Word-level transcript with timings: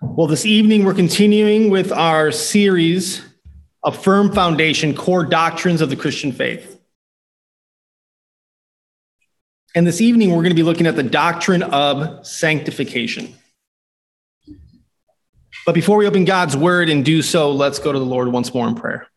Well, 0.00 0.28
this 0.28 0.46
evening 0.46 0.84
we're 0.84 0.94
continuing 0.94 1.70
with 1.70 1.90
our 1.90 2.30
series 2.30 3.20
of 3.82 4.00
Firm 4.00 4.32
Foundation 4.32 4.94
Core 4.94 5.24
Doctrines 5.24 5.80
of 5.80 5.90
the 5.90 5.96
Christian 5.96 6.30
Faith. 6.30 6.80
And 9.74 9.84
this 9.84 10.00
evening 10.00 10.30
we're 10.30 10.42
going 10.44 10.50
to 10.50 10.54
be 10.54 10.62
looking 10.62 10.86
at 10.86 10.94
the 10.94 11.02
doctrine 11.02 11.64
of 11.64 12.24
sanctification. 12.24 13.34
But 15.66 15.74
before 15.74 15.96
we 15.96 16.06
open 16.06 16.24
God's 16.24 16.56
word 16.56 16.88
and 16.88 17.04
do 17.04 17.20
so, 17.20 17.50
let's 17.50 17.80
go 17.80 17.90
to 17.90 17.98
the 17.98 18.04
Lord 18.04 18.28
once 18.28 18.54
more 18.54 18.68
in 18.68 18.76
prayer. 18.76 19.08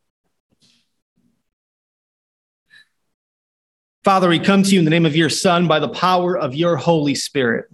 Father, 4.04 4.30
we 4.30 4.40
come 4.40 4.64
to 4.64 4.70
you 4.72 4.80
in 4.80 4.86
the 4.86 4.92
name 4.92 5.06
of 5.06 5.16
your 5.16 5.30
Son 5.30 5.68
by 5.68 5.78
the 5.78 5.90
power 5.90 6.36
of 6.36 6.56
your 6.56 6.76
Holy 6.76 7.14
Spirit. 7.14 7.66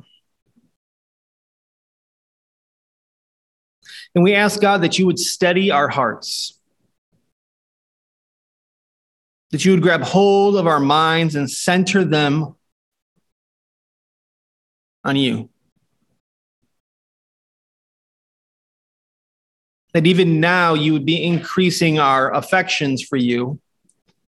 And 4.18 4.24
we 4.24 4.34
ask 4.34 4.60
God 4.60 4.82
that 4.82 4.98
you 4.98 5.06
would 5.06 5.20
steady 5.20 5.70
our 5.70 5.88
hearts, 5.88 6.60
that 9.52 9.64
you 9.64 9.70
would 9.70 9.84
grab 9.84 10.02
hold 10.02 10.56
of 10.56 10.66
our 10.66 10.80
minds 10.80 11.36
and 11.36 11.48
center 11.48 12.04
them 12.04 12.56
on 15.04 15.18
you. 15.18 15.52
That 19.94 20.08
even 20.08 20.40
now 20.40 20.74
you 20.74 20.94
would 20.94 21.06
be 21.06 21.24
increasing 21.24 22.00
our 22.00 22.34
affections 22.34 23.04
for 23.04 23.18
you 23.18 23.60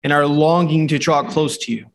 and 0.02 0.12
our 0.12 0.26
longing 0.26 0.88
to 0.88 0.98
draw 0.98 1.22
close 1.22 1.56
to 1.60 1.72
you. 1.72 1.86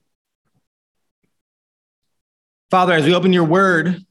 Father, 2.70 2.92
as 2.92 3.04
we 3.04 3.12
open 3.12 3.32
your 3.32 3.42
word, 3.42 4.06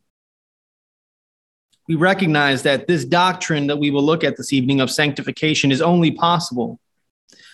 we 1.92 1.98
recognize 1.98 2.64
that 2.64 2.88
this 2.88 3.04
doctrine 3.04 3.68
that 3.68 3.76
we 3.76 3.92
will 3.92 4.02
look 4.02 4.24
at 4.24 4.38
this 4.38 4.54
evening 4.54 4.80
of 4.80 4.90
sanctification 4.90 5.74
is 5.74 5.82
only 5.82 6.10
possible 6.10 6.80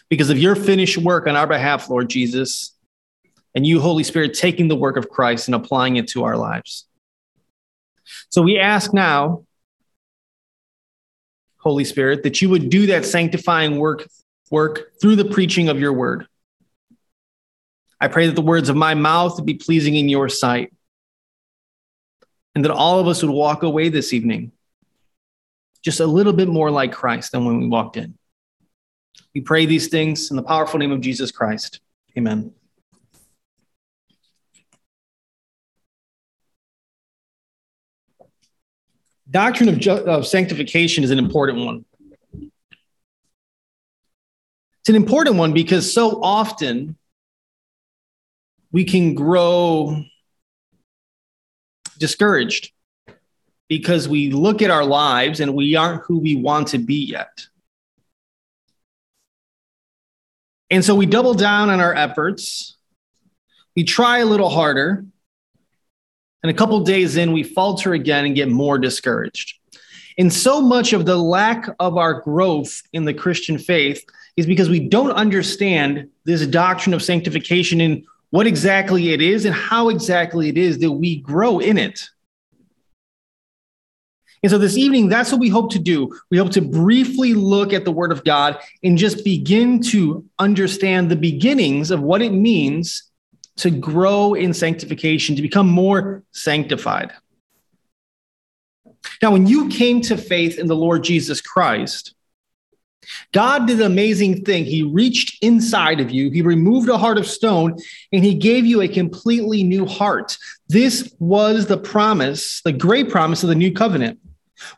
because 0.10 0.30
of 0.30 0.38
your 0.38 0.56
finished 0.56 1.00
work 1.00 1.26
on 1.26 1.36
our 1.36 1.48
behalf, 1.48 1.90
Lord 1.90 2.08
Jesus, 2.08 2.76
and 3.56 3.66
you, 3.66 3.82
Holy 3.82 4.04
Spirit, 4.04 4.36
taking 4.36 4.68
the 4.68 4.76
work 4.76 4.96
of 4.96 5.10
Christ 5.10 5.48
and 5.48 5.56
applying 5.56 5.96
it 5.96 6.08
to 6.10 6.24
our 6.24 6.38
lives. 6.38 6.86
So 8.30 8.44
we 8.44 8.60
ask 8.60 8.94
now, 8.94 9.44
Holy 11.58 11.84
Spirit, 11.84 12.22
that 12.22 12.40
you 12.40 12.48
would 12.50 12.70
do 12.70 12.86
that 12.86 13.06
sanctifying 13.06 13.80
work, 13.80 14.08
work 14.52 14.92
through 15.02 15.16
the 15.16 15.26
preaching 15.26 15.68
of 15.68 15.80
your 15.80 15.94
word. 15.94 16.28
I 18.00 18.08
pray 18.08 18.28
that 18.28 18.36
the 18.36 18.44
words 18.44 18.70
of 18.70 18.76
my 18.76 18.94
mouth 18.94 19.44
be 19.44 19.56
pleasing 19.56 19.96
in 19.96 20.10
your 20.10 20.30
sight 20.30 20.72
and 22.58 22.66
that 22.66 22.72
all 22.72 22.98
of 22.98 23.08
us 23.08 23.22
would 23.22 23.32
walk 23.32 23.62
away 23.62 23.88
this 23.88 24.14
evening 24.14 24.52
just 25.84 26.00
a 26.00 26.08
little 26.08 26.34
bit 26.34 26.48
more 26.48 26.72
like 26.72 26.92
Christ 26.92 27.32
than 27.32 27.46
when 27.46 27.60
we 27.60 27.68
walked 27.68 27.98
in. 27.98 28.18
We 29.36 29.42
pray 29.42 29.68
these 29.68 29.90
things 29.90 30.32
in 30.32 30.38
the 30.38 30.42
powerful 30.42 30.80
name 30.80 30.92
of 30.92 31.00
Jesus 31.00 31.30
Christ. 31.30 31.82
Amen. 32.18 32.52
Doctrine 39.30 39.70
of, 39.70 39.78
ju- 39.78 39.92
of 39.92 40.26
sanctification 40.26 41.04
is 41.04 41.12
an 41.12 41.20
important 41.20 41.64
one. 41.64 41.86
It's 44.80 44.90
an 44.90 44.96
important 44.96 45.36
one 45.36 45.54
because 45.54 45.94
so 45.94 46.24
often 46.24 46.98
we 48.72 48.84
can 48.84 49.14
grow 49.14 50.04
discouraged 51.98 52.72
because 53.68 54.08
we 54.08 54.32
look 54.32 54.62
at 54.62 54.72
our 54.72 54.86
lives 54.86 55.40
and 55.40 55.54
we 55.54 55.76
aren't 55.76 56.04
who 56.04 56.20
we 56.20 56.36
want 56.36 56.70
to 56.70 56.78
be 56.78 57.06
yet. 57.06 57.46
And 60.70 60.84
so 60.84 60.96
we 60.96 61.06
double 61.06 61.34
down 61.34 61.70
on 61.70 61.80
our 61.80 61.94
efforts. 61.94 62.78
We 63.76 63.84
try 63.84 64.20
a 64.20 64.26
little 64.26 64.50
harder. 64.50 65.06
And 66.44 66.52
a 66.52 66.54
couple 66.54 66.80
days 66.82 67.18
in, 67.18 67.34
we 67.34 67.44
falter 67.44 67.94
again 67.94 68.26
and 68.26 68.36
get 68.36 68.50
more 68.50 68.78
discouraged. 68.78 69.56
And 70.18 70.32
so 70.32 70.62
much 70.62 70.94
of 70.94 71.06
the 71.06 71.18
lack 71.18 71.70
of 71.80 71.98
our 71.98 72.22
growth 72.22 72.82
in 72.94 73.06
the 73.06 73.14
Christian 73.14 73.58
faith 73.58 74.04
is 74.36 74.46
because 74.46 74.70
we 74.70 74.80
don't 74.80 75.12
understand 75.12 76.10
this 76.26 76.46
doctrine 76.48 76.94
of 76.94 77.04
sanctification 77.04 77.82
and 77.82 78.04
what 78.30 78.48
exactly 78.48 79.14
it 79.14 79.22
is 79.22 79.46
and 79.46 79.56
how 79.56 79.90
exactly 79.90 80.50
it 80.50 80.58
is 80.58 80.80
that 80.80 80.92
we 80.92 81.18
grow 81.22 81.60
in 81.60 81.78
it. 81.78 82.10
And 84.44 84.52
so 84.52 84.58
this 84.58 84.78
evening, 84.78 85.10
that's 85.10 85.32
what 85.32 85.42
we 85.42 85.50
hope 85.50 85.72
to 85.72 85.80
do. 85.80 86.16
We 86.30 86.38
hope 86.38 86.52
to 86.52 86.62
briefly 86.62 87.34
look 87.34 87.74
at 87.74 87.86
the 87.86 87.92
Word 87.92 88.12
of 88.12 88.24
God 88.24 88.60
and 88.84 88.98
just 88.98 89.26
begin 89.26 89.82
to 89.84 90.26
understand 90.38 91.10
the 91.10 91.16
beginnings 91.16 91.90
of 91.90 92.02
what 92.02 92.22
it 92.22 92.32
means 92.32 93.12
to 93.58 93.72
grow 93.72 94.36
in 94.36 94.54
sanctification, 94.54 95.36
to 95.36 95.42
become 95.42 95.68
more 95.68 96.24
sanctified. 96.32 97.12
Now, 99.22 99.32
when 99.32 99.48
you 99.48 99.70
came 99.70 100.02
to 100.02 100.18
faith 100.18 100.60
in 100.60 100.68
the 100.68 100.76
Lord 100.76 101.04
Jesus 101.04 101.42
Christ, 101.42 102.14
God 103.34 103.68
did 103.68 103.80
an 103.80 103.86
amazing 103.86 104.44
thing. 104.44 104.66
He 104.66 104.84
reached 104.84 105.44
inside 105.44 106.00
of 106.00 106.12
you, 106.12 106.30
He 106.30 106.42
removed 106.42 106.90
a 106.90 106.98
heart 106.98 107.18
of 107.18 107.28
stone, 107.28 107.78
and 108.12 108.24
He 108.24 108.34
gave 108.34 108.66
you 108.66 108.82
a 108.82 108.88
completely 108.88 109.64
new 109.64 109.86
heart. 109.86 110.38
This 110.68 111.14
was 111.20 111.68
the 111.68 111.78
promise, 111.78 112.62
the 112.62 112.74
great 112.74 113.10
promise 113.10 113.44
of 113.44 113.50
the 113.50 113.56
new 113.56 113.74
covenant. 113.74 114.20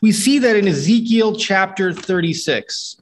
We 0.01 0.11
see 0.11 0.39
that 0.39 0.55
in 0.55 0.67
Ezekiel 0.67 1.35
chapter 1.35 1.93
36. 1.93 2.97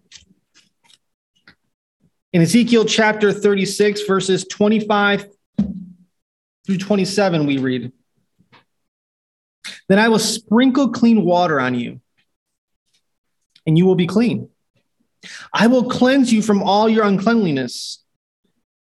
In 2.34 2.42
Ezekiel 2.42 2.86
chapter 2.86 3.32
36, 3.32 4.02
verses 4.04 4.46
25 4.46 5.26
through 6.66 6.78
27, 6.78 7.46
we 7.46 7.58
read 7.58 7.92
Then 9.88 9.98
I 9.98 10.10
will 10.10 10.20
sprinkle 10.20 10.90
clean 10.90 11.24
water 11.24 11.60
on 11.60 11.74
you, 11.74 12.00
and 13.66 13.78
you 13.78 13.86
will 13.86 13.96
be 13.96 14.08
clean. 14.08 14.50
I 15.54 15.68
will 15.68 15.90
cleanse 15.90 16.32
you 16.32 16.42
from 16.42 16.64
all 16.64 16.88
your 16.90 17.06
uncleanliness 17.06 18.04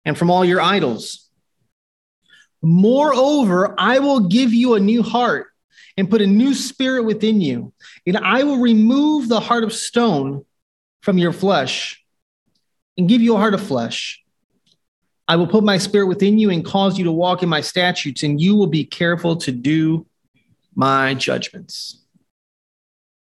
and 0.05 0.17
from 0.17 0.29
all 0.29 0.45
your 0.45 0.61
idols. 0.61 1.29
Moreover, 2.61 3.75
I 3.77 3.99
will 3.99 4.21
give 4.21 4.53
you 4.53 4.73
a 4.75 4.79
new 4.79 5.03
heart 5.03 5.47
and 5.97 6.09
put 6.09 6.21
a 6.21 6.27
new 6.27 6.53
spirit 6.53 7.03
within 7.03 7.41
you, 7.41 7.73
and 8.05 8.17
I 8.17 8.43
will 8.43 8.57
remove 8.57 9.27
the 9.29 9.39
heart 9.39 9.63
of 9.63 9.73
stone 9.73 10.45
from 11.01 11.17
your 11.17 11.31
flesh 11.31 12.03
and 12.97 13.07
give 13.07 13.21
you 13.21 13.35
a 13.35 13.39
heart 13.39 13.53
of 13.53 13.61
flesh. 13.61 14.21
I 15.27 15.37
will 15.37 15.47
put 15.47 15.63
my 15.63 15.77
spirit 15.77 16.07
within 16.07 16.37
you 16.37 16.49
and 16.49 16.63
cause 16.63 16.97
you 16.97 17.05
to 17.05 17.11
walk 17.11 17.43
in 17.43 17.49
my 17.49 17.61
statutes, 17.61 18.23
and 18.23 18.39
you 18.39 18.55
will 18.55 18.67
be 18.67 18.83
careful 18.83 19.35
to 19.37 19.51
do 19.51 20.05
my 20.75 21.13
judgments. 21.13 22.03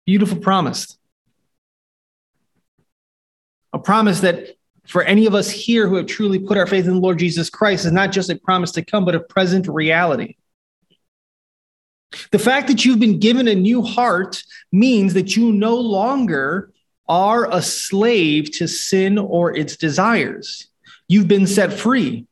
Beautiful 0.06 0.38
promise 0.38 0.97
a 3.73 3.79
promise 3.79 4.22
that 4.22 4.56
for 4.85 5.03
any 5.03 5.25
of 5.25 5.34
us 5.34 5.50
here 5.50 5.88
who 5.88 5.95
have 5.95 6.06
truly 6.06 6.39
put 6.39 6.57
our 6.57 6.67
faith 6.67 6.85
in 6.85 6.94
the 6.94 7.00
Lord 7.00 7.19
Jesus 7.19 7.50
Christ 7.50 7.85
is 7.85 7.91
not 7.91 8.11
just 8.11 8.29
a 8.29 8.35
promise 8.35 8.72
to 8.73 8.85
come, 8.85 9.06
but 9.06 9.16
a 9.16 9.19
present 9.19 9.67
reality. 9.67 10.35
The 12.31 12.39
fact 12.39 12.67
that 12.67 12.85
you've 12.85 13.00
been 13.00 13.19
given 13.19 13.47
a 13.47 13.56
new 13.56 13.81
heart 13.81 14.44
means 14.72 15.13
that 15.16 15.35
you 15.35 15.51
no 15.51 15.75
longer 15.75 16.72
are 17.07 17.51
a 17.51 17.62
slave 17.62 18.51
to 18.51 18.67
sin 18.67 19.17
or 19.17 19.56
its 19.56 19.75
desires. 19.75 20.67
You've 21.07 21.28
been 21.28 21.47
set 21.47 21.73
free. 21.73 22.28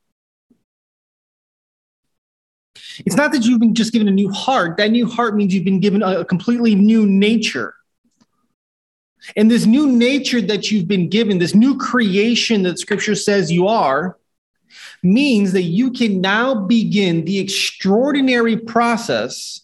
It's 3.05 3.15
not 3.15 3.31
that 3.31 3.43
you've 3.43 3.59
been 3.59 3.73
just 3.73 3.93
given 3.93 4.07
a 4.07 4.11
new 4.11 4.31
heart. 4.31 4.77
That 4.77 4.91
new 4.91 5.07
heart 5.07 5.35
means 5.35 5.53
you've 5.53 5.65
been 5.65 5.79
given 5.79 6.03
a 6.03 6.23
completely 6.25 6.75
new 6.75 7.05
nature. 7.05 7.73
And 9.35 9.49
this 9.49 9.65
new 9.65 9.87
nature 9.87 10.41
that 10.41 10.71
you've 10.71 10.87
been 10.87 11.09
given, 11.09 11.37
this 11.37 11.55
new 11.55 11.77
creation 11.77 12.63
that 12.63 12.79
scripture 12.79 13.15
says 13.15 13.51
you 13.51 13.67
are, 13.67 14.17
means 15.03 15.51
that 15.51 15.63
you 15.63 15.91
can 15.91 16.21
now 16.21 16.55
begin 16.55 17.25
the 17.25 17.39
extraordinary 17.39 18.57
process 18.57 19.61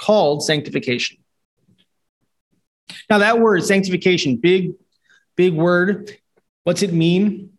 called 0.00 0.42
sanctification. 0.44 1.18
Now, 3.08 3.18
that 3.18 3.40
word, 3.40 3.64
sanctification, 3.64 4.36
big, 4.36 4.72
big 5.36 5.54
word. 5.54 6.16
What's 6.64 6.82
it 6.82 6.92
mean? 6.92 7.50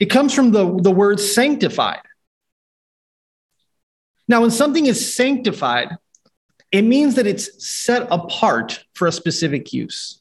It 0.00 0.06
comes 0.06 0.34
from 0.34 0.52
the, 0.52 0.80
the 0.80 0.90
word 0.90 1.20
sanctified. 1.20 2.02
Now, 4.28 4.40
when 4.40 4.50
something 4.50 4.86
is 4.86 5.14
sanctified, 5.14 5.96
it 6.72 6.82
means 6.82 7.14
that 7.14 7.26
it's 7.26 7.64
set 7.64 8.06
apart 8.10 8.84
for 8.94 9.06
a 9.06 9.12
specific 9.12 9.72
use. 9.72 10.20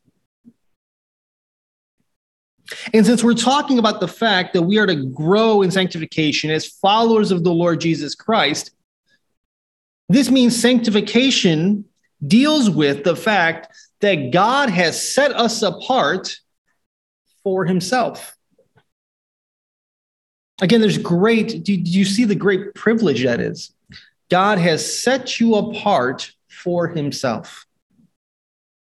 And 2.94 3.06
since 3.06 3.24
we're 3.24 3.34
talking 3.34 3.78
about 3.78 4.00
the 4.00 4.08
fact 4.08 4.54
that 4.54 4.64
we 4.64 4.78
are 4.80 4.88
to 4.88 4.96
grow 4.96 5.62
in 5.62 5.70
sanctification 5.70 6.50
as 6.50 6.66
followers 6.66 7.32
of 7.32 7.44
the 7.44 7.54
Lord 7.54 7.80
Jesus 7.80 8.16
Christ, 8.16 8.72
this 10.10 10.30
means 10.30 10.60
sanctification 10.60 11.86
deals 12.26 12.70
with 12.70 13.04
the 13.04 13.16
fact 13.16 13.76
that 14.02 14.32
God 14.32 14.70
has 14.70 15.02
set 15.02 15.32
us 15.32 15.62
apart 15.62 16.38
for 17.44 17.66
himself. 17.66 18.36
Again, 20.62 20.82
there's 20.82 20.98
great, 20.98 21.64
do, 21.64 21.74
you 21.74 22.06
see 22.06 22.24
the 22.24 22.36
great 22.36 22.74
privilege 22.74 23.24
that 23.24 23.40
is? 23.40 23.74
God 24.30 24.58
has 24.58 25.02
set 25.04 25.40
you 25.40 25.56
apart 25.56 26.32
for 26.66 26.88
himself. 26.88 27.68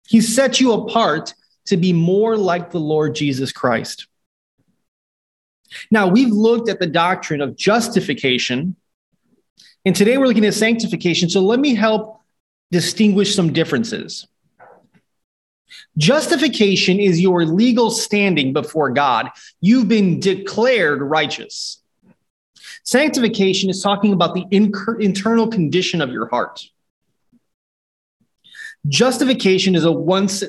He 0.07 0.21
set 0.21 0.59
you 0.59 0.73
apart 0.73 1.35
to 1.67 1.77
be 1.77 1.93
more 1.93 2.35
like 2.35 2.71
the 2.71 2.79
Lord 2.79 3.13
Jesus 3.13 3.51
Christ. 3.51 4.07
Now, 5.91 6.07
we've 6.07 6.31
looked 6.31 6.67
at 6.67 6.79
the 6.79 6.87
doctrine 6.87 7.41
of 7.41 7.55
justification, 7.55 8.75
and 9.85 9.95
today 9.95 10.17
we're 10.17 10.25
looking 10.25 10.45
at 10.45 10.55
sanctification. 10.55 11.29
So 11.29 11.41
let 11.41 11.59
me 11.59 11.75
help 11.75 12.21
distinguish 12.71 13.35
some 13.35 13.53
differences. 13.53 14.27
Justification 15.95 16.99
is 16.99 17.21
your 17.21 17.45
legal 17.45 17.91
standing 17.91 18.51
before 18.51 18.89
God. 18.89 19.29
You've 19.61 19.87
been 19.87 20.19
declared 20.19 21.03
righteous. 21.03 21.83
Sanctification 22.83 23.69
is 23.69 23.83
talking 23.83 24.11
about 24.11 24.33
the 24.33 24.45
internal 24.49 25.47
condition 25.47 26.01
of 26.01 26.09
your 26.09 26.27
heart. 26.29 26.65
Justification 28.87 29.75
is 29.75 29.83
a 29.83 29.91
once 29.91 30.43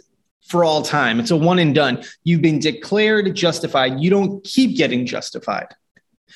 for 0.46 0.64
all 0.64 0.82
time, 0.82 1.20
it's 1.20 1.30
a 1.30 1.36
one 1.36 1.58
and 1.58 1.74
done. 1.74 2.02
You've 2.24 2.42
been 2.42 2.58
declared 2.58 3.34
justified. 3.36 4.00
You 4.00 4.10
don't 4.10 4.42
keep 4.42 4.76
getting 4.76 5.06
justified. 5.06 5.68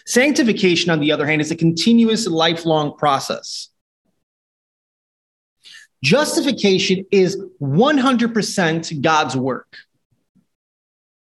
Sanctification, 0.06 0.90
on 0.90 1.00
the 1.00 1.12
other 1.12 1.26
hand, 1.26 1.40
is 1.40 1.50
a 1.50 1.56
continuous 1.56 2.26
lifelong 2.26 2.96
process. 2.96 3.70
Justification 6.02 7.06
is 7.10 7.42
100% 7.62 9.00
God's 9.00 9.36
work. 9.36 9.76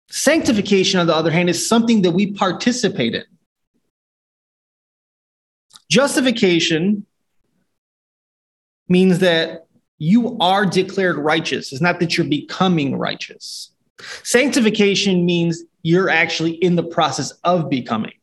Sanctification, 0.09 0.99
on 0.99 1.07
the 1.07 1.15
other 1.15 1.31
hand, 1.31 1.49
is 1.49 1.67
something 1.67 2.01
that 2.03 2.11
we 2.11 2.31
participate 2.31 3.13
in. 3.13 3.25
Justification 5.91 7.05
means 8.87 9.19
that 9.19 9.65
you 9.99 10.37
are 10.39 10.65
declared 10.65 11.17
righteous. 11.17 11.71
It's 11.71 11.81
not 11.81 11.99
that 11.99 12.17
you're 12.17 12.25
becoming 12.25 12.97
righteous. 12.97 13.71
Sanctification 14.23 15.25
means 15.25 15.63
you're 15.83 16.09
actually 16.09 16.51
in 16.51 16.75
the 16.75 16.83
process 16.83 17.31
of 17.43 17.69
becoming. 17.69 18.13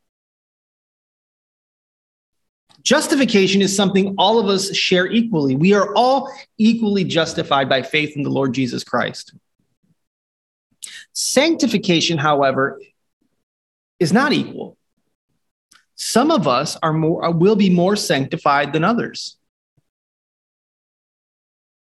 Justification 2.82 3.62
is 3.62 3.74
something 3.74 4.14
all 4.16 4.38
of 4.38 4.46
us 4.46 4.74
share 4.74 5.06
equally. 5.06 5.54
We 5.56 5.74
are 5.74 5.94
all 5.94 6.32
equally 6.56 7.04
justified 7.04 7.68
by 7.68 7.82
faith 7.82 8.16
in 8.16 8.22
the 8.22 8.30
Lord 8.30 8.54
Jesus 8.54 8.84
Christ. 8.84 9.34
Sanctification, 11.12 12.16
however, 12.16 12.80
is 13.98 14.12
not 14.12 14.32
equal. 14.32 14.76
Some 15.96 16.30
of 16.30 16.46
us 16.46 16.76
are 16.82 16.92
more 16.92 17.30
will 17.32 17.56
be 17.56 17.70
more 17.70 17.96
sanctified 17.96 18.72
than 18.72 18.84
others. 18.84 19.36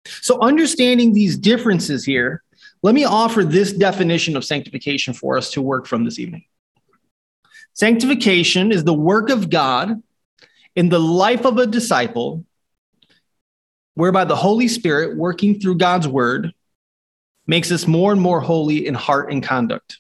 So 0.05 0.41
understanding 0.41 1.13
these 1.13 1.37
differences 1.37 2.05
here, 2.05 2.43
let 2.83 2.95
me 2.95 3.05
offer 3.05 3.45
this 3.45 3.73
definition 3.73 4.37
of 4.37 4.45
sanctification 4.45 5.13
for 5.15 5.37
us 5.37 5.51
to 5.53 5.63
work 5.63 5.87
from 5.87 6.05
this 6.05 6.19
evening. 6.19 6.45
Sanctification 7.75 8.73
is 8.73 8.85
the 8.85 8.95
work 8.95 9.31
of 9.31 9.51
God 9.51 10.03
in 10.75 10.89
the 10.89 11.01
life 11.01 11.45
of 11.45 11.59
a 11.59 11.67
disciple, 11.67 12.45
whereby 13.95 14.25
the 14.25 14.37
Holy 14.37 14.69
Spirit, 14.69 15.17
working 15.17 15.61
through 15.61 15.77
God's 15.77 16.09
word, 16.09 16.53
makes 17.47 17.71
us 17.71 17.87
more 17.87 18.13
and 18.13 18.21
more 18.21 18.41
holy 18.41 18.87
in 18.87 18.95
heart 18.95 19.33
and 19.33 19.43
conduct. 19.43 19.99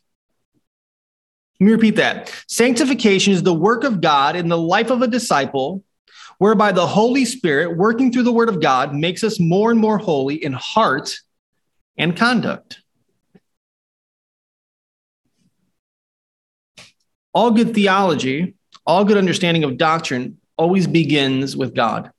Let 1.59 1.67
me 1.67 1.73
repeat 1.73 1.97
that. 1.97 2.33
Sanctification 2.49 3.35
is 3.35 3.43
the 3.43 3.53
work 3.53 3.85
of 3.85 4.01
God 4.01 4.37
in 4.37 4.49
the 4.49 4.57
life 4.57 4.91
of 4.91 5.03
a 5.03 5.09
disciple, 5.09 5.85
whereby 6.41 6.73
the 6.73 6.87
Holy 6.87 7.27
Spirit, 7.27 7.77
working 7.77 8.11
through 8.11 8.23
the 8.23 8.33
word 8.33 8.49
of 8.49 8.63
God, 8.63 8.95
makes 8.95 9.23
us 9.23 9.39
more 9.39 9.71
and 9.71 9.79
more 9.79 9.99
holy 9.99 10.43
in 10.43 10.55
heart 10.55 11.15
and 11.99 12.17
conduct. 12.17 12.81
All 17.35 17.51
good 17.51 17.75
theology, 17.75 18.55
all 18.87 19.05
good 19.05 19.19
understanding 19.19 19.65
of 19.65 19.77
doctrine 19.77 20.39
always 20.57 20.87
begins 20.87 21.59
with 21.59 21.75
God. 21.75 22.11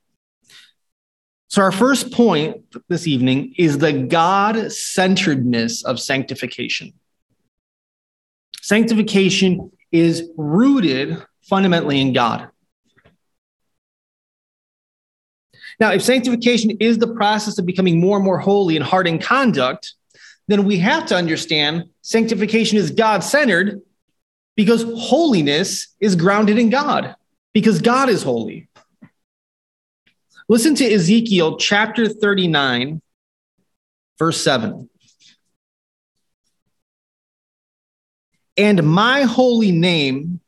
So, 1.48 1.64
our 1.64 1.72
first 1.72 2.12
point 2.12 2.58
this 2.90 3.08
evening 3.08 3.56
is 3.58 3.80
the 3.80 3.92
God 3.92 4.72
centeredness 4.72 5.84
of 5.84 6.00
sanctification. 6.00 6.94
Sanctification 8.62 9.72
is 9.92 10.30
rooted 10.38 11.18
fundamentally 11.42 12.00
in 12.00 12.14
God. 12.14 12.52
Now, 15.81 15.92
if 15.92 16.04
sanctification 16.04 16.69
is 16.80 17.00
the 17.00 17.12
process 17.16 17.57
of 17.57 17.66
becoming 17.66 18.00
more 18.00 18.16
and 18.18 18.24
more 18.24 18.38
holy 18.38 18.75
in 18.75 18.83
heart 18.83 19.07
and 19.07 19.19
conduct, 19.19 19.95
then 20.48 20.63
we 20.63 20.78
have 20.78 21.07
to 21.07 21.16
understand 21.16 21.89
sanctification 22.04 22.78
is 22.78 22.92
God 22.92 23.24
centered 23.24 23.81
because 24.56 24.83
holiness 24.95 25.88
is 26.00 26.16
grounded 26.16 26.60
in 26.60 26.69
God 26.69 27.16
because 27.51 27.81
God 27.81 28.10
is 28.10 28.22
holy. 28.22 28.69
Listen 30.48 30.75
to 30.75 30.86
Ezekiel 30.86 31.57
chapter 31.57 32.07
39, 32.07 33.01
verse 34.19 34.39
7. 34.39 34.88
And 38.56 38.84
my 38.84 39.24
holy 39.24 39.72
name 39.72 40.42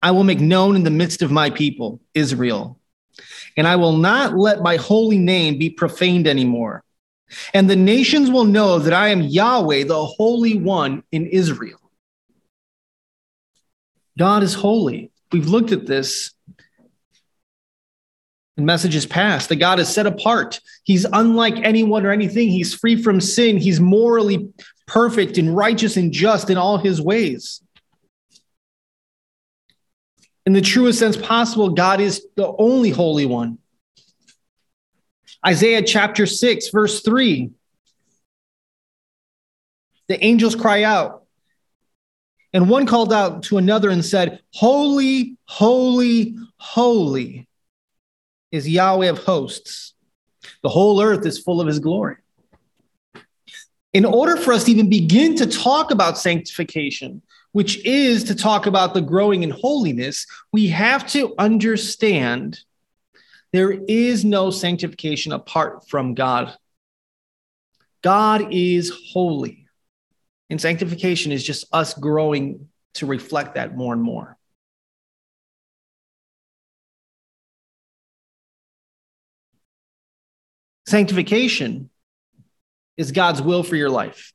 I 0.00 0.12
will 0.12 0.22
make 0.22 0.38
known 0.38 0.76
in 0.76 0.84
the 0.84 0.90
midst 0.90 1.22
of 1.22 1.32
my 1.32 1.50
people, 1.50 2.00
Israel. 2.14 2.78
And 3.56 3.66
I 3.66 3.76
will 3.76 3.96
not 3.96 4.36
let 4.36 4.62
my 4.62 4.76
holy 4.76 5.18
name 5.18 5.58
be 5.58 5.70
profaned 5.70 6.26
anymore. 6.26 6.82
And 7.52 7.68
the 7.68 7.76
nations 7.76 8.30
will 8.30 8.44
know 8.44 8.78
that 8.78 8.92
I 8.92 9.08
am 9.08 9.22
Yahweh, 9.22 9.84
the 9.84 10.04
Holy 10.04 10.58
One 10.58 11.02
in 11.12 11.26
Israel. 11.26 11.80
God 14.18 14.42
is 14.42 14.54
holy. 14.54 15.10
We've 15.32 15.48
looked 15.48 15.72
at 15.72 15.86
this 15.86 16.32
in 18.56 18.64
messages 18.64 19.06
past 19.06 19.48
that 19.48 19.56
God 19.56 19.80
is 19.80 19.88
set 19.88 20.06
apart. 20.06 20.60
He's 20.84 21.04
unlike 21.12 21.56
anyone 21.56 22.06
or 22.06 22.12
anything. 22.12 22.50
He's 22.50 22.74
free 22.74 23.02
from 23.02 23.20
sin. 23.20 23.56
He's 23.56 23.80
morally 23.80 24.52
perfect 24.86 25.38
and 25.38 25.56
righteous 25.56 25.96
and 25.96 26.12
just 26.12 26.50
in 26.50 26.56
all 26.56 26.78
his 26.78 27.00
ways. 27.00 27.63
In 30.46 30.52
the 30.52 30.60
truest 30.60 30.98
sense 30.98 31.16
possible, 31.16 31.70
God 31.70 32.00
is 32.00 32.26
the 32.36 32.54
only 32.58 32.90
holy 32.90 33.26
one. 33.26 33.58
Isaiah 35.46 35.82
chapter 35.82 36.26
6, 36.26 36.68
verse 36.68 37.02
3. 37.02 37.50
The 40.08 40.22
angels 40.22 40.54
cry 40.54 40.82
out, 40.82 41.24
and 42.52 42.68
one 42.68 42.86
called 42.86 43.12
out 43.12 43.44
to 43.44 43.56
another 43.56 43.88
and 43.88 44.04
said, 44.04 44.40
Holy, 44.52 45.38
holy, 45.46 46.36
holy 46.58 47.48
is 48.52 48.68
Yahweh 48.68 49.08
of 49.08 49.18
hosts. 49.18 49.94
The 50.62 50.68
whole 50.68 51.02
earth 51.02 51.24
is 51.24 51.38
full 51.38 51.60
of 51.60 51.66
his 51.66 51.78
glory. 51.78 52.16
In 53.94 54.04
order 54.04 54.36
for 54.36 54.52
us 54.52 54.64
to 54.64 54.72
even 54.72 54.90
begin 54.90 55.36
to 55.36 55.46
talk 55.46 55.92
about 55.92 56.18
sanctification, 56.18 57.22
which 57.52 57.84
is 57.86 58.24
to 58.24 58.34
talk 58.34 58.66
about 58.66 58.92
the 58.92 59.00
growing 59.00 59.44
in 59.44 59.50
holiness, 59.50 60.26
we 60.52 60.66
have 60.66 61.06
to 61.12 61.32
understand 61.38 62.58
there 63.52 63.70
is 63.70 64.24
no 64.24 64.50
sanctification 64.50 65.30
apart 65.30 65.88
from 65.88 66.14
God. 66.14 66.56
God 68.02 68.52
is 68.52 68.92
holy. 69.12 69.68
And 70.50 70.60
sanctification 70.60 71.30
is 71.30 71.44
just 71.44 71.64
us 71.72 71.94
growing 71.94 72.68
to 72.94 73.06
reflect 73.06 73.54
that 73.54 73.76
more 73.76 73.92
and 73.92 74.02
more. 74.02 74.36
Sanctification 80.86 81.90
is 82.96 83.12
God's 83.12 83.42
will 83.42 83.62
for 83.62 83.76
your 83.76 83.90
life. 83.90 84.32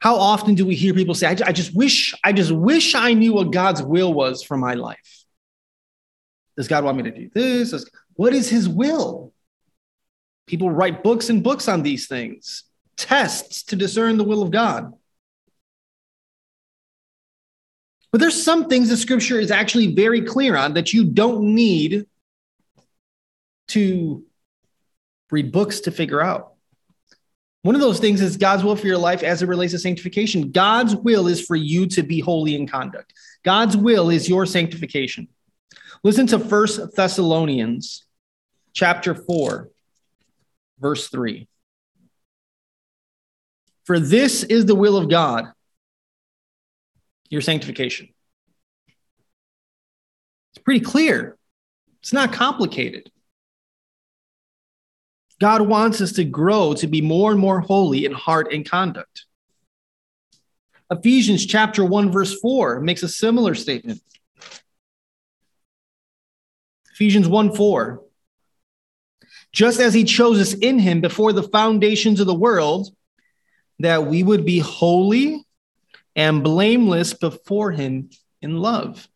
How 0.00 0.14
often 0.16 0.54
do 0.54 0.64
we 0.64 0.74
hear 0.74 0.94
people 0.94 1.14
say, 1.14 1.26
I, 1.26 1.52
just 1.52 1.74
wish, 1.74 2.14
I 2.22 2.32
just 2.32 2.52
wish 2.52 2.94
I 2.94 3.14
knew 3.14 3.32
what 3.32 3.52
God's 3.52 3.82
will 3.82 4.14
was 4.14 4.42
for 4.42 4.56
my 4.56 4.74
life? 4.74 5.24
Does 6.56 6.68
God 6.68 6.84
want 6.84 6.96
me 6.96 7.02
to 7.04 7.10
do 7.10 7.30
this? 7.34 7.84
What 8.14 8.32
is 8.32 8.48
his 8.48 8.68
will? 8.68 9.32
People 10.46 10.70
write 10.70 11.02
books 11.02 11.30
and 11.30 11.42
books 11.42 11.68
on 11.68 11.82
these 11.82 12.06
things, 12.06 12.64
tests 12.96 13.64
to 13.64 13.76
discern 13.76 14.18
the 14.18 14.24
will 14.24 14.42
of 14.42 14.50
God. 14.50 14.92
But 18.10 18.20
there's 18.20 18.42
some 18.42 18.68
things 18.68 18.88
that 18.88 18.96
scripture 18.96 19.38
is 19.38 19.50
actually 19.50 19.94
very 19.94 20.22
clear 20.22 20.56
on 20.56 20.74
that 20.74 20.92
you 20.92 21.04
don't 21.04 21.54
need 21.54 22.06
to 23.68 24.24
read 25.30 25.52
books 25.52 25.80
to 25.80 25.90
figure 25.90 26.20
out. 26.20 26.54
One 27.62 27.74
of 27.74 27.80
those 27.80 27.98
things 27.98 28.20
is 28.20 28.36
God's 28.36 28.62
will 28.62 28.76
for 28.76 28.86
your 28.86 28.98
life 28.98 29.22
as 29.22 29.42
it 29.42 29.48
relates 29.48 29.72
to 29.72 29.78
sanctification. 29.78 30.52
God's 30.52 30.94
will 30.94 31.26
is 31.26 31.44
for 31.44 31.56
you 31.56 31.86
to 31.88 32.02
be 32.02 32.20
holy 32.20 32.54
in 32.54 32.66
conduct. 32.66 33.12
God's 33.44 33.76
will 33.76 34.10
is 34.10 34.28
your 34.28 34.46
sanctification. 34.46 35.28
Listen 36.04 36.26
to 36.28 36.38
First 36.38 36.94
Thessalonians 36.94 38.06
chapter 38.72 39.14
4, 39.14 39.68
verse 40.78 41.08
3. 41.08 41.48
For 43.84 43.98
this 43.98 44.44
is 44.44 44.66
the 44.66 44.74
will 44.74 44.96
of 44.96 45.08
God, 45.08 45.46
your 47.28 47.40
sanctification. 47.40 48.08
It's 50.52 50.62
pretty 50.62 50.80
clear. 50.80 51.36
It's 52.00 52.12
not 52.12 52.32
complicated. 52.32 53.10
God 55.40 55.62
wants 55.62 56.00
us 56.00 56.12
to 56.12 56.24
grow 56.24 56.74
to 56.74 56.86
be 56.86 57.00
more 57.00 57.30
and 57.30 57.40
more 57.40 57.60
holy 57.60 58.04
in 58.04 58.12
heart 58.12 58.52
and 58.52 58.68
conduct. 58.68 59.24
Ephesians 60.90 61.46
chapter 61.46 61.84
1 61.84 62.10
verse 62.10 62.38
4 62.40 62.80
makes 62.80 63.02
a 63.02 63.08
similar 63.08 63.54
statement. 63.54 64.00
Ephesians 66.92 67.28
1 67.28 67.54
4. 67.54 68.02
Just 69.52 69.80
as 69.80 69.94
he 69.94 70.04
chose 70.04 70.40
us 70.40 70.54
in 70.54 70.78
him 70.78 71.00
before 71.00 71.32
the 71.32 71.42
foundations 71.42 72.20
of 72.20 72.26
the 72.26 72.34
world, 72.34 72.88
that 73.78 74.06
we 74.06 74.22
would 74.22 74.44
be 74.44 74.58
holy 74.58 75.46
and 76.16 76.42
blameless 76.42 77.14
before 77.14 77.70
him 77.70 78.10
in 78.42 78.58
love. 78.58 79.08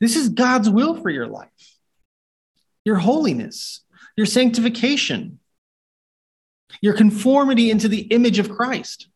This 0.00 0.16
is 0.16 0.28
God's 0.28 0.70
will 0.70 1.00
for 1.00 1.10
your 1.10 1.26
life, 1.26 1.76
your 2.84 2.96
holiness, 2.96 3.80
your 4.18 4.26
sanctification, 4.26 5.38
your 6.80 6.92
conformity 6.92 7.70
into 7.70 7.86
the 7.86 8.00
image 8.00 8.40
of 8.40 8.50
Christ. 8.50 9.06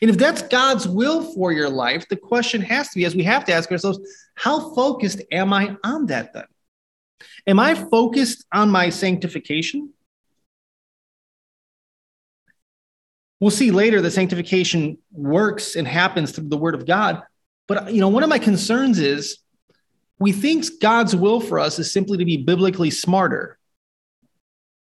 And 0.00 0.08
if 0.08 0.16
that's 0.16 0.42
God's 0.42 0.86
will 0.86 1.34
for 1.34 1.50
your 1.50 1.68
life, 1.68 2.08
the 2.08 2.14
question 2.14 2.60
has 2.60 2.90
to 2.90 2.98
be, 3.00 3.04
as 3.04 3.16
we 3.16 3.24
have 3.24 3.44
to 3.46 3.52
ask 3.52 3.68
ourselves, 3.72 3.98
how 4.36 4.72
focused 4.76 5.22
am 5.32 5.52
I 5.52 5.76
on 5.82 6.06
that 6.06 6.32
then? 6.32 6.44
Am 7.48 7.58
I 7.58 7.74
focused 7.74 8.46
on 8.54 8.70
my 8.70 8.88
sanctification? 8.88 9.92
We'll 13.40 13.50
see 13.50 13.72
later 13.72 14.00
that 14.00 14.12
sanctification 14.12 14.98
works 15.10 15.74
and 15.74 15.88
happens 15.88 16.30
through 16.30 16.48
the 16.48 16.56
word 16.56 16.76
of 16.76 16.86
God. 16.86 17.24
But 17.66 17.92
you 17.92 18.00
know, 18.00 18.08
one 18.08 18.22
of 18.22 18.28
my 18.28 18.38
concerns 18.38 19.00
is 19.00 19.38
we 20.20 20.32
think 20.32 20.66
God's 20.80 21.16
will 21.16 21.40
for 21.40 21.58
us 21.58 21.78
is 21.78 21.90
simply 21.90 22.18
to 22.18 22.24
be 22.26 22.36
biblically 22.36 22.90
smarter. 22.90 23.58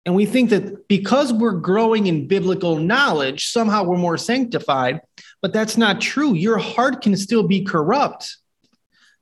And 0.04 0.14
we 0.14 0.26
think 0.26 0.50
that 0.50 0.88
because 0.88 1.32
we're 1.32 1.52
growing 1.52 2.08
in 2.08 2.26
biblical 2.26 2.76
knowledge, 2.76 3.46
somehow 3.46 3.84
we're 3.84 3.98
more 3.98 4.18
sanctified. 4.18 5.00
But 5.40 5.52
that's 5.52 5.76
not 5.76 6.00
true. 6.00 6.34
Your 6.34 6.58
heart 6.58 7.02
can 7.02 7.16
still 7.16 7.46
be 7.46 7.64
corrupt. 7.64 8.36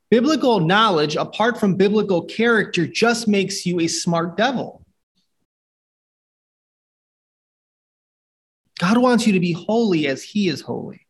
Biblical 0.09 0.59
knowledge, 0.59 1.15
apart 1.15 1.59
from 1.59 1.75
biblical 1.75 2.25
character, 2.25 2.87
just 2.87 3.27
makes 3.27 3.65
you 3.65 3.79
a 3.79 3.87
smart 3.87 4.37
devil. 4.37 4.83
God 8.79 8.97
wants 8.97 9.27
you 9.27 9.33
to 9.33 9.39
be 9.39 9.51
holy 9.51 10.07
as 10.07 10.23
he 10.23 10.47
is 10.47 10.61
holy, 10.61 11.05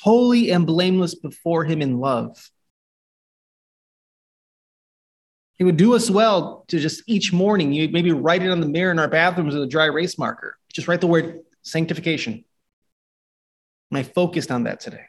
holy 0.00 0.50
and 0.50 0.66
blameless 0.66 1.14
before 1.14 1.64
him 1.64 1.82
in 1.82 1.98
love. 1.98 2.50
It 5.58 5.64
would 5.64 5.76
do 5.76 5.94
us 5.94 6.10
well 6.10 6.64
to 6.68 6.80
just 6.80 7.02
each 7.06 7.32
morning, 7.32 7.72
you 7.72 7.88
maybe 7.88 8.12
write 8.12 8.42
it 8.42 8.50
on 8.50 8.60
the 8.60 8.66
mirror 8.66 8.90
in 8.90 8.98
our 8.98 9.08
bathrooms 9.08 9.54
with 9.54 9.62
a 9.62 9.68
dry 9.68 9.86
erase 9.86 10.18
marker. 10.18 10.58
Just 10.72 10.88
write 10.88 11.00
the 11.00 11.06
word 11.06 11.40
sanctification. 11.62 12.44
Am 13.92 13.98
I 13.98 14.02
focused 14.02 14.50
on 14.50 14.64
that 14.64 14.80
today? 14.80 15.04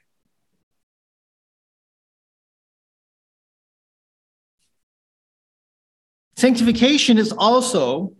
Sanctification 6.38 7.18
is 7.18 7.32
also 7.32 8.14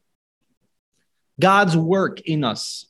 God's 1.40 1.76
work 1.76 2.22
in 2.22 2.44
us. 2.44 2.86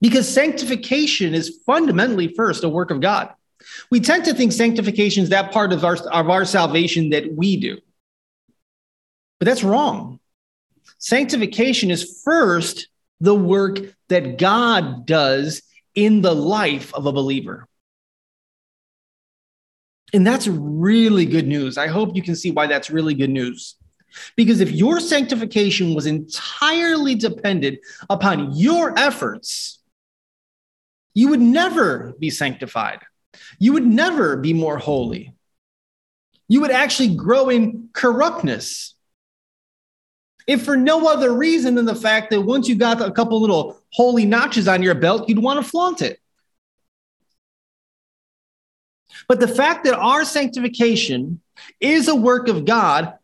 Because 0.00 0.28
sanctification 0.28 1.34
is 1.34 1.60
fundamentally 1.64 2.34
first 2.34 2.64
a 2.64 2.68
work 2.68 2.90
of 2.90 3.00
God. 3.00 3.30
We 3.90 4.00
tend 4.00 4.24
to 4.26 4.34
think 4.34 4.52
sanctification 4.52 5.22
is 5.22 5.30
that 5.30 5.52
part 5.52 5.72
of 5.72 5.84
our, 5.84 5.96
of 6.08 6.30
our 6.30 6.44
salvation 6.44 7.10
that 7.10 7.34
we 7.34 7.56
do. 7.56 7.78
But 9.38 9.46
that's 9.46 9.64
wrong. 9.64 10.20
Sanctification 10.98 11.90
is 11.90 12.22
first 12.24 12.88
the 13.20 13.34
work 13.34 13.78
that 14.08 14.38
God 14.38 15.06
does 15.06 15.62
in 15.94 16.22
the 16.22 16.34
life 16.34 16.94
of 16.94 17.06
a 17.06 17.12
believer. 17.12 17.66
And 20.12 20.26
that's 20.26 20.46
really 20.46 21.26
good 21.26 21.46
news. 21.46 21.78
I 21.78 21.86
hope 21.86 22.14
you 22.14 22.22
can 22.22 22.36
see 22.36 22.50
why 22.50 22.66
that's 22.66 22.90
really 22.90 23.14
good 23.14 23.30
news. 23.30 23.76
Because 24.36 24.60
if 24.60 24.70
your 24.70 25.00
sanctification 25.00 25.94
was 25.94 26.06
entirely 26.06 27.14
dependent 27.14 27.78
upon 28.10 28.54
your 28.54 28.96
efforts, 28.98 29.80
you 31.14 31.28
would 31.28 31.40
never 31.40 32.12
be 32.18 32.30
sanctified 32.30 33.00
you 33.58 33.72
would 33.72 33.86
never 33.86 34.36
be 34.36 34.52
more 34.52 34.78
holy. 34.78 35.34
You 36.48 36.60
would 36.60 36.70
actually 36.70 37.14
grow 37.14 37.48
in 37.48 37.88
corruptness. 37.92 38.94
If 40.46 40.64
for 40.64 40.76
no 40.76 41.08
other 41.08 41.32
reason 41.32 41.76
than 41.76 41.84
the 41.84 41.94
fact 41.94 42.30
that 42.30 42.42
once 42.42 42.68
you 42.68 42.74
got 42.74 43.00
a 43.00 43.12
couple 43.12 43.40
little 43.40 43.80
holy 43.92 44.24
notches 44.24 44.68
on 44.68 44.82
your 44.82 44.94
belt, 44.94 45.28
you'd 45.28 45.38
want 45.38 45.64
to 45.64 45.70
flaunt 45.70 46.02
it. 46.02 46.18
But 49.28 49.40
the 49.40 49.48
fact 49.48 49.84
that 49.84 49.94
our 49.94 50.24
sanctification 50.24 51.40
is 51.80 52.08
a 52.08 52.14
work 52.14 52.48
of 52.48 52.64
God 52.64 53.14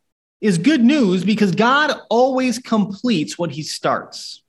is 0.41 0.59
good 0.59 0.85
news 0.85 1.25
because 1.25 1.53
God 1.53 1.93
always 2.09 2.59
completes 2.59 3.37
what 3.37 3.51
he 3.51 3.63
starts. 3.63 4.43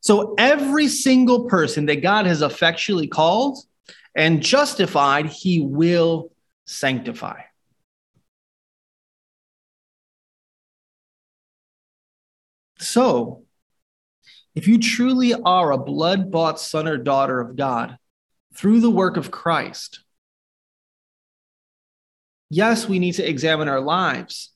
So 0.00 0.34
every 0.38 0.88
single 0.88 1.44
person 1.44 1.86
that 1.86 2.02
God 2.02 2.26
has 2.26 2.42
effectually 2.42 3.06
called 3.06 3.58
and 4.18 4.42
justified, 4.42 5.26
he 5.26 5.60
will 5.60 6.32
sanctify. 6.66 7.42
So, 12.80 13.44
if 14.56 14.66
you 14.66 14.80
truly 14.80 15.34
are 15.34 15.70
a 15.70 15.78
blood 15.78 16.32
bought 16.32 16.58
son 16.58 16.88
or 16.88 16.96
daughter 16.96 17.40
of 17.40 17.54
God 17.54 17.96
through 18.54 18.80
the 18.80 18.90
work 18.90 19.16
of 19.16 19.30
Christ, 19.30 20.00
yes, 22.50 22.88
we 22.88 22.98
need 22.98 23.12
to 23.12 23.28
examine 23.28 23.68
our 23.68 23.80
lives. 23.80 24.50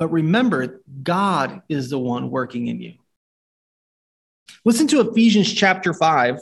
But 0.00 0.08
remember, 0.08 0.82
God 1.00 1.62
is 1.68 1.90
the 1.90 1.98
one 1.98 2.28
working 2.28 2.66
in 2.66 2.80
you. 2.80 2.94
Listen 4.64 4.88
to 4.88 5.00
Ephesians 5.00 5.52
chapter 5.52 5.94
5, 5.94 6.40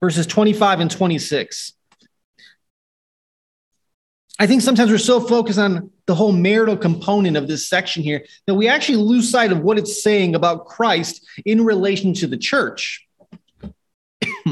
verses 0.00 0.26
25 0.26 0.80
and 0.80 0.90
26. 0.90 1.72
I 4.38 4.46
think 4.46 4.60
sometimes 4.60 4.90
we're 4.90 4.98
so 4.98 5.20
focused 5.20 5.58
on 5.58 5.90
the 6.06 6.14
whole 6.14 6.32
marital 6.32 6.76
component 6.76 7.38
of 7.38 7.48
this 7.48 7.68
section 7.68 8.02
here 8.02 8.24
that 8.46 8.54
we 8.54 8.68
actually 8.68 8.98
lose 8.98 9.30
sight 9.30 9.50
of 9.50 9.60
what 9.60 9.78
it's 9.78 10.02
saying 10.02 10.34
about 10.34 10.66
Christ 10.66 11.26
in 11.46 11.64
relation 11.64 12.12
to 12.14 12.26
the 12.26 12.36
church. 12.36 13.06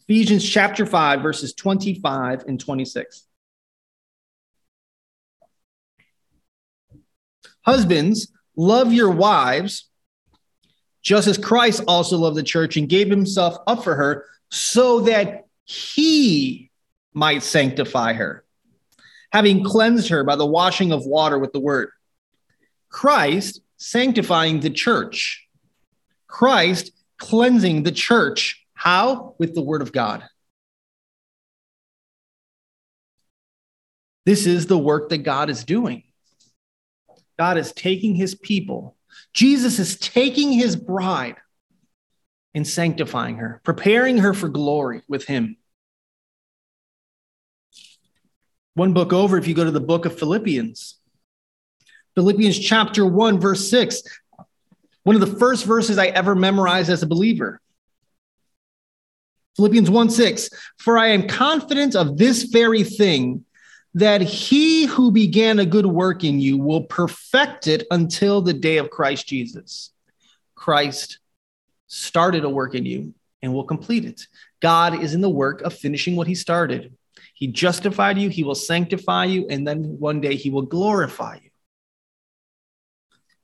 Ephesians 0.00 0.46
chapter 0.46 0.84
5, 0.84 1.22
verses 1.22 1.54
25 1.54 2.44
and 2.46 2.60
26. 2.60 3.26
Husbands, 7.64 8.30
love 8.56 8.92
your 8.92 9.10
wives 9.10 9.88
just 11.02 11.26
as 11.26 11.36
Christ 11.36 11.82
also 11.88 12.16
loved 12.16 12.36
the 12.36 12.42
church 12.42 12.76
and 12.76 12.88
gave 12.88 13.10
himself 13.10 13.56
up 13.66 13.82
for 13.84 13.94
her 13.94 14.24
so 14.50 15.00
that 15.00 15.46
he 15.64 16.70
might 17.12 17.42
sanctify 17.42 18.14
her, 18.14 18.44
having 19.32 19.64
cleansed 19.64 20.08
her 20.08 20.24
by 20.24 20.36
the 20.36 20.46
washing 20.46 20.92
of 20.92 21.04
water 21.04 21.38
with 21.38 21.52
the 21.52 21.60
word. 21.60 21.90
Christ 22.88 23.60
sanctifying 23.76 24.60
the 24.60 24.70
church. 24.70 25.48
Christ 26.28 26.92
cleansing 27.18 27.82
the 27.82 27.92
church. 27.92 28.64
How? 28.74 29.34
With 29.38 29.54
the 29.54 29.62
word 29.62 29.82
of 29.82 29.92
God. 29.92 30.24
This 34.24 34.46
is 34.46 34.66
the 34.66 34.78
work 34.78 35.08
that 35.08 35.18
God 35.18 35.50
is 35.50 35.64
doing. 35.64 36.04
God 37.38 37.58
is 37.58 37.72
taking 37.72 38.14
his 38.14 38.34
people 38.36 38.96
Jesus 39.32 39.78
is 39.78 39.96
taking 39.96 40.52
his 40.52 40.76
bride 40.76 41.36
and 42.54 42.66
sanctifying 42.66 43.36
her, 43.36 43.60
preparing 43.64 44.18
her 44.18 44.34
for 44.34 44.48
glory 44.48 45.02
with 45.08 45.24
him. 45.24 45.56
One 48.74 48.92
book 48.92 49.12
over, 49.12 49.36
if 49.38 49.46
you 49.46 49.54
go 49.54 49.64
to 49.64 49.70
the 49.70 49.80
book 49.80 50.06
of 50.06 50.18
Philippians, 50.18 50.98
Philippians 52.14 52.58
chapter 52.58 53.06
1, 53.06 53.40
verse 53.40 53.68
6, 53.70 54.02
one 55.02 55.16
of 55.16 55.20
the 55.20 55.38
first 55.38 55.64
verses 55.64 55.98
I 55.98 56.06
ever 56.08 56.34
memorized 56.34 56.90
as 56.90 57.02
a 57.02 57.06
believer. 57.06 57.60
Philippians 59.56 59.90
1 59.90 60.10
6, 60.10 60.48
for 60.78 60.96
I 60.96 61.08
am 61.08 61.28
confident 61.28 61.94
of 61.94 62.16
this 62.16 62.44
very 62.44 62.84
thing, 62.84 63.44
that 63.94 64.22
he 64.22 64.86
who 64.86 65.10
began 65.10 65.58
a 65.58 65.66
good 65.66 65.86
work 65.86 66.24
in 66.24 66.40
you 66.40 66.56
will 66.56 66.84
perfect 66.84 67.66
it 67.66 67.86
until 67.90 68.40
the 68.40 68.54
day 68.54 68.78
of 68.78 68.90
Christ 68.90 69.26
Jesus. 69.26 69.90
Christ 70.54 71.18
started 71.88 72.44
a 72.44 72.48
work 72.48 72.74
in 72.74 72.86
you 72.86 73.14
and 73.42 73.52
will 73.52 73.64
complete 73.64 74.04
it. 74.04 74.26
God 74.60 75.02
is 75.02 75.14
in 75.14 75.20
the 75.20 75.28
work 75.28 75.60
of 75.62 75.74
finishing 75.74 76.16
what 76.16 76.26
he 76.26 76.34
started. 76.34 76.96
He 77.34 77.48
justified 77.48 78.18
you, 78.18 78.28
he 78.28 78.44
will 78.44 78.54
sanctify 78.54 79.24
you, 79.26 79.48
and 79.48 79.66
then 79.66 79.98
one 79.98 80.20
day 80.20 80.36
he 80.36 80.48
will 80.48 80.62
glorify 80.62 81.38
you. 81.42 81.50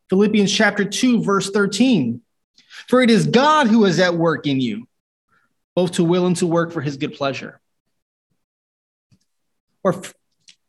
Philippians 0.08 0.52
chapter 0.52 0.84
2, 0.84 1.22
verse 1.22 1.50
13. 1.50 2.22
For 2.88 3.02
it 3.02 3.10
is 3.10 3.26
God 3.26 3.66
who 3.66 3.84
is 3.84 3.98
at 3.98 4.14
work 4.14 4.46
in 4.46 4.60
you, 4.60 4.86
both 5.74 5.92
to 5.92 6.04
will 6.04 6.26
and 6.26 6.36
to 6.36 6.46
work 6.46 6.72
for 6.72 6.80
his 6.80 6.96
good 6.96 7.14
pleasure. 7.14 7.60
Or 9.82 10.00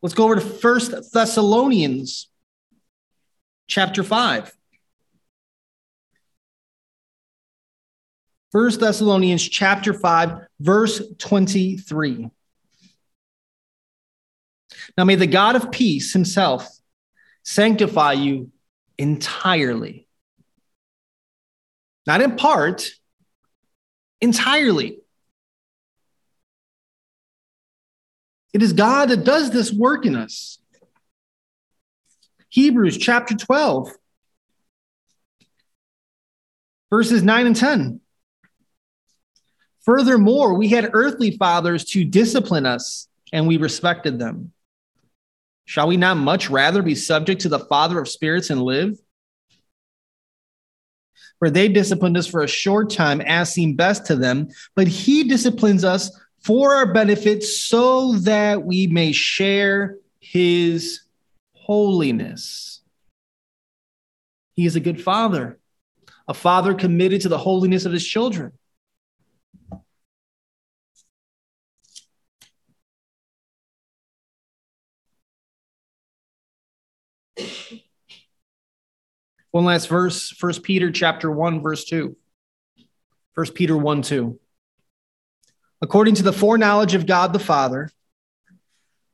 let's 0.01 0.15
go 0.15 0.25
over 0.25 0.35
to 0.35 0.41
First 0.41 1.11
Thessalonians 1.13 2.29
chapter 3.67 4.03
5. 4.03 4.51
First 8.51 8.79
Thessalonians 8.79 9.47
chapter 9.47 9.93
5, 9.93 10.39
verse 10.59 11.01
23. 11.19 12.29
Now 14.97 15.03
may 15.03 15.15
the 15.15 15.27
God 15.27 15.55
of 15.55 15.71
peace 15.71 16.13
himself 16.13 16.67
sanctify 17.43 18.13
you 18.13 18.51
entirely. 18.97 20.07
Not 22.07 22.21
in 22.21 22.35
part, 22.37 22.89
entirely. 24.21 24.99
It 28.53 28.63
is 28.63 28.73
God 28.73 29.09
that 29.09 29.23
does 29.23 29.51
this 29.51 29.71
work 29.71 30.05
in 30.05 30.15
us. 30.15 30.59
Hebrews 32.49 32.97
chapter 32.97 33.35
12, 33.35 33.91
verses 36.89 37.21
9 37.21 37.45
and 37.45 37.55
10. 37.55 38.01
Furthermore, 39.81 40.55
we 40.55 40.69
had 40.69 40.89
earthly 40.93 41.37
fathers 41.37 41.85
to 41.85 42.03
discipline 42.03 42.65
us, 42.65 43.07
and 43.31 43.47
we 43.47 43.57
respected 43.57 44.17
them. 44.17 44.51
Shall 45.65 45.87
we 45.87 45.97
not 45.97 46.17
much 46.17 46.49
rather 46.49 46.81
be 46.81 46.95
subject 46.95 47.41
to 47.41 47.49
the 47.49 47.59
Father 47.59 47.99
of 47.99 48.09
spirits 48.09 48.49
and 48.49 48.63
live? 48.63 48.99
For 51.37 51.51
they 51.51 51.69
disciplined 51.69 52.17
us 52.17 52.25
for 52.27 52.41
a 52.41 52.47
short 52.47 52.89
time 52.89 53.21
as 53.21 53.53
seemed 53.53 53.77
best 53.77 54.07
to 54.07 54.15
them, 54.15 54.49
but 54.75 54.87
he 54.87 55.23
disciplines 55.23 55.83
us 55.83 56.11
for 56.41 56.75
our 56.75 56.91
benefit 56.91 57.43
so 57.43 58.13
that 58.19 58.63
we 58.63 58.87
may 58.87 59.11
share 59.11 59.97
his 60.19 61.01
holiness. 61.53 62.81
He 64.55 64.65
is 64.65 64.75
a 64.75 64.79
good 64.79 65.01
father, 65.01 65.59
a 66.27 66.33
father 66.33 66.73
committed 66.73 67.21
to 67.21 67.29
the 67.29 67.37
holiness 67.37 67.85
of 67.85 67.91
his 67.91 68.05
children. 68.05 68.53
One 79.51 79.65
last 79.65 79.87
verse, 79.87 80.29
First 80.29 80.61
Peter 80.61 80.91
chapter 80.91 81.31
1, 81.31 81.61
verse 81.61 81.83
2. 81.85 82.15
First 83.33 83.55
Peter 83.55 83.75
1 83.75 84.03
2. 84.03 84.39
According 85.81 86.15
to 86.15 86.23
the 86.23 86.33
foreknowledge 86.33 86.93
of 86.93 87.05
God 87.05 87.33
the 87.33 87.39
Father, 87.39 87.89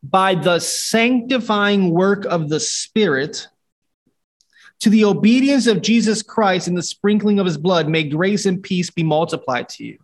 by 0.01 0.35
the 0.35 0.59
sanctifying 0.59 1.91
work 1.91 2.25
of 2.25 2.49
the 2.49 2.59
Spirit, 2.59 3.47
to 4.79 4.89
the 4.89 5.05
obedience 5.05 5.67
of 5.67 5.81
Jesus 5.81 6.21
Christ 6.21 6.67
and 6.67 6.77
the 6.77 6.83
sprinkling 6.83 7.39
of 7.39 7.45
his 7.45 7.57
blood, 7.57 7.87
may 7.87 8.03
grace 8.03 8.45
and 8.45 8.61
peace 8.61 8.89
be 8.89 9.03
multiplied 9.03 9.69
to 9.69 9.85
you. 9.85 9.99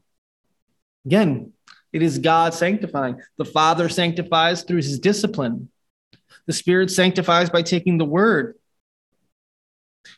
Again, 1.06 1.54
it 1.92 2.02
is 2.02 2.20
God 2.20 2.54
sanctifying. 2.54 3.22
The 3.38 3.46
Father 3.46 3.90
sanctifies 3.90 4.64
through 4.64 4.78
his 4.78 5.00
discipline. 5.00 5.70
The 6.48 6.54
Spirit 6.54 6.90
sanctifies 6.90 7.50
by 7.50 7.64
taking 7.64 7.98
the 7.98 8.06
word. 8.06 8.56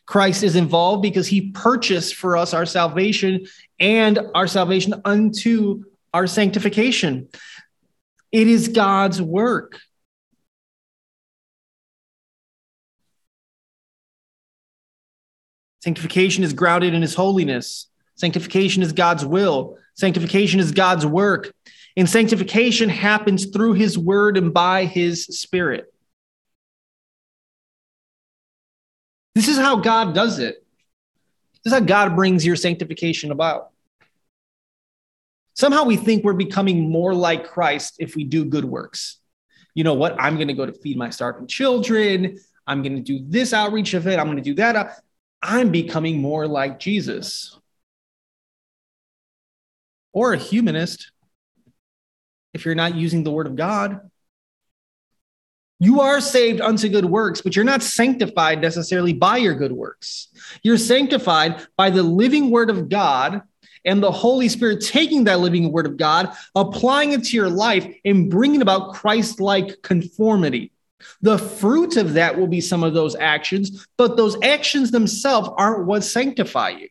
Christ 0.06 0.42
is 0.42 0.56
involved 0.56 1.02
because 1.02 1.26
he 1.26 1.50
purchased 1.50 2.14
for 2.14 2.36
us 2.36 2.54
our 2.54 2.66
salvation 2.66 3.46
and 3.78 4.18
our 4.34 4.46
salvation 4.46 4.94
unto 5.04 5.84
our 6.14 6.28
sanctification. 6.28 7.28
It 8.30 8.46
is 8.46 8.68
God's 8.68 9.20
work. 9.20 9.80
Sanctification 15.82 16.44
is 16.44 16.52
grounded 16.52 16.94
in 16.94 17.02
his 17.02 17.14
holiness. 17.14 17.88
Sanctification 18.14 18.82
is 18.82 18.92
God's 18.92 19.26
will. 19.26 19.76
Sanctification 19.94 20.60
is 20.60 20.70
God's 20.72 21.04
work. 21.04 21.52
And 21.96 22.08
sanctification 22.08 22.88
happens 22.88 23.46
through 23.46 23.74
his 23.74 23.98
word 23.98 24.36
and 24.36 24.54
by 24.54 24.84
his 24.84 25.24
spirit. 25.26 25.92
This 29.34 29.48
is 29.48 29.58
how 29.58 29.76
God 29.76 30.14
does 30.14 30.38
it. 30.38 30.64
This 31.64 31.72
is 31.72 31.78
how 31.78 31.84
God 31.84 32.14
brings 32.14 32.46
your 32.46 32.56
sanctification 32.56 33.32
about. 33.32 33.73
Somehow 35.54 35.84
we 35.84 35.96
think 35.96 36.24
we're 36.24 36.34
becoming 36.34 36.90
more 36.90 37.14
like 37.14 37.48
Christ 37.48 37.96
if 37.98 38.16
we 38.16 38.24
do 38.24 38.44
good 38.44 38.64
works. 38.64 39.18
You 39.74 39.84
know 39.84 39.94
what? 39.94 40.16
I'm 40.20 40.36
going 40.36 40.48
to 40.48 40.54
go 40.54 40.66
to 40.66 40.72
feed 40.72 40.96
my 40.96 41.10
starving 41.10 41.46
children. 41.46 42.38
I'm 42.66 42.82
going 42.82 42.96
to 42.96 43.02
do 43.02 43.24
this 43.28 43.52
outreach 43.52 43.94
event. 43.94 44.20
I'm 44.20 44.26
going 44.26 44.38
to 44.38 44.42
do 44.42 44.54
that. 44.54 45.00
I'm 45.42 45.70
becoming 45.70 46.20
more 46.20 46.46
like 46.46 46.78
Jesus. 46.78 47.58
Or 50.12 50.32
a 50.32 50.38
humanist 50.38 51.12
if 52.52 52.64
you're 52.64 52.74
not 52.74 52.94
using 52.94 53.24
the 53.24 53.32
word 53.32 53.46
of 53.46 53.56
God. 53.56 54.00
You 55.80 56.00
are 56.00 56.20
saved 56.20 56.60
unto 56.60 56.88
good 56.88 57.04
works, 57.04 57.40
but 57.40 57.56
you're 57.56 57.64
not 57.64 57.82
sanctified 57.82 58.60
necessarily 58.60 59.12
by 59.12 59.38
your 59.38 59.54
good 59.54 59.72
works. 59.72 60.28
You're 60.62 60.78
sanctified 60.78 61.66
by 61.76 61.90
the 61.90 62.02
living 62.02 62.50
word 62.50 62.70
of 62.70 62.88
God 62.88 63.42
and 63.84 64.02
the 64.02 64.10
Holy 64.10 64.48
Spirit 64.48 64.84
taking 64.84 65.24
that 65.24 65.40
living 65.40 65.70
word 65.72 65.86
of 65.86 65.96
God, 65.96 66.34
applying 66.54 67.12
it 67.12 67.24
to 67.24 67.36
your 67.36 67.50
life, 67.50 67.86
and 68.04 68.30
bringing 68.30 68.62
about 68.62 68.94
Christ 68.94 69.40
like 69.40 69.82
conformity. 69.82 70.72
The 71.20 71.38
fruit 71.38 71.96
of 71.96 72.14
that 72.14 72.38
will 72.38 72.46
be 72.46 72.60
some 72.60 72.82
of 72.82 72.94
those 72.94 73.14
actions, 73.14 73.86
but 73.96 74.16
those 74.16 74.36
actions 74.42 74.90
themselves 74.90 75.50
aren't 75.56 75.86
what 75.86 76.04
sanctify 76.04 76.70
you. 76.70 76.88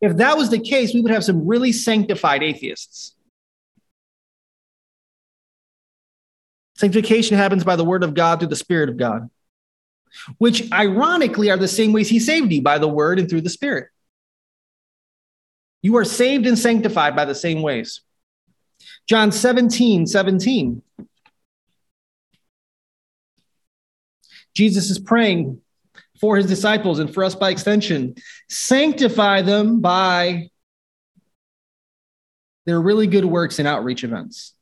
If 0.00 0.16
that 0.16 0.36
was 0.36 0.50
the 0.50 0.58
case, 0.58 0.92
we 0.92 1.00
would 1.00 1.12
have 1.12 1.24
some 1.24 1.46
really 1.46 1.72
sanctified 1.72 2.42
atheists. 2.42 3.14
Sanctification 6.76 7.38
happens 7.38 7.64
by 7.64 7.76
the 7.76 7.84
word 7.84 8.04
of 8.04 8.12
God 8.12 8.38
through 8.38 8.48
the 8.48 8.56
Spirit 8.56 8.90
of 8.90 8.98
God, 8.98 9.30
which 10.36 10.70
ironically 10.72 11.50
are 11.50 11.56
the 11.56 11.68
same 11.68 11.92
ways 11.92 12.08
He 12.08 12.20
saved 12.20 12.52
you 12.52 12.60
by 12.60 12.78
the 12.78 12.88
word 12.88 13.18
and 13.18 13.30
through 13.30 13.40
the 13.40 13.50
Spirit. 13.50 13.88
You 15.86 15.96
are 15.98 16.04
saved 16.04 16.48
and 16.48 16.58
sanctified 16.58 17.14
by 17.14 17.26
the 17.26 17.34
same 17.36 17.62
ways. 17.62 18.00
John 19.06 19.30
17, 19.30 20.08
17. 20.08 20.82
Jesus 24.52 24.90
is 24.90 24.98
praying 24.98 25.60
for 26.20 26.36
his 26.36 26.46
disciples 26.46 26.98
and 26.98 27.14
for 27.14 27.22
us 27.22 27.36
by 27.36 27.50
extension. 27.50 28.16
Sanctify 28.48 29.42
them 29.42 29.80
by 29.80 30.50
their 32.64 32.80
really 32.80 33.06
good 33.06 33.24
works 33.24 33.60
and 33.60 33.68
outreach 33.68 34.02
events. 34.02 34.54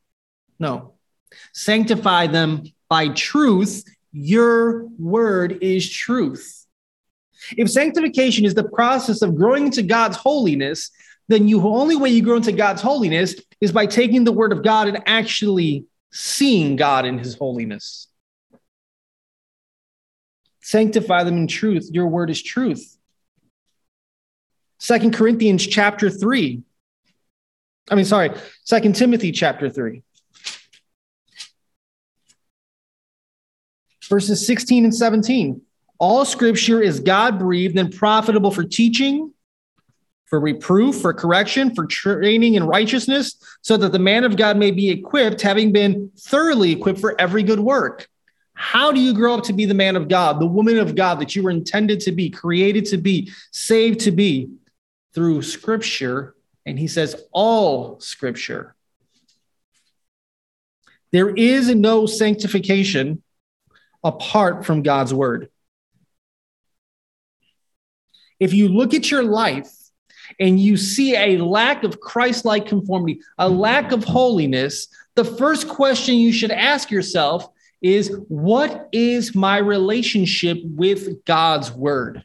No, 0.59 0.93
Sanctify 1.55 2.27
them 2.27 2.65
by 2.87 3.07
truth. 3.07 3.83
Your 4.11 4.85
word 4.99 5.57
is 5.63 5.89
truth. 5.89 6.67
If 7.57 7.71
sanctification 7.71 8.45
is 8.45 8.53
the 8.53 8.69
process 8.69 9.23
of 9.23 9.35
growing 9.35 9.65
into 9.65 9.81
God's 9.81 10.17
holiness, 10.17 10.91
then 11.27 11.45
the 11.47 11.55
only 11.55 11.95
way 11.95 12.09
you 12.09 12.21
grow 12.21 12.37
into 12.37 12.51
God's 12.51 12.81
holiness 12.81 13.35
is 13.59 13.71
by 13.71 13.85
taking 13.85 14.23
the 14.23 14.31
word 14.31 14.51
of 14.51 14.63
God 14.63 14.87
and 14.87 15.01
actually 15.05 15.85
seeing 16.11 16.75
God 16.75 17.05
in 17.05 17.17
his 17.17 17.35
holiness. 17.35 18.07
Sanctify 20.61 21.23
them 21.23 21.37
in 21.37 21.47
truth. 21.47 21.89
Your 21.91 22.07
word 22.07 22.29
is 22.29 22.41
truth. 22.41 22.97
Second 24.79 25.13
Corinthians 25.13 25.65
chapter 25.65 26.09
3. 26.09 26.63
I 27.89 27.95
mean, 27.95 28.05
sorry, 28.05 28.31
Second 28.63 28.95
Timothy 28.95 29.31
chapter 29.31 29.69
3. 29.69 30.01
Verses 34.09 34.45
16 34.45 34.85
and 34.85 34.95
17. 34.95 35.61
All 35.97 36.25
scripture 36.25 36.81
is 36.81 36.99
God 36.99 37.39
breathed 37.39 37.77
and 37.77 37.93
profitable 37.93 38.51
for 38.51 38.63
teaching, 38.63 39.33
for 40.35 40.41
reproof, 40.41 40.99
for 40.99 41.13
correction, 41.13 41.73
for 41.73 41.85
training 41.85 42.55
in 42.55 42.65
righteousness, 42.65 43.37
so 43.61 43.77
that 43.77 43.93
the 43.93 43.99
man 43.99 44.25
of 44.25 44.35
God 44.35 44.57
may 44.57 44.69
be 44.69 44.89
equipped, 44.89 45.41
having 45.41 45.71
been 45.71 46.11
thoroughly 46.19 46.73
equipped 46.73 46.99
for 46.99 47.15
every 47.21 47.41
good 47.41 47.61
work. 47.61 48.09
How 48.53 48.91
do 48.91 48.99
you 48.99 49.13
grow 49.13 49.35
up 49.35 49.45
to 49.45 49.53
be 49.53 49.63
the 49.63 49.73
man 49.73 49.95
of 49.95 50.09
God, 50.09 50.41
the 50.41 50.45
woman 50.45 50.77
of 50.77 50.93
God 50.93 51.21
that 51.21 51.37
you 51.37 51.43
were 51.43 51.51
intended 51.51 52.01
to 52.01 52.11
be, 52.11 52.29
created 52.29 52.83
to 52.87 52.97
be, 52.97 53.31
saved 53.51 54.01
to 54.01 54.11
be? 54.11 54.49
Through 55.13 55.43
scripture. 55.43 56.35
And 56.65 56.77
he 56.77 56.89
says, 56.89 57.15
all 57.31 58.01
scripture. 58.01 58.75
There 61.13 61.29
is 61.29 61.73
no 61.73 62.07
sanctification 62.07 63.23
apart 64.03 64.65
from 64.65 64.83
God's 64.83 65.13
word. 65.13 65.49
If 68.37 68.53
you 68.53 68.67
look 68.67 68.93
at 68.93 69.09
your 69.09 69.23
life 69.23 69.71
and 70.39 70.59
you 70.59 70.77
see 70.77 71.15
a 71.15 71.43
lack 71.43 71.83
of 71.83 71.99
Christ 71.99 72.45
like 72.45 72.67
conformity, 72.67 73.21
a 73.37 73.49
lack 73.49 73.91
of 73.91 74.03
holiness, 74.03 74.87
the 75.15 75.25
first 75.25 75.67
question 75.67 76.15
you 76.15 76.33
should 76.33 76.51
ask 76.51 76.91
yourself 76.91 77.47
is 77.81 78.09
what 78.27 78.89
is 78.91 79.35
my 79.35 79.57
relationship 79.57 80.57
with 80.63 81.23
God's 81.25 81.71
word? 81.71 82.23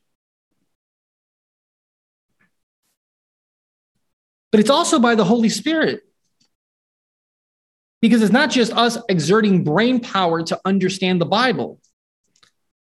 But 4.51 4.61
it's 4.61 4.71
also 4.71 4.99
by 4.99 5.15
the 5.15 5.25
Holy 5.25 5.49
Spirit. 5.49 6.03
Because 8.01 8.23
it's 8.23 8.33
not 8.33 8.51
just 8.51 8.73
us 8.73 8.99
exerting 9.09 9.63
brain 9.63 10.01
power 10.01 10.43
to 10.45 10.61
understand 10.65 11.21
the 11.21 11.27
Bible. 11.27 11.81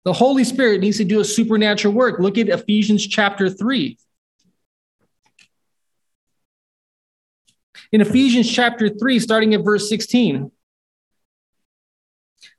The 0.04 0.12
Holy 0.12 0.44
Spirit 0.44 0.80
needs 0.80 0.96
to 0.98 1.04
do 1.04 1.20
a 1.20 1.24
supernatural 1.24 1.92
work. 1.92 2.20
Look 2.20 2.38
at 2.38 2.48
Ephesians 2.48 3.06
chapter 3.06 3.50
3. 3.50 3.98
In 7.92 8.00
Ephesians 8.00 8.50
chapter 8.50 8.88
3, 8.88 9.18
starting 9.18 9.54
at 9.54 9.64
verse 9.64 9.88
16, 9.88 10.50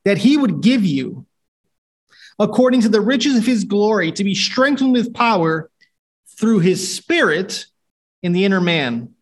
that 0.03 0.17
he 0.17 0.37
would 0.37 0.61
give 0.61 0.83
you, 0.83 1.25
according 2.37 2.81
to 2.81 2.89
the 2.89 3.01
riches 3.01 3.37
of 3.37 3.45
his 3.45 3.63
glory, 3.63 4.11
to 4.11 4.23
be 4.23 4.35
strengthened 4.35 4.93
with 4.93 5.13
power 5.13 5.69
through 6.37 6.59
his 6.59 6.95
spirit 6.95 7.65
in 8.23 8.33
the 8.33 8.43
inner 8.43 8.59
man, 8.59 9.13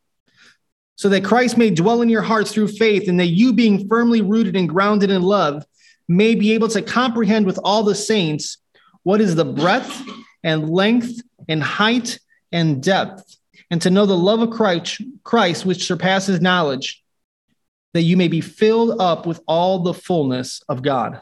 so 0.96 1.10
that 1.10 1.24
Christ 1.24 1.58
may 1.58 1.70
dwell 1.70 2.02
in 2.02 2.10
your 2.10 2.22
hearts 2.22 2.52
through 2.52 2.70
faith, 2.70 3.08
and 3.08 3.20
that 3.20 3.28
you, 3.28 3.54
being 3.54 3.88
firmly 3.88 4.22
rooted 4.22 4.56
and 4.56 4.68
grounded 4.68 5.12
in 5.12 5.22
love, 5.22 5.66
may 6.08 6.34
be 6.34 6.54
able 6.54 6.70
to 6.70 6.82
comprehend 6.82 7.46
with 7.46 7.60
all 7.64 7.84
the 7.84 7.96
saints 7.96 8.58
what 9.04 9.22
is 9.22 9.36
the 9.36 9.46
breadth 9.46 10.02
and 10.44 10.70
length 10.70 11.22
and 11.48 11.62
height 11.62 12.20
and 12.52 12.82
depth, 12.82 13.38
and 13.72 13.82
to 13.82 13.90
know 13.90 14.06
the 14.06 14.18
love 14.18 14.42
of 14.42 14.50
Christ, 14.50 15.02
Christ 15.24 15.66
which 15.66 15.86
surpasses 15.86 16.42
knowledge, 16.42 17.04
that 17.94 18.02
you 18.02 18.18
may 18.18 18.28
be 18.28 18.42
filled 18.42 19.00
up 19.00 19.26
with 19.26 19.42
all 19.48 19.80
the 19.80 19.94
fullness 19.94 20.62
of 20.70 20.82
God. 20.82 21.22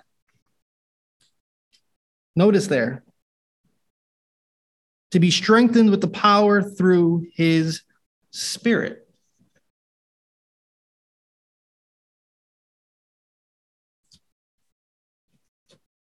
Notice 2.35 2.67
there, 2.67 3.03
to 5.11 5.19
be 5.19 5.31
strengthened 5.31 5.89
with 5.89 6.01
the 6.01 6.07
power 6.07 6.61
through 6.61 7.25
his 7.33 7.81
spirit. 8.31 9.07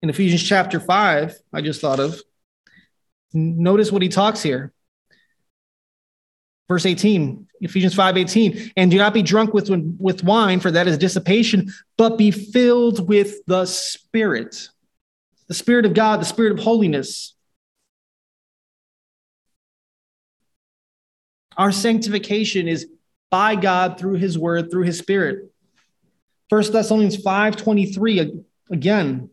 in 0.06 0.10
Ephesians 0.12 0.44
chapter 0.44 0.80
5, 0.80 1.36
I 1.52 1.62
just 1.62 1.82
thought 1.82 2.00
of. 2.00 2.22
Notice 3.34 3.92
what 3.92 4.04
he 4.04 4.08
talks 4.08 4.44
here. 4.44 4.72
Verse 6.68 6.86
18, 6.86 7.48
Ephesians 7.62 7.94
5 7.94 8.18
18, 8.18 8.72
and 8.76 8.90
do 8.90 8.98
not 8.98 9.14
be 9.14 9.22
drunk 9.22 9.54
with, 9.54 9.70
with 10.00 10.24
wine, 10.24 10.60
for 10.60 10.72
that 10.72 10.88
is 10.88 10.98
dissipation, 10.98 11.72
but 11.98 12.18
be 12.18 12.32
filled 12.32 13.08
with 13.08 13.46
the 13.46 13.66
Spirit, 13.66 14.70
the 15.48 15.54
Spirit 15.54 15.86
of 15.86 15.94
God, 15.94 16.22
the 16.22 16.26
Spirit 16.26 16.54
of 16.54 16.60
holiness. 16.60 17.36
Our 21.58 21.72
sanctification 21.72 22.68
is 22.68 22.88
by 23.30 23.56
God 23.56 24.00
through 24.00 24.16
his 24.16 24.38
word, 24.38 24.72
through 24.72 24.84
his 24.84 24.98
spirit. 24.98 25.52
First 26.50 26.74
Thessalonians 26.74 27.18
5 27.18 27.56
23, 27.56 28.42
again, 28.72 29.30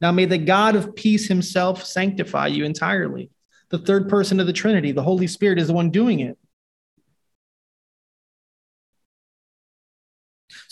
now 0.00 0.12
may 0.12 0.24
the 0.24 0.38
God 0.38 0.74
of 0.74 0.94
peace 0.96 1.28
himself 1.28 1.84
sanctify 1.84 2.48
you 2.48 2.64
entirely. 2.64 3.30
The 3.70 3.78
third 3.78 4.08
person 4.08 4.40
of 4.40 4.46
the 4.46 4.52
Trinity, 4.52 4.92
the 4.92 5.02
Holy 5.02 5.26
Spirit, 5.26 5.58
is 5.58 5.68
the 5.68 5.72
one 5.72 5.90
doing 5.90 6.20
it. 6.20 6.36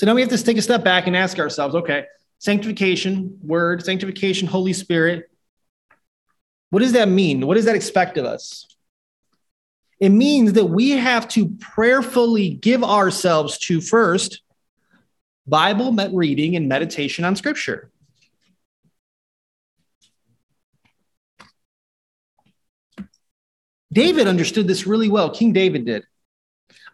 So 0.01 0.07
now 0.07 0.15
we 0.15 0.23
have 0.23 0.31
to 0.31 0.43
take 0.43 0.57
a 0.57 0.63
step 0.63 0.83
back 0.83 1.09
and 1.09 1.15
ask 1.15 1.39
ourselves 1.39 1.75
okay, 1.75 2.07
sanctification, 2.39 3.39
word, 3.43 3.85
sanctification, 3.85 4.49
Holy 4.49 4.73
Spirit. 4.73 5.31
What 6.71 6.81
does 6.81 6.93
that 6.93 7.07
mean? 7.07 7.47
What 7.47 7.57
does 7.57 7.67
that 7.67 7.77
expect 7.77 8.17
of 8.17 8.25
us? 8.25 8.67
It 9.99 10.09
means 10.09 10.55
that 10.55 10.65
we 10.65 10.93
have 10.93 11.29
to 11.29 11.51
prayerfully 11.61 12.49
give 12.49 12.83
ourselves 12.83 13.59
to 13.59 13.83
first 13.83 14.41
Bible 15.47 15.93
reading 16.15 16.57
and 16.57 16.67
meditation 16.67 17.27
on 17.27 17.37
Scripture. 17.37 17.91
David 23.93 24.27
understood 24.27 24.67
this 24.67 24.87
really 24.87 25.11
well. 25.11 25.29
King 25.29 25.53
David 25.53 25.85
did. 25.85 26.05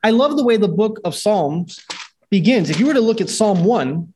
I 0.02 0.10
love 0.10 0.36
the 0.36 0.42
way 0.44 0.56
the 0.56 0.66
book 0.66 0.98
of 1.04 1.14
Psalms 1.14 1.86
begins. 2.30 2.70
If 2.70 2.80
you 2.80 2.86
were 2.86 2.94
to 2.94 3.00
look 3.00 3.20
at 3.20 3.30
Psalm 3.30 3.64
1, 3.64 4.12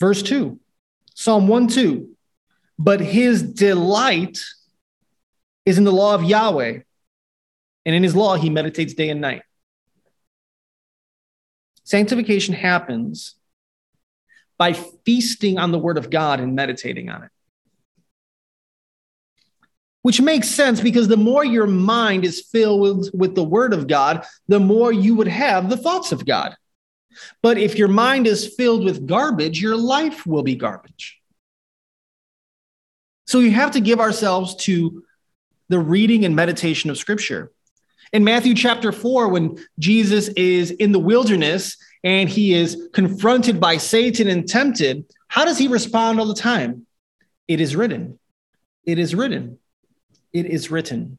verse 0.00 0.22
2, 0.22 0.58
Psalm 1.14 1.48
1 1.48 1.68
2, 1.68 2.10
but 2.78 3.00
his 3.00 3.42
delight 3.42 4.38
is 5.64 5.78
in 5.78 5.84
the 5.84 5.92
law 5.92 6.14
of 6.14 6.24
Yahweh, 6.24 6.80
and 7.84 7.94
in 7.94 8.02
his 8.02 8.14
law 8.14 8.36
he 8.36 8.50
meditates 8.50 8.94
day 8.94 9.08
and 9.08 9.20
night. 9.20 9.42
Sanctification 11.84 12.54
happens 12.54 13.34
by 14.58 14.72
feasting 14.72 15.58
on 15.58 15.70
the 15.70 15.78
word 15.78 15.98
of 15.98 16.10
God 16.10 16.40
and 16.40 16.54
meditating 16.54 17.08
on 17.08 17.24
it 17.24 17.30
which 20.06 20.20
makes 20.20 20.48
sense 20.48 20.80
because 20.80 21.08
the 21.08 21.16
more 21.16 21.44
your 21.44 21.66
mind 21.66 22.24
is 22.24 22.40
filled 22.40 23.10
with 23.12 23.34
the 23.34 23.42
word 23.42 23.72
of 23.72 23.88
God, 23.88 24.24
the 24.46 24.60
more 24.60 24.92
you 24.92 25.16
would 25.16 25.26
have 25.26 25.68
the 25.68 25.76
thoughts 25.76 26.12
of 26.12 26.24
God. 26.24 26.56
But 27.42 27.58
if 27.58 27.76
your 27.76 27.88
mind 27.88 28.28
is 28.28 28.54
filled 28.54 28.84
with 28.84 29.08
garbage, 29.08 29.60
your 29.60 29.74
life 29.74 30.24
will 30.24 30.44
be 30.44 30.54
garbage. 30.54 31.20
So 33.26 33.40
you 33.40 33.50
have 33.50 33.72
to 33.72 33.80
give 33.80 33.98
ourselves 33.98 34.54
to 34.66 35.02
the 35.70 35.80
reading 35.80 36.24
and 36.24 36.36
meditation 36.36 36.88
of 36.88 36.98
scripture. 36.98 37.50
In 38.12 38.22
Matthew 38.22 38.54
chapter 38.54 38.92
4, 38.92 39.26
when 39.26 39.58
Jesus 39.80 40.28
is 40.28 40.70
in 40.70 40.92
the 40.92 41.00
wilderness 41.00 41.76
and 42.04 42.28
he 42.28 42.54
is 42.54 42.90
confronted 42.92 43.58
by 43.58 43.78
Satan 43.78 44.28
and 44.28 44.48
tempted, 44.48 45.04
how 45.26 45.44
does 45.44 45.58
he 45.58 45.66
respond 45.66 46.20
all 46.20 46.26
the 46.26 46.34
time? 46.40 46.86
It 47.48 47.60
is 47.60 47.74
written. 47.74 48.20
It 48.84 49.00
is 49.00 49.12
written 49.12 49.58
it 50.32 50.46
is 50.46 50.70
written. 50.70 51.18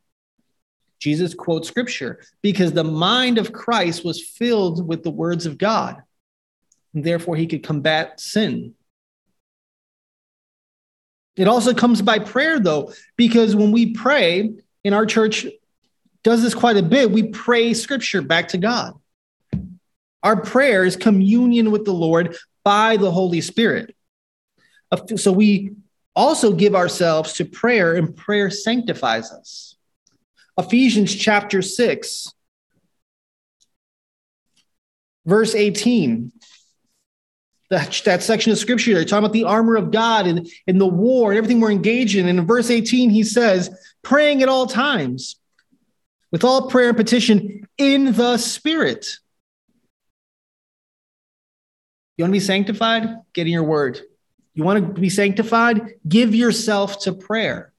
Jesus 0.99 1.33
quotes 1.33 1.67
scripture 1.67 2.21
because 2.41 2.71
the 2.71 2.83
mind 2.83 3.37
of 3.37 3.53
Christ 3.53 4.03
was 4.03 4.21
filled 4.21 4.87
with 4.87 5.03
the 5.03 5.11
words 5.11 5.45
of 5.45 5.57
God. 5.57 6.01
And 6.93 7.03
therefore, 7.03 7.35
he 7.35 7.45
could 7.45 7.63
combat 7.63 8.19
sin. 8.19 8.73
It 11.35 11.47
also 11.47 11.73
comes 11.73 12.01
by 12.01 12.17
prayer, 12.17 12.59
though, 12.59 12.93
because 13.15 13.55
when 13.55 13.71
we 13.71 13.93
pray, 13.93 14.51
in 14.83 14.93
our 14.93 15.05
church 15.05 15.45
does 16.23 16.41
this 16.41 16.55
quite 16.55 16.77
a 16.77 16.83
bit, 16.83 17.11
we 17.11 17.23
pray 17.23 17.75
scripture 17.75 18.23
back 18.23 18.47
to 18.49 18.57
God. 18.57 18.93
Our 20.23 20.41
prayer 20.41 20.83
is 20.83 20.95
communion 20.95 21.69
with 21.69 21.85
the 21.85 21.93
Lord 21.93 22.35
by 22.63 22.97
the 22.97 23.11
Holy 23.11 23.41
Spirit. 23.41 23.95
So 25.15 25.31
we 25.31 25.73
also 26.17 26.51
give 26.51 26.75
ourselves 26.75 27.33
to 27.33 27.45
prayer, 27.45 27.95
and 27.95 28.15
prayer 28.15 28.49
sanctifies 28.49 29.31
us. 29.31 29.75
Ephesians 30.57 31.15
chapter 31.15 31.61
6, 31.61 32.33
verse 35.25 35.53
18. 35.53 36.31
that, 37.69 38.01
that 38.05 38.23
section 38.23 38.51
of 38.51 38.57
scripture 38.57 38.93
there, 38.93 39.05
talking 39.05 39.25
about 39.25 39.33
the 39.33 39.43
armor 39.43 39.75
of 39.75 39.91
God 39.91 40.25
and, 40.25 40.49
and 40.65 40.81
the 40.81 40.87
war 40.87 41.31
and 41.31 41.37
everything 41.37 41.59
we're 41.59 41.71
engaged 41.71 42.15
in. 42.15 42.27
And 42.27 42.39
in 42.39 42.47
verse 42.47 42.71
18, 42.71 43.09
he 43.09 43.23
says, 43.23 43.69
praying 44.01 44.41
at 44.41 44.49
all 44.49 44.65
times 44.65 45.35
with 46.31 46.43
all 46.43 46.69
prayer 46.69 46.89
and 46.89 46.97
petition 46.97 47.67
in 47.77 48.13
the 48.13 48.37
Spirit. 48.37 49.17
You 52.17 52.23
want 52.23 52.31
to 52.31 52.39
be 52.39 52.39
sanctified? 52.39 53.07
Get 53.33 53.47
in 53.47 53.53
your 53.53 53.63
word. 53.63 54.01
You 54.57 54.63
want 54.63 54.95
to 54.95 54.99
be 54.99 55.11
sanctified? 55.11 55.99
Give 56.07 56.33
yourself 56.33 57.01
to 57.01 57.13
prayer. 57.13 57.71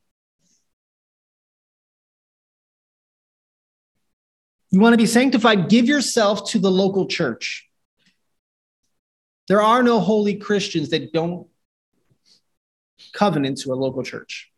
You 4.71 4.79
want 4.79 4.93
to 4.93 4.97
be 4.97 5.07
sanctified? 5.07 5.69
Give 5.69 5.87
yourself 5.87 6.49
to 6.51 6.61
the 6.61 6.71
local 6.71 7.09
church. 7.09 7.69
There 9.49 9.61
are 9.61 9.83
no 9.83 9.99
holy 9.99 10.37
Christians 10.37 10.91
that 10.91 11.13
don't 11.13 11.49
covenant 13.13 13.59
to 13.63 13.73
a 13.73 13.75
local 13.75 14.05
church. 14.05 14.53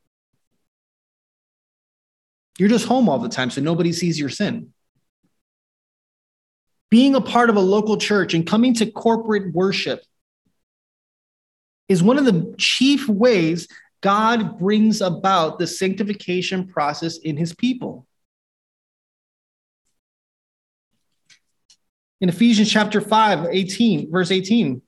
You're 2.58 2.68
just 2.68 2.86
home 2.86 3.08
all 3.08 3.18
the 3.18 3.30
time, 3.30 3.48
so 3.48 3.62
nobody 3.62 3.94
sees 3.94 4.20
your 4.20 4.28
sin. 4.28 4.74
Being 6.90 7.14
a 7.14 7.22
part 7.22 7.48
of 7.48 7.56
a 7.56 7.60
local 7.60 7.96
church 7.96 8.34
and 8.34 8.46
coming 8.46 8.74
to 8.74 8.90
corporate 8.90 9.54
worship 9.54 10.02
is 11.90 12.02
one 12.02 12.16
of 12.16 12.24
the 12.24 12.54
chief 12.56 13.06
ways 13.06 13.68
God 14.00 14.58
brings 14.58 15.02
about 15.02 15.58
the 15.58 15.66
sanctification 15.66 16.66
process 16.68 17.18
in 17.18 17.36
his 17.36 17.54
people. 17.54 18.06
in 22.20 22.28
Ephesians 22.28 22.70
chapter 22.70 23.00
5, 23.00 23.48
18, 23.50 24.10
verse 24.10 24.30
18. 24.30 24.82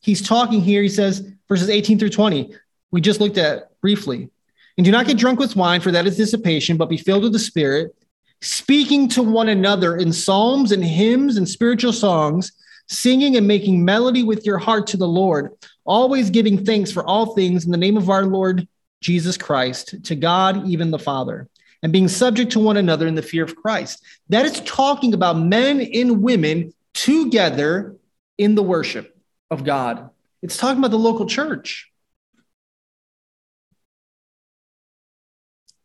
He's 0.00 0.26
talking 0.26 0.60
here, 0.60 0.82
he 0.82 0.88
says, 0.88 1.28
verses 1.48 1.68
18 1.68 1.98
through 1.98 2.10
20, 2.10 2.54
we 2.92 3.00
just 3.00 3.20
looked 3.20 3.38
at 3.38 3.80
briefly. 3.80 4.30
And 4.78 4.84
do 4.84 4.92
not 4.92 5.06
get 5.06 5.18
drunk 5.18 5.40
with 5.40 5.56
wine, 5.56 5.80
for 5.80 5.90
that 5.90 6.06
is 6.06 6.16
dissipation, 6.16 6.76
but 6.76 6.88
be 6.88 6.96
filled 6.96 7.24
with 7.24 7.32
the 7.32 7.38
Spirit, 7.38 7.94
speaking 8.40 9.08
to 9.10 9.22
one 9.22 9.48
another 9.48 9.96
in 9.96 10.12
psalms 10.12 10.70
and 10.70 10.84
hymns 10.84 11.36
and 11.36 11.48
spiritual 11.48 11.92
songs, 11.92 12.52
singing 12.88 13.36
and 13.36 13.46
making 13.46 13.84
melody 13.84 14.22
with 14.22 14.46
your 14.46 14.58
heart 14.58 14.88
to 14.88 14.96
the 14.96 15.08
Lord, 15.08 15.52
always 15.84 16.30
giving 16.30 16.64
thanks 16.64 16.92
for 16.92 17.04
all 17.04 17.34
things 17.34 17.64
in 17.64 17.70
the 17.70 17.76
name 17.76 17.96
of 17.96 18.10
our 18.10 18.24
Lord 18.24 18.66
Jesus 19.00 19.36
Christ, 19.36 20.04
to 20.04 20.14
God, 20.14 20.66
even 20.66 20.90
the 20.90 20.98
Father 20.98 21.48
and 21.82 21.92
being 21.92 22.08
subject 22.08 22.52
to 22.52 22.58
one 22.58 22.76
another 22.76 23.06
in 23.06 23.14
the 23.14 23.22
fear 23.22 23.44
of 23.44 23.54
Christ. 23.54 24.02
That 24.28 24.46
is 24.46 24.60
talking 24.62 25.14
about 25.14 25.38
men 25.38 25.80
and 25.80 26.22
women 26.22 26.72
together 26.94 27.96
in 28.38 28.54
the 28.54 28.62
worship 28.62 29.16
of 29.50 29.64
God. 29.64 30.10
It's 30.42 30.56
talking 30.56 30.78
about 30.78 30.90
the 30.90 30.98
local 30.98 31.26
church. 31.26 31.90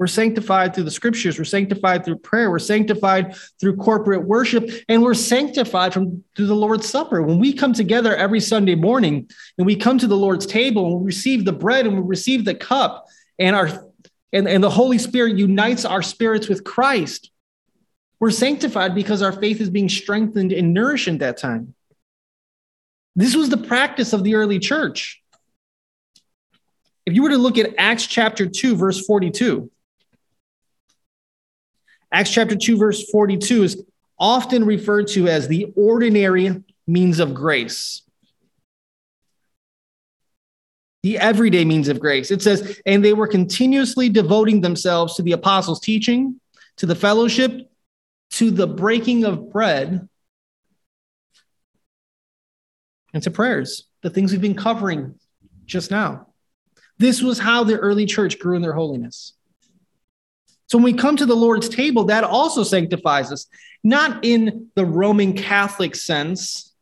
We're 0.01 0.07
sanctified 0.07 0.73
through 0.73 0.85
the 0.85 0.89
scriptures. 0.89 1.37
We're 1.37 1.43
sanctified 1.43 2.03
through 2.03 2.17
prayer. 2.17 2.49
We're 2.49 2.57
sanctified 2.57 3.35
through 3.59 3.75
corporate 3.75 4.23
worship. 4.25 4.67
And 4.89 5.03
we're 5.03 5.13
sanctified 5.13 5.93
from 5.93 6.23
through 6.35 6.47
the 6.47 6.55
Lord's 6.55 6.89
Supper. 6.89 7.21
When 7.21 7.37
we 7.37 7.53
come 7.53 7.71
together 7.71 8.15
every 8.15 8.39
Sunday 8.39 8.73
morning 8.73 9.29
and 9.59 9.67
we 9.67 9.75
come 9.75 9.99
to 9.99 10.07
the 10.07 10.17
Lord's 10.17 10.47
table 10.47 10.87
and 10.87 11.01
we 11.01 11.05
receive 11.05 11.45
the 11.45 11.53
bread 11.53 11.85
and 11.85 11.95
we 11.95 12.01
receive 12.01 12.45
the 12.45 12.55
cup 12.55 13.05
and 13.37 13.55
our 13.55 13.91
and, 14.33 14.47
and 14.47 14.63
the 14.63 14.71
Holy 14.71 14.97
Spirit 14.97 15.37
unites 15.37 15.85
our 15.85 16.01
spirits 16.01 16.49
with 16.49 16.63
Christ. 16.63 17.29
We're 18.19 18.31
sanctified 18.31 18.95
because 18.95 19.21
our 19.21 19.31
faith 19.31 19.61
is 19.61 19.69
being 19.69 19.87
strengthened 19.87 20.51
and 20.51 20.73
nourished 20.73 21.09
at 21.09 21.19
that 21.19 21.37
time. 21.37 21.75
This 23.15 23.35
was 23.35 23.49
the 23.49 23.57
practice 23.57 24.13
of 24.13 24.23
the 24.23 24.33
early 24.33 24.57
church. 24.57 25.21
If 27.05 27.13
you 27.13 27.21
were 27.21 27.29
to 27.29 27.37
look 27.37 27.59
at 27.59 27.75
Acts 27.77 28.07
chapter 28.07 28.47
2, 28.47 28.75
verse 28.77 29.05
42, 29.05 29.69
Acts 32.11 32.31
chapter 32.31 32.55
2, 32.55 32.77
verse 32.77 33.09
42 33.09 33.63
is 33.63 33.83
often 34.19 34.65
referred 34.65 35.07
to 35.07 35.27
as 35.27 35.47
the 35.47 35.71
ordinary 35.75 36.63
means 36.87 37.19
of 37.19 37.33
grace 37.33 38.03
the 41.03 41.17
everyday 41.17 41.65
means 41.65 41.87
of 41.87 41.99
grace. 41.99 42.31
It 42.31 42.41
says, 42.41 42.79
and 42.85 43.03
they 43.03 43.13
were 43.13 43.27
continuously 43.27 44.09
devoting 44.09 44.61
themselves 44.61 45.15
to 45.15 45.23
the 45.23 45.31
apostles' 45.31 45.79
teaching, 45.79 46.39
to 46.77 46.85
the 46.85 46.95
fellowship, 46.95 47.71
to 48.31 48.51
the 48.51 48.67
breaking 48.67 49.23
of 49.25 49.51
bread, 49.51 50.07
and 53.13 53.23
to 53.23 53.31
prayers, 53.31 53.87
the 54.03 54.09
things 54.09 54.31
we've 54.31 54.41
been 54.41 54.55
covering 54.55 55.15
just 55.65 55.91
now. 55.91 56.27
This 56.97 57.21
was 57.21 57.39
how 57.39 57.63
the 57.63 57.77
early 57.77 58.05
church 58.05 58.37
grew 58.39 58.55
in 58.55 58.61
their 58.61 58.73
holiness. 58.73 59.33
So 60.71 60.77
when 60.77 60.85
we 60.85 60.93
come 60.93 61.17
to 61.17 61.25
the 61.25 61.35
Lord's 61.35 61.67
table, 61.67 62.05
that 62.05 62.23
also 62.23 62.63
sanctifies 62.63 63.29
us, 63.29 63.47
not 63.83 64.23
in 64.23 64.69
the 64.75 64.85
Roman 64.85 65.33
Catholic 65.33 65.97
sense. 65.97 66.73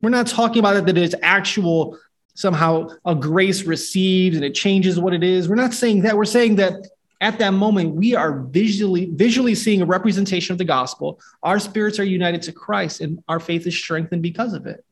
We're 0.00 0.10
not 0.10 0.28
talking 0.28 0.60
about 0.60 0.76
it 0.76 0.86
that 0.86 0.96
it's 0.96 1.16
actual 1.20 1.98
somehow 2.34 2.90
a 3.04 3.16
grace 3.16 3.64
received 3.64 4.36
and 4.36 4.44
it 4.44 4.54
changes 4.54 5.00
what 5.00 5.12
it 5.12 5.24
is. 5.24 5.48
We're 5.48 5.56
not 5.56 5.74
saying 5.74 6.02
that. 6.02 6.16
We're 6.16 6.26
saying 6.26 6.54
that 6.56 6.74
at 7.20 7.40
that 7.40 7.54
moment 7.54 7.96
we 7.96 8.14
are 8.14 8.38
visually 8.42 9.10
visually 9.12 9.56
seeing 9.56 9.82
a 9.82 9.86
representation 9.86 10.52
of 10.52 10.58
the 10.58 10.64
gospel. 10.64 11.18
Our 11.42 11.58
spirits 11.58 11.98
are 11.98 12.04
united 12.04 12.42
to 12.42 12.52
Christ 12.52 13.00
and 13.00 13.18
our 13.26 13.40
faith 13.40 13.66
is 13.66 13.76
strengthened 13.76 14.22
because 14.22 14.52
of 14.52 14.66
it. 14.66 14.84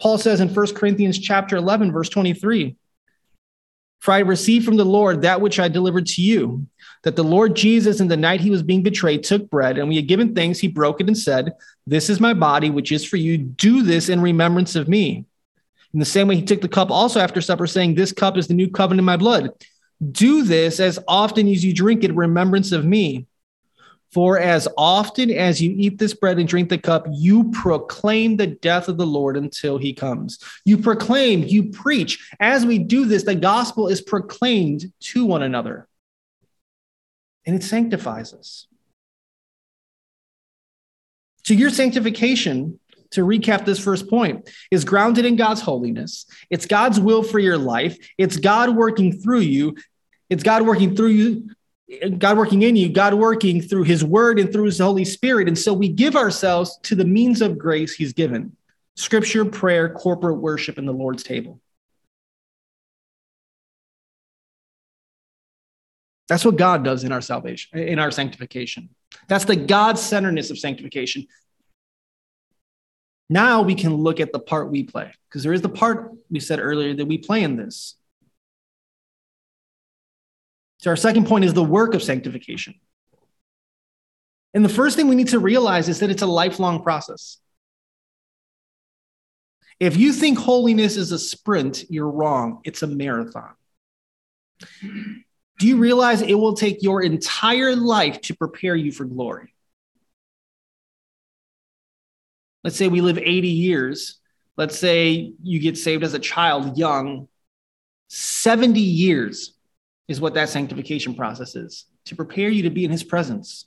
Paul 0.00 0.18
says 0.18 0.38
in 0.40 0.54
1 0.54 0.74
Corinthians 0.76 1.18
chapter 1.18 1.56
11 1.56 1.90
verse 1.90 2.10
23, 2.10 2.76
"For 4.02 4.12
I 4.12 4.18
received 4.18 4.66
from 4.66 4.76
the 4.76 4.84
Lord 4.84 5.22
that 5.22 5.40
which 5.40 5.58
I 5.58 5.68
delivered 5.68 6.06
to 6.06 6.22
you." 6.22 6.66
that 7.02 7.16
the 7.16 7.24
Lord 7.24 7.56
Jesus, 7.56 8.00
in 8.00 8.08
the 8.08 8.16
night 8.16 8.40
he 8.40 8.50
was 8.50 8.62
being 8.62 8.82
betrayed, 8.82 9.24
took 9.24 9.50
bread, 9.50 9.76
and 9.76 9.88
we 9.88 9.96
had 9.96 10.06
given 10.06 10.34
thanks. 10.34 10.58
He 10.58 10.68
broke 10.68 11.00
it 11.00 11.08
and 11.08 11.18
said, 11.18 11.52
This 11.86 12.08
is 12.08 12.20
my 12.20 12.32
body, 12.32 12.70
which 12.70 12.92
is 12.92 13.04
for 13.04 13.16
you. 13.16 13.38
Do 13.38 13.82
this 13.82 14.08
in 14.08 14.20
remembrance 14.20 14.76
of 14.76 14.88
me. 14.88 15.24
In 15.92 15.98
the 16.00 16.06
same 16.06 16.28
way, 16.28 16.36
he 16.36 16.42
took 16.42 16.60
the 16.60 16.68
cup 16.68 16.90
also 16.90 17.20
after 17.20 17.40
supper, 17.40 17.66
saying, 17.66 17.94
This 17.94 18.12
cup 18.12 18.36
is 18.36 18.46
the 18.46 18.54
new 18.54 18.70
covenant 18.70 19.00
in 19.00 19.04
my 19.04 19.16
blood. 19.16 19.50
Do 20.10 20.44
this 20.44 20.80
as 20.80 20.98
often 21.08 21.48
as 21.48 21.64
you 21.64 21.74
drink 21.74 22.04
it 22.04 22.10
in 22.10 22.16
remembrance 22.16 22.72
of 22.72 22.84
me. 22.84 23.26
For 24.12 24.38
as 24.38 24.68
often 24.76 25.30
as 25.30 25.60
you 25.62 25.74
eat 25.76 25.98
this 25.98 26.12
bread 26.12 26.38
and 26.38 26.46
drink 26.46 26.68
the 26.68 26.76
cup, 26.76 27.06
you 27.10 27.50
proclaim 27.50 28.36
the 28.36 28.46
death 28.46 28.88
of 28.88 28.98
the 28.98 29.06
Lord 29.06 29.38
until 29.38 29.78
he 29.78 29.94
comes. 29.94 30.38
You 30.66 30.76
proclaim, 30.76 31.44
you 31.44 31.70
preach. 31.70 32.30
As 32.38 32.66
we 32.66 32.78
do 32.78 33.06
this, 33.06 33.24
the 33.24 33.34
gospel 33.34 33.88
is 33.88 34.02
proclaimed 34.02 34.92
to 35.00 35.24
one 35.24 35.42
another 35.42 35.88
and 37.46 37.56
it 37.56 37.64
sanctifies 37.64 38.34
us. 38.34 38.66
So, 41.44 41.54
your 41.54 41.70
sanctification, 41.70 42.78
to 43.10 43.26
recap 43.26 43.64
this 43.64 43.80
first 43.80 44.08
point, 44.08 44.48
is 44.70 44.84
grounded 44.84 45.24
in 45.24 45.36
God's 45.36 45.60
holiness. 45.60 46.26
It's 46.50 46.66
God's 46.66 47.00
will 47.00 47.22
for 47.22 47.38
your 47.38 47.58
life. 47.58 47.98
It's 48.16 48.36
God 48.36 48.76
working 48.76 49.20
through 49.20 49.40
you. 49.40 49.76
It's 50.30 50.42
God 50.42 50.62
working 50.62 50.96
through 50.96 51.08
you, 51.08 51.50
God 52.18 52.38
working 52.38 52.62
in 52.62 52.76
you, 52.76 52.88
God 52.88 53.14
working 53.14 53.60
through 53.60 53.84
his 53.84 54.04
word 54.04 54.38
and 54.38 54.52
through 54.52 54.64
his 54.64 54.78
Holy 54.78 55.04
Spirit. 55.04 55.48
And 55.48 55.58
so 55.58 55.72
we 55.72 55.88
give 55.88 56.16
ourselves 56.16 56.78
to 56.84 56.94
the 56.94 57.04
means 57.04 57.42
of 57.42 57.58
grace 57.58 57.94
he's 57.94 58.12
given 58.12 58.56
scripture, 58.96 59.44
prayer, 59.44 59.88
corporate 59.88 60.38
worship, 60.38 60.78
and 60.78 60.86
the 60.86 60.92
Lord's 60.92 61.22
table. 61.22 61.60
That's 66.28 66.44
what 66.44 66.56
God 66.56 66.84
does 66.84 67.04
in 67.04 67.12
our 67.12 67.20
salvation, 67.20 67.78
in 67.78 67.98
our 67.98 68.10
sanctification. 68.10 68.90
That's 69.28 69.44
the 69.44 69.56
God 69.56 69.98
centeredness 69.98 70.50
of 70.50 70.58
sanctification. 70.58 71.26
Now 73.28 73.62
we 73.62 73.74
can 73.74 73.94
look 73.94 74.20
at 74.20 74.32
the 74.32 74.38
part 74.38 74.70
we 74.70 74.82
play, 74.84 75.12
because 75.28 75.42
there 75.42 75.52
is 75.52 75.62
the 75.62 75.68
part 75.68 76.12
we 76.30 76.40
said 76.40 76.58
earlier 76.60 76.94
that 76.94 77.06
we 77.06 77.18
play 77.18 77.42
in 77.42 77.56
this. 77.56 77.96
So, 80.82 80.90
our 80.90 80.96
second 80.96 81.28
point 81.28 81.44
is 81.44 81.54
the 81.54 81.62
work 81.62 81.94
of 81.94 82.02
sanctification. 82.02 82.74
And 84.52 84.64
the 84.64 84.68
first 84.68 84.96
thing 84.96 85.06
we 85.06 85.14
need 85.14 85.28
to 85.28 85.38
realize 85.38 85.88
is 85.88 86.00
that 86.00 86.10
it's 86.10 86.22
a 86.22 86.26
lifelong 86.26 86.82
process. 86.82 87.38
If 89.78 89.96
you 89.96 90.12
think 90.12 90.38
holiness 90.38 90.96
is 90.96 91.12
a 91.12 91.20
sprint, 91.20 91.84
you're 91.88 92.10
wrong. 92.10 92.62
It's 92.64 92.82
a 92.82 92.88
marathon. 92.88 93.54
Do 94.80 95.68
you 95.68 95.76
realize 95.76 96.20
it 96.20 96.34
will 96.34 96.54
take 96.54 96.82
your 96.82 97.00
entire 97.00 97.76
life 97.76 98.20
to 98.22 98.34
prepare 98.34 98.74
you 98.74 98.90
for 98.90 99.04
glory? 99.04 99.54
Let's 102.64 102.76
say 102.76 102.88
we 102.88 103.02
live 103.02 103.18
80 103.18 103.48
years. 103.48 104.18
Let's 104.56 104.76
say 104.76 105.32
you 105.44 105.60
get 105.60 105.78
saved 105.78 106.02
as 106.02 106.14
a 106.14 106.18
child, 106.18 106.76
young. 106.76 107.28
70 108.08 108.80
years 108.80 109.54
is 110.12 110.20
what 110.20 110.34
that 110.34 110.48
sanctification 110.48 111.14
process 111.14 111.56
is 111.56 111.86
to 112.04 112.14
prepare 112.14 112.48
you 112.48 112.62
to 112.64 112.70
be 112.70 112.84
in 112.84 112.90
his 112.90 113.02
presence. 113.02 113.66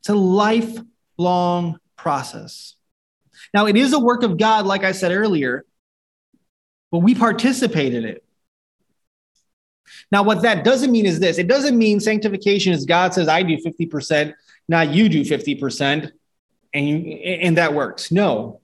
It's 0.00 0.08
a 0.08 0.14
lifelong 0.14 1.78
process. 1.96 2.74
Now, 3.54 3.66
it 3.66 3.76
is 3.76 3.92
a 3.92 3.98
work 3.98 4.22
of 4.22 4.38
God, 4.38 4.66
like 4.66 4.82
I 4.82 4.92
said 4.92 5.12
earlier, 5.12 5.64
but 6.90 6.98
we 6.98 7.14
participate 7.14 7.94
in 7.94 8.04
it. 8.04 8.24
Now, 10.10 10.22
what 10.22 10.42
that 10.42 10.64
doesn't 10.64 10.90
mean 10.90 11.06
is 11.06 11.20
this 11.20 11.38
it 11.38 11.46
doesn't 11.48 11.76
mean 11.76 12.00
sanctification 12.00 12.72
is 12.72 12.86
God 12.86 13.12
says, 13.12 13.28
I 13.28 13.42
do 13.42 13.56
50%, 13.56 14.34
not 14.68 14.90
you 14.90 15.08
do 15.08 15.22
50%, 15.22 16.10
and, 16.72 17.06
and 17.06 17.56
that 17.58 17.74
works. 17.74 18.10
No, 18.10 18.60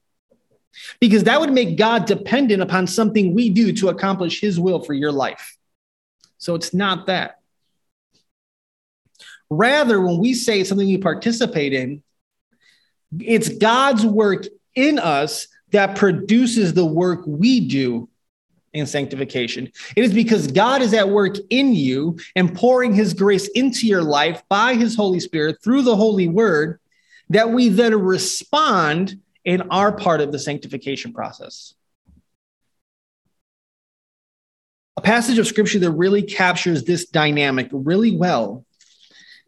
because 1.00 1.24
that 1.24 1.40
would 1.40 1.52
make 1.52 1.76
God 1.76 2.06
dependent 2.06 2.62
upon 2.62 2.86
something 2.86 3.34
we 3.34 3.50
do 3.50 3.72
to 3.74 3.88
accomplish 3.88 4.40
his 4.40 4.58
will 4.58 4.80
for 4.80 4.94
your 4.94 5.12
life. 5.12 5.55
So 6.38 6.54
it's 6.54 6.74
not 6.74 7.06
that. 7.06 7.40
Rather, 9.48 10.00
when 10.00 10.18
we 10.18 10.34
say 10.34 10.64
something 10.64 10.86
we 10.86 10.98
participate 10.98 11.72
in, 11.72 12.02
it's 13.20 13.48
God's 13.48 14.04
work 14.04 14.46
in 14.74 14.98
us 14.98 15.48
that 15.70 15.96
produces 15.96 16.74
the 16.74 16.84
work 16.84 17.22
we 17.26 17.60
do 17.60 18.08
in 18.72 18.86
sanctification. 18.86 19.70
It 19.96 20.04
is 20.04 20.12
because 20.12 20.48
God 20.48 20.82
is 20.82 20.92
at 20.92 21.08
work 21.08 21.36
in 21.50 21.74
you 21.74 22.18
and 22.34 22.54
pouring 22.54 22.92
his 22.92 23.14
grace 23.14 23.48
into 23.48 23.86
your 23.86 24.02
life 24.02 24.42
by 24.48 24.74
his 24.74 24.94
Holy 24.94 25.20
Spirit 25.20 25.62
through 25.62 25.82
the 25.82 25.96
Holy 25.96 26.28
Word 26.28 26.78
that 27.30 27.50
we 27.50 27.68
then 27.68 27.94
respond 27.94 29.20
in 29.44 29.62
our 29.70 29.92
part 29.92 30.20
of 30.20 30.32
the 30.32 30.38
sanctification 30.38 31.12
process. 31.12 31.74
A 34.96 35.02
passage 35.02 35.38
of 35.38 35.46
scripture 35.46 35.78
that 35.80 35.90
really 35.90 36.22
captures 36.22 36.84
this 36.84 37.06
dynamic 37.06 37.68
really 37.70 38.16
well 38.16 38.64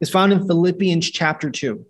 is 0.00 0.10
found 0.10 0.32
in 0.32 0.46
Philippians 0.46 1.10
chapter 1.10 1.50
2. 1.50 1.86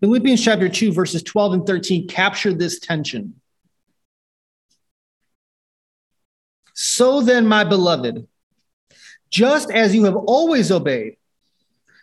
Philippians 0.00 0.42
chapter 0.42 0.68
2, 0.68 0.92
verses 0.92 1.22
12 1.22 1.52
and 1.52 1.66
13 1.66 2.08
capture 2.08 2.54
this 2.54 2.80
tension. 2.80 3.40
So 6.72 7.20
then, 7.20 7.46
my 7.46 7.64
beloved, 7.64 8.26
just 9.30 9.70
as 9.70 9.94
you 9.94 10.04
have 10.04 10.16
always 10.16 10.72
obeyed, 10.72 11.16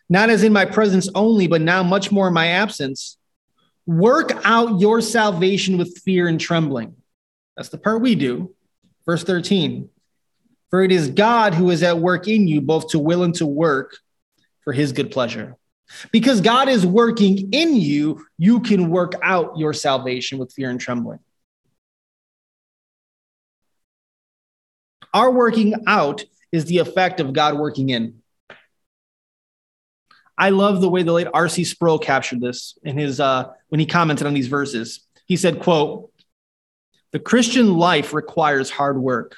not 0.08 0.30
as 0.30 0.44
in 0.44 0.54
my 0.54 0.66
presence 0.66 1.10
only, 1.16 1.48
but 1.48 1.62
now 1.62 1.82
much 1.82 2.12
more 2.12 2.28
in 2.28 2.34
my 2.36 2.48
absence, 2.48 3.17
work 3.88 4.32
out 4.44 4.80
your 4.80 5.02
salvation 5.02 5.78
with 5.78 5.98
fear 6.00 6.28
and 6.28 6.40
trembling. 6.40 6.96
That's 7.56 7.70
the 7.70 7.80
part 7.80 8.02
we 8.02 8.14
do. 8.14 8.54
Verse 9.06 9.24
13 9.24 9.90
For 10.70 10.84
it 10.84 10.92
is 10.92 11.10
God 11.10 11.56
who 11.56 11.72
is 11.72 11.82
at 11.82 11.98
work 11.98 12.28
in 12.28 12.48
you, 12.48 12.62
both 12.62 12.90
to 12.90 13.00
will 13.00 13.24
and 13.24 13.34
to 13.36 13.48
work 13.48 13.98
for 14.64 14.74
his 14.74 14.92
good 14.92 15.10
pleasure. 15.10 15.56
Because 16.12 16.42
God 16.42 16.68
is 16.68 16.86
working 16.86 17.54
in 17.54 17.76
you, 17.76 18.26
you 18.38 18.60
can 18.60 18.90
work 18.90 19.14
out 19.24 19.58
your 19.58 19.74
salvation 19.74 20.38
with 20.38 20.52
fear 20.52 20.70
and 20.70 20.80
trembling. 20.80 21.20
Our 25.14 25.32
working 25.32 25.74
out 25.88 26.26
is 26.52 26.66
the 26.66 26.80
effect 26.80 27.22
of 27.22 27.32
God 27.32 27.58
working 27.58 27.90
in. 27.90 28.22
I 30.38 30.50
love 30.52 30.82
the 30.82 30.90
way 30.90 31.04
the 31.04 31.14
late 31.14 31.28
R.C. 31.34 31.64
Sproul 31.64 31.98
captured 31.98 32.42
this 32.42 32.78
in 32.84 32.98
his 32.98 33.20
uh, 33.20 33.52
when 33.70 33.80
he 33.80 33.86
commented 33.86 34.28
on 34.28 34.34
these 34.34 34.48
verses. 34.48 35.06
He 35.26 35.36
said, 35.36 35.62
"quote 35.62 36.12
The 37.12 37.20
Christian 37.20 37.78
life 37.78 38.14
requires 38.14 38.70
hard 38.70 39.00
work. 39.00 39.36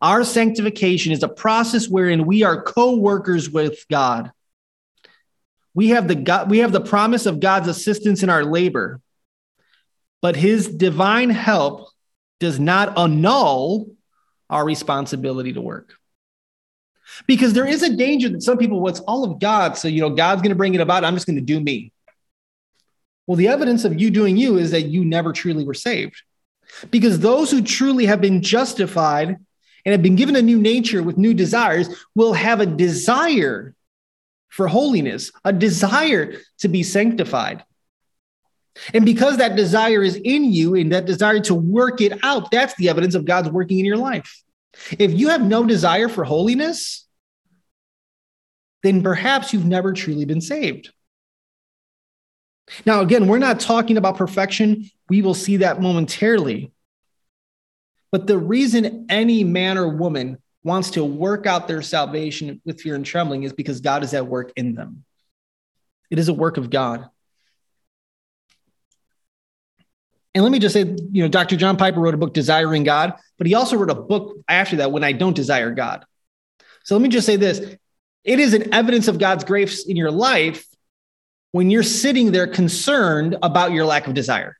Our 0.00 0.24
sanctification 0.24 1.12
is 1.12 1.22
a 1.22 1.28
process 1.28 1.88
wherein 1.88 2.24
we 2.24 2.42
are 2.42 2.62
co-workers 2.62 3.50
with 3.50 3.84
God. 3.90 4.32
We 5.74 5.90
have 5.90 6.08
the 6.08 6.14
God, 6.14 6.50
we 6.50 6.58
have 6.58 6.72
the 6.72 6.80
promise 6.80 7.26
of 7.26 7.38
God's 7.38 7.68
assistance 7.68 8.22
in 8.22 8.30
our 8.30 8.44
labor, 8.44 9.00
but 10.22 10.36
His 10.36 10.68
divine 10.68 11.28
help 11.28 11.90
does 12.38 12.58
not 12.58 12.96
annul 12.96 13.90
our 14.48 14.64
responsibility 14.64 15.52
to 15.52 15.60
work." 15.60 15.99
Because 17.26 17.52
there 17.52 17.66
is 17.66 17.82
a 17.82 17.94
danger 17.94 18.28
that 18.28 18.42
some 18.42 18.58
people, 18.58 18.80
well, 18.80 18.90
it's 18.90 19.00
all 19.00 19.24
of 19.24 19.38
God. 19.38 19.76
So, 19.76 19.88
you 19.88 20.00
know, 20.00 20.10
God's 20.10 20.42
going 20.42 20.50
to 20.50 20.56
bring 20.56 20.74
it 20.74 20.80
about. 20.80 21.04
I'm 21.04 21.14
just 21.14 21.26
going 21.26 21.36
to 21.36 21.42
do 21.42 21.60
me. 21.60 21.92
Well, 23.26 23.36
the 23.36 23.48
evidence 23.48 23.84
of 23.84 24.00
you 24.00 24.10
doing 24.10 24.36
you 24.36 24.58
is 24.58 24.72
that 24.72 24.86
you 24.86 25.04
never 25.04 25.32
truly 25.32 25.64
were 25.64 25.74
saved. 25.74 26.22
Because 26.90 27.18
those 27.18 27.50
who 27.50 27.62
truly 27.62 28.06
have 28.06 28.20
been 28.20 28.42
justified 28.42 29.28
and 29.84 29.92
have 29.92 30.02
been 30.02 30.16
given 30.16 30.36
a 30.36 30.42
new 30.42 30.58
nature 30.58 31.02
with 31.02 31.18
new 31.18 31.34
desires 31.34 31.88
will 32.14 32.32
have 32.32 32.60
a 32.60 32.66
desire 32.66 33.74
for 34.48 34.68
holiness, 34.68 35.30
a 35.44 35.52
desire 35.52 36.34
to 36.58 36.68
be 36.68 36.82
sanctified. 36.82 37.64
And 38.94 39.04
because 39.04 39.38
that 39.38 39.56
desire 39.56 40.02
is 40.02 40.16
in 40.16 40.44
you 40.44 40.74
and 40.74 40.92
that 40.92 41.06
desire 41.06 41.40
to 41.40 41.54
work 41.54 42.00
it 42.00 42.18
out, 42.22 42.50
that's 42.50 42.74
the 42.76 42.88
evidence 42.88 43.14
of 43.14 43.24
God's 43.24 43.48
working 43.48 43.78
in 43.78 43.84
your 43.84 43.96
life. 43.96 44.42
If 44.98 45.12
you 45.12 45.28
have 45.28 45.42
no 45.42 45.64
desire 45.64 46.08
for 46.08 46.24
holiness, 46.24 47.06
then 48.82 49.02
perhaps 49.02 49.52
you've 49.52 49.66
never 49.66 49.92
truly 49.92 50.24
been 50.24 50.40
saved. 50.40 50.90
Now, 52.86 53.00
again, 53.00 53.26
we're 53.26 53.38
not 53.38 53.60
talking 53.60 53.96
about 53.96 54.16
perfection. 54.16 54.88
We 55.08 55.22
will 55.22 55.34
see 55.34 55.58
that 55.58 55.80
momentarily. 55.80 56.72
But 58.12 58.26
the 58.26 58.38
reason 58.38 59.06
any 59.08 59.44
man 59.44 59.76
or 59.76 59.88
woman 59.88 60.38
wants 60.62 60.90
to 60.92 61.04
work 61.04 61.46
out 61.46 61.68
their 61.68 61.82
salvation 61.82 62.60
with 62.64 62.80
fear 62.80 62.94
and 62.94 63.04
trembling 63.04 63.44
is 63.44 63.52
because 63.52 63.80
God 63.80 64.04
is 64.04 64.14
at 64.14 64.26
work 64.26 64.52
in 64.56 64.74
them. 64.74 65.04
It 66.10 66.18
is 66.18 66.28
a 66.28 66.34
work 66.34 66.56
of 66.56 66.70
God. 66.70 67.08
And 70.34 70.44
let 70.44 70.52
me 70.52 70.58
just 70.58 70.72
say, 70.72 70.84
you 70.84 71.22
know, 71.22 71.28
Dr. 71.28 71.56
John 71.56 71.76
Piper 71.76 72.00
wrote 72.00 72.14
a 72.14 72.18
book, 72.18 72.34
Desiring 72.34 72.84
God, 72.84 73.14
but 73.36 73.46
he 73.46 73.54
also 73.54 73.76
wrote 73.76 73.90
a 73.90 73.94
book 73.96 74.36
after 74.48 74.76
that, 74.76 74.92
When 74.92 75.02
I 75.02 75.12
Don't 75.12 75.34
Desire 75.34 75.72
God. 75.72 76.04
So 76.84 76.94
let 76.94 77.02
me 77.02 77.08
just 77.08 77.26
say 77.26 77.36
this 77.36 77.76
it 78.24 78.38
is 78.38 78.54
an 78.54 78.72
evidence 78.72 79.08
of 79.08 79.18
God's 79.18 79.44
grace 79.44 79.86
in 79.86 79.96
your 79.96 80.10
life 80.10 80.64
when 81.52 81.70
you're 81.70 81.82
sitting 81.82 82.32
there 82.32 82.46
concerned 82.46 83.36
about 83.42 83.72
your 83.72 83.84
lack 83.84 84.06
of 84.06 84.14
desire. 84.14 84.56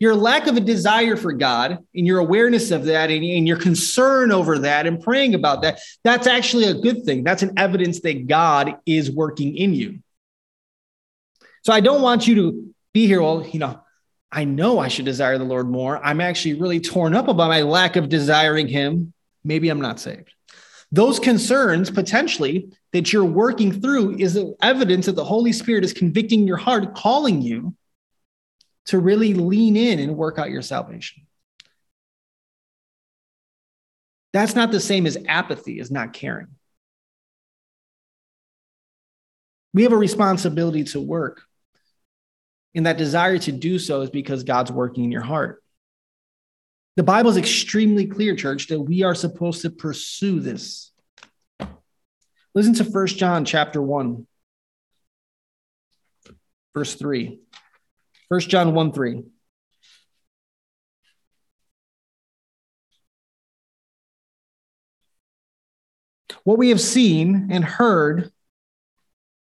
Your 0.00 0.14
lack 0.14 0.46
of 0.46 0.56
a 0.56 0.60
desire 0.60 1.16
for 1.16 1.32
God 1.32 1.78
and 1.92 2.06
your 2.06 2.20
awareness 2.20 2.70
of 2.70 2.84
that 2.84 3.10
and, 3.10 3.24
and 3.24 3.48
your 3.48 3.56
concern 3.56 4.30
over 4.30 4.60
that 4.60 4.86
and 4.86 5.02
praying 5.02 5.34
about 5.34 5.62
that, 5.62 5.80
that's 6.04 6.28
actually 6.28 6.64
a 6.64 6.74
good 6.74 7.04
thing. 7.04 7.24
That's 7.24 7.42
an 7.42 7.54
evidence 7.56 8.00
that 8.02 8.28
God 8.28 8.76
is 8.86 9.10
working 9.10 9.56
in 9.56 9.74
you. 9.74 9.98
So 11.64 11.72
I 11.72 11.80
don't 11.80 12.00
want 12.00 12.28
you 12.28 12.36
to 12.36 12.74
be 12.92 13.08
here, 13.08 13.20
well, 13.20 13.44
you 13.44 13.58
know, 13.58 13.80
I 14.30 14.44
know 14.44 14.78
I 14.78 14.88
should 14.88 15.06
desire 15.06 15.38
the 15.38 15.44
Lord 15.44 15.68
more. 15.68 16.04
I'm 16.04 16.20
actually 16.20 16.54
really 16.54 16.80
torn 16.80 17.14
up 17.14 17.28
about 17.28 17.48
my 17.48 17.62
lack 17.62 17.96
of 17.96 18.08
desiring 18.08 18.68
Him. 18.68 19.12
Maybe 19.42 19.68
I'm 19.68 19.80
not 19.80 20.00
saved. 20.00 20.34
Those 20.90 21.18
concerns, 21.18 21.90
potentially, 21.90 22.70
that 22.92 23.12
you're 23.12 23.24
working 23.24 23.80
through 23.80 24.18
is 24.18 24.38
evidence 24.62 25.06
that 25.06 25.16
the 25.16 25.24
Holy 25.24 25.52
Spirit 25.52 25.84
is 25.84 25.92
convicting 25.92 26.46
your 26.46 26.56
heart, 26.56 26.94
calling 26.94 27.42
you 27.42 27.74
to 28.86 28.98
really 28.98 29.34
lean 29.34 29.76
in 29.76 29.98
and 29.98 30.16
work 30.16 30.38
out 30.38 30.50
your 30.50 30.62
salvation. 30.62 31.26
That's 34.32 34.54
not 34.54 34.70
the 34.70 34.80
same 34.80 35.06
as 35.06 35.18
apathy, 35.26 35.80
as 35.80 35.90
not 35.90 36.12
caring. 36.12 36.48
We 39.74 39.82
have 39.82 39.92
a 39.92 39.96
responsibility 39.96 40.84
to 40.84 41.00
work. 41.00 41.42
And 42.74 42.86
that 42.86 42.98
desire 42.98 43.38
to 43.38 43.52
do 43.52 43.78
so 43.78 44.02
is 44.02 44.10
because 44.10 44.44
God's 44.44 44.70
working 44.70 45.04
in 45.04 45.12
your 45.12 45.22
heart. 45.22 45.62
The 46.96 47.02
Bible 47.02 47.30
is 47.30 47.36
extremely 47.36 48.06
clear, 48.06 48.34
church, 48.34 48.66
that 48.68 48.80
we 48.80 49.04
are 49.04 49.14
supposed 49.14 49.62
to 49.62 49.70
pursue 49.70 50.40
this. 50.40 50.92
Listen 52.54 52.74
to 52.74 52.84
1 52.84 53.06
John 53.06 53.44
chapter 53.44 53.80
1, 53.80 54.26
verse 56.74 56.94
3. 56.94 57.38
1 58.28 58.40
John 58.40 58.74
1 58.74 58.92
3. 58.92 59.22
What 66.44 66.58
we 66.58 66.70
have 66.70 66.80
seen 66.80 67.48
and 67.50 67.64
heard, 67.64 68.32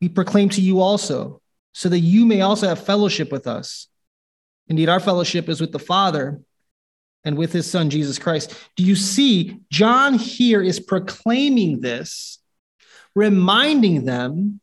we 0.00 0.08
proclaim 0.08 0.50
to 0.50 0.60
you 0.60 0.80
also 0.80 1.39
so 1.72 1.88
that 1.88 2.00
you 2.00 2.26
may 2.26 2.40
also 2.40 2.68
have 2.68 2.84
fellowship 2.84 3.30
with 3.30 3.46
us. 3.46 3.88
Indeed, 4.68 4.88
our 4.88 5.00
fellowship 5.00 5.48
is 5.48 5.60
with 5.60 5.72
the 5.72 5.78
Father 5.78 6.40
and 7.24 7.36
with 7.36 7.52
his 7.52 7.70
Son, 7.70 7.90
Jesus 7.90 8.18
Christ. 8.18 8.54
Do 8.76 8.84
you 8.84 8.96
see? 8.96 9.60
John 9.70 10.14
here 10.14 10.62
is 10.62 10.80
proclaiming 10.80 11.80
this, 11.80 12.38
reminding 13.14 14.04
them, 14.04 14.60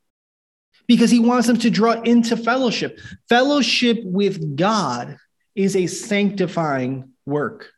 because 0.87 1.11
he 1.11 1.19
wants 1.19 1.47
them 1.47 1.57
to 1.59 1.69
draw 1.69 2.01
into 2.01 2.37
fellowship. 2.37 2.99
Fellowship 3.27 3.99
with 4.03 4.55
God 4.55 5.17
is 5.55 5.75
a 5.75 5.87
sanctifying 5.87 7.11
work. 7.25 7.71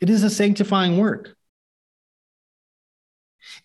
It 0.00 0.10
is 0.10 0.22
a 0.22 0.30
sanctifying 0.30 0.98
work. 0.98 1.34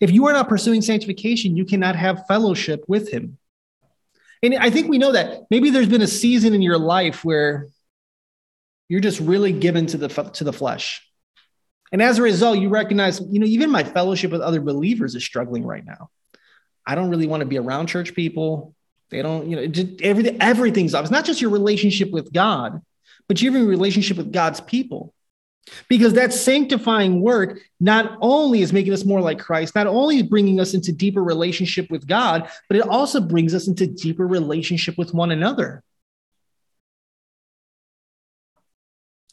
If 0.00 0.10
you 0.10 0.26
are 0.26 0.32
not 0.32 0.48
pursuing 0.48 0.82
sanctification, 0.82 1.56
you 1.56 1.64
cannot 1.64 1.96
have 1.96 2.26
fellowship 2.26 2.84
with 2.88 3.10
him. 3.10 3.38
And 4.42 4.54
I 4.56 4.70
think 4.70 4.88
we 4.88 4.98
know 4.98 5.12
that 5.12 5.42
maybe 5.50 5.70
there's 5.70 5.88
been 5.88 6.02
a 6.02 6.06
season 6.06 6.54
in 6.54 6.62
your 6.62 6.78
life 6.78 7.24
where 7.24 7.68
you're 8.88 9.00
just 9.00 9.20
really 9.20 9.52
given 9.52 9.86
to 9.86 9.96
the 9.96 10.08
to 10.08 10.44
the 10.44 10.52
flesh. 10.52 11.02
And 11.92 12.02
as 12.02 12.18
a 12.18 12.22
result, 12.22 12.58
you 12.58 12.68
recognize, 12.68 13.20
you 13.20 13.38
know, 13.38 13.46
even 13.46 13.70
my 13.70 13.84
fellowship 13.84 14.30
with 14.30 14.40
other 14.40 14.60
believers 14.60 15.14
is 15.14 15.24
struggling 15.24 15.64
right 15.64 15.84
now. 15.84 16.10
I 16.86 16.94
don't 16.94 17.10
really 17.10 17.26
want 17.26 17.40
to 17.40 17.46
be 17.46 17.58
around 17.58 17.86
church 17.88 18.14
people. 18.14 18.74
They 19.10 19.22
don't, 19.22 19.48
you 19.48 19.56
know, 19.56 19.96
everything, 20.02 20.36
everything's 20.40 20.94
off. 20.94 21.02
It's 21.02 21.10
not 21.10 21.24
just 21.24 21.40
your 21.40 21.50
relationship 21.50 22.10
with 22.10 22.32
God, 22.32 22.80
but 23.28 23.40
you 23.40 23.52
have 23.52 23.62
a 23.62 23.64
relationship 23.64 24.16
with 24.16 24.32
God's 24.32 24.60
people. 24.60 25.14
Because 25.88 26.14
that 26.14 26.32
sanctifying 26.32 27.20
work 27.20 27.58
not 27.80 28.16
only 28.20 28.62
is 28.62 28.72
making 28.72 28.92
us 28.92 29.04
more 29.04 29.20
like 29.20 29.38
Christ, 29.38 29.74
not 29.74 29.86
only 29.86 30.22
bringing 30.22 30.60
us 30.60 30.74
into 30.74 30.92
deeper 30.92 31.22
relationship 31.22 31.90
with 31.90 32.06
God, 32.06 32.48
but 32.68 32.76
it 32.76 32.86
also 32.86 33.20
brings 33.20 33.54
us 33.54 33.66
into 33.66 33.86
deeper 33.86 34.26
relationship 34.26 34.96
with 34.96 35.12
one 35.12 35.30
another. 35.30 35.82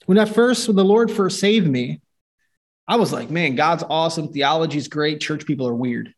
When 0.06 0.18
I 0.18 0.26
first, 0.26 0.68
when 0.68 0.76
the 0.76 0.84
Lord 0.84 1.12
first 1.12 1.40
saved 1.40 1.68
me, 1.68 2.02
I 2.88 2.98
was 2.98 3.14
like, 3.14 3.30
man, 3.30 3.56
God's 3.56 3.84
awesome. 3.90 4.34
Theology 4.34 4.78
is 4.78 4.88
great. 4.88 5.22
Church 5.22 5.46
people 5.46 5.68
are 5.68 5.76
weird. 5.76 6.14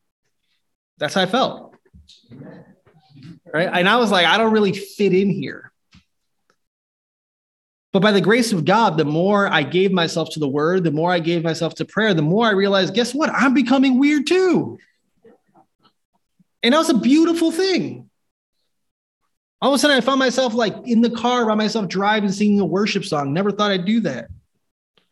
That's 0.98 1.14
how 1.14 1.22
I 1.22 1.26
felt. 1.28 1.76
Right. 3.54 3.70
And 3.72 3.88
I 3.88 3.98
was 3.98 4.12
like, 4.12 4.26
I 4.26 4.38
don't 4.38 4.54
really 4.54 4.74
fit 4.74 5.14
in 5.14 5.30
here. 5.30 5.72
But 7.96 8.02
by 8.02 8.12
the 8.12 8.20
grace 8.20 8.52
of 8.52 8.66
God, 8.66 8.98
the 8.98 9.06
more 9.06 9.48
I 9.48 9.64
gave 9.64 9.94
myself 9.94 10.32
to 10.32 10.40
the 10.42 10.50
word, 10.50 10.84
the 10.84 10.92
more 10.92 11.14
I 11.14 11.20
gave 11.20 11.46
myself 11.46 11.76
to 11.76 11.86
prayer, 11.86 12.14
the 12.14 12.22
more 12.22 12.46
I 12.46 12.52
realized, 12.52 12.94
guess 12.94 13.16
what? 13.16 13.30
I'm 13.30 13.54
becoming 13.54 14.00
weird 14.00 14.28
too. 14.28 14.80
And 16.62 16.74
that 16.74 16.78
was 16.78 16.90
a 16.90 16.98
beautiful 16.98 17.54
thing. 17.54 18.10
All 19.62 19.72
of 19.72 19.76
a 19.76 19.80
sudden, 19.80 19.96
I 19.96 20.02
found 20.02 20.20
myself 20.20 20.54
like 20.54 20.76
in 20.84 21.00
the 21.00 21.10
car 21.10 21.46
by 21.46 21.56
myself 21.56 21.88
driving, 21.88 22.34
singing 22.34 22.60
a 22.60 22.66
worship 22.66 23.06
song. 23.06 23.32
Never 23.32 23.50
thought 23.50 23.72
I'd 23.72 23.86
do 23.86 24.02
that. 24.02 24.28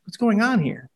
What's 0.03 0.17
going 0.17 0.41
on 0.41 0.59
here? 0.59 0.89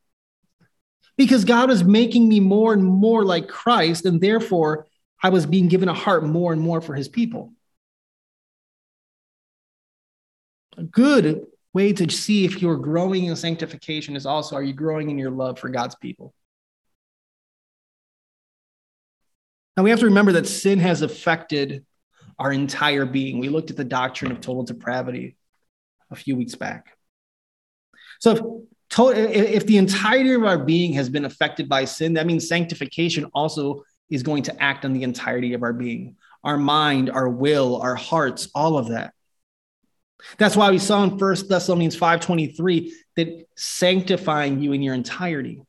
Because 1.15 1.45
God 1.45 1.69
was 1.69 1.85
making 1.85 2.27
me 2.27 2.41
more 2.41 2.73
and 2.73 2.83
more 2.83 3.23
like 3.23 3.47
Christ, 3.47 4.03
and 4.03 4.19
therefore 4.19 4.87
I 5.23 5.29
was 5.29 5.45
being 5.45 5.69
given 5.69 5.87
a 5.87 5.93
heart 5.93 6.25
more 6.25 6.51
and 6.51 6.61
more 6.61 6.81
for 6.81 6.95
his 6.95 7.07
people. 7.07 7.53
A 10.75 10.83
good 10.83 11.47
way 11.73 11.93
to 11.93 12.09
see 12.09 12.45
if 12.45 12.61
you're 12.61 12.77
growing 12.77 13.25
in 13.25 13.35
sanctification 13.35 14.15
is 14.15 14.25
also 14.25 14.55
are 14.55 14.63
you 14.63 14.73
growing 14.73 15.09
in 15.09 15.17
your 15.17 15.31
love 15.31 15.59
for 15.59 15.69
God's 15.69 15.95
people? 15.95 16.33
Now 19.75 19.83
we 19.83 19.91
have 19.91 19.99
to 19.99 20.05
remember 20.05 20.31
that 20.33 20.47
sin 20.47 20.79
has 20.79 21.01
affected 21.01 21.85
our 22.39 22.51
entire 22.51 23.05
being. 23.05 23.39
We 23.39 23.49
looked 23.49 23.69
at 23.69 23.77
the 23.77 23.83
doctrine 23.83 24.31
of 24.31 24.41
total 24.41 24.63
depravity 24.63 25.37
a 26.11 26.15
few 26.15 26.35
weeks 26.35 26.55
back. 26.55 26.97
So 28.19 28.31
if, 28.31 28.39
total, 28.89 29.23
if 29.23 29.65
the 29.65 29.77
entirety 29.77 30.33
of 30.33 30.43
our 30.43 30.57
being 30.57 30.93
has 30.93 31.09
been 31.09 31.25
affected 31.25 31.69
by 31.69 31.85
sin, 31.85 32.13
that 32.13 32.25
means 32.25 32.47
sanctification 32.47 33.25
also 33.33 33.83
is 34.09 34.23
going 34.23 34.43
to 34.43 34.63
act 34.63 34.85
on 34.85 34.93
the 34.93 35.03
entirety 35.03 35.53
of 35.53 35.63
our 35.63 35.73
being 35.73 36.15
our 36.43 36.57
mind, 36.57 37.09
our 37.09 37.27
will, 37.27 37.81
our 37.81 37.95
hearts, 37.95 38.47
all 38.55 38.77
of 38.77 38.89
that. 38.89 39.13
That's 40.37 40.55
why 40.55 40.71
we 40.71 40.79
saw 40.79 41.03
in 41.03 41.17
First 41.17 41.49
Thessalonians 41.49 41.95
5:23 41.95 42.91
that 43.15 43.47
sanctifying 43.55 44.61
you 44.61 44.73
in 44.73 44.81
your 44.81 44.93
entirety. 44.93 45.61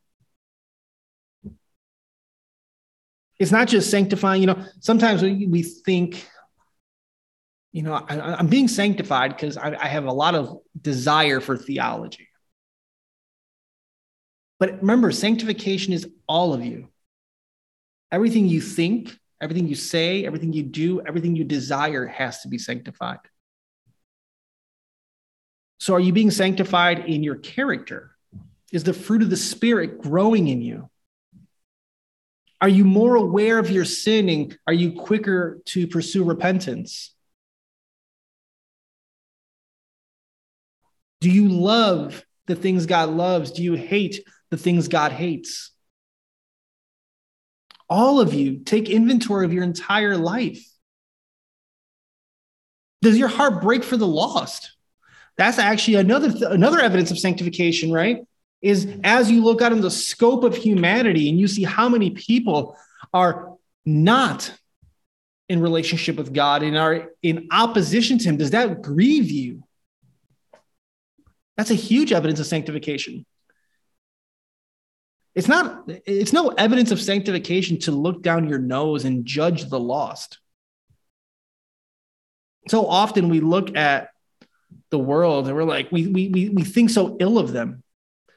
It's 3.38 3.52
not 3.52 3.68
just 3.68 3.90
sanctifying, 3.90 4.40
you 4.40 4.48
know, 4.48 4.64
sometimes 4.80 5.22
we, 5.22 5.46
we 5.46 5.62
think, 5.62 6.26
you 7.70 7.82
know, 7.82 7.92
I, 7.94 8.40
am 8.40 8.48
being 8.48 8.66
sanctified 8.66 9.30
because 9.30 9.56
I, 9.56 9.76
I 9.76 9.86
have 9.86 10.06
a 10.06 10.12
lot 10.12 10.34
of 10.34 10.58
desire 10.80 11.40
for 11.40 11.56
theology. 11.56 12.28
But 14.58 14.80
remember, 14.80 15.12
sanctification 15.12 15.92
is 15.92 16.08
all 16.26 16.52
of 16.52 16.64
you. 16.64 16.88
Everything 18.10 18.48
you 18.48 18.60
think, 18.60 19.16
everything 19.40 19.68
you 19.68 19.76
say, 19.76 20.26
everything 20.26 20.52
you 20.52 20.64
do, 20.64 21.00
everything 21.00 21.36
you 21.36 21.44
desire 21.44 22.06
has 22.06 22.40
to 22.40 22.48
be 22.48 22.58
sanctified. 22.58 23.18
So, 25.78 25.94
are 25.94 26.00
you 26.00 26.12
being 26.12 26.30
sanctified 26.30 27.06
in 27.06 27.22
your 27.22 27.36
character? 27.36 28.10
Is 28.72 28.84
the 28.84 28.92
fruit 28.92 29.22
of 29.22 29.30
the 29.30 29.36
Spirit 29.36 30.00
growing 30.00 30.48
in 30.48 30.60
you? 30.60 30.90
Are 32.60 32.68
you 32.68 32.84
more 32.84 33.14
aware 33.14 33.58
of 33.58 33.70
your 33.70 33.84
sinning? 33.84 34.56
Are 34.66 34.72
you 34.72 34.92
quicker 34.92 35.60
to 35.66 35.86
pursue 35.86 36.24
repentance? 36.24 37.14
Do 41.20 41.30
you 41.30 41.48
love 41.48 42.24
the 42.46 42.56
things 42.56 42.86
God 42.86 43.10
loves? 43.10 43.52
Do 43.52 43.62
you 43.62 43.74
hate 43.74 44.24
the 44.50 44.56
things 44.56 44.88
God 44.88 45.12
hates? 45.12 45.70
All 47.88 48.20
of 48.20 48.34
you 48.34 48.58
take 48.58 48.90
inventory 48.90 49.44
of 49.44 49.52
your 49.52 49.64
entire 49.64 50.16
life. 50.16 50.64
Does 53.00 53.16
your 53.16 53.28
heart 53.28 53.62
break 53.62 53.84
for 53.84 53.96
the 53.96 54.06
lost? 54.06 54.72
That's 55.38 55.58
actually 55.58 55.94
another 55.94 56.32
th- 56.32 56.42
another 56.50 56.80
evidence 56.80 57.10
of 57.12 57.18
sanctification, 57.18 57.92
right? 57.92 58.26
Is 58.60 58.88
as 59.04 59.30
you 59.30 59.42
look 59.42 59.62
out 59.62 59.72
in 59.72 59.80
the 59.80 59.90
scope 59.90 60.42
of 60.42 60.56
humanity 60.56 61.30
and 61.30 61.38
you 61.38 61.46
see 61.46 61.62
how 61.62 61.88
many 61.88 62.10
people 62.10 62.76
are 63.14 63.56
not 63.86 64.52
in 65.48 65.62
relationship 65.62 66.16
with 66.16 66.34
God 66.34 66.62
and 66.64 66.76
are 66.76 67.12
in 67.22 67.48
opposition 67.52 68.18
to 68.18 68.28
Him, 68.28 68.36
does 68.36 68.50
that 68.50 68.82
grieve 68.82 69.30
you? 69.30 69.62
That's 71.56 71.70
a 71.70 71.74
huge 71.74 72.12
evidence 72.12 72.40
of 72.40 72.46
sanctification. 72.46 73.24
It's 75.34 75.48
not, 75.48 75.84
it's 76.04 76.32
no 76.32 76.48
evidence 76.48 76.90
of 76.90 77.00
sanctification 77.00 77.78
to 77.80 77.92
look 77.92 78.22
down 78.22 78.48
your 78.48 78.58
nose 78.58 79.04
and 79.04 79.24
judge 79.24 79.70
the 79.70 79.78
lost. 79.78 80.38
So 82.66 82.86
often 82.86 83.28
we 83.28 83.38
look 83.38 83.76
at 83.76 84.10
the 84.90 84.98
world 84.98 85.46
and 85.46 85.56
we're 85.56 85.64
like, 85.64 85.90
we, 85.92 86.06
we, 86.06 86.28
we, 86.28 86.48
we 86.48 86.64
think 86.64 86.90
so 86.90 87.16
ill 87.20 87.38
of 87.38 87.52
them. 87.52 87.82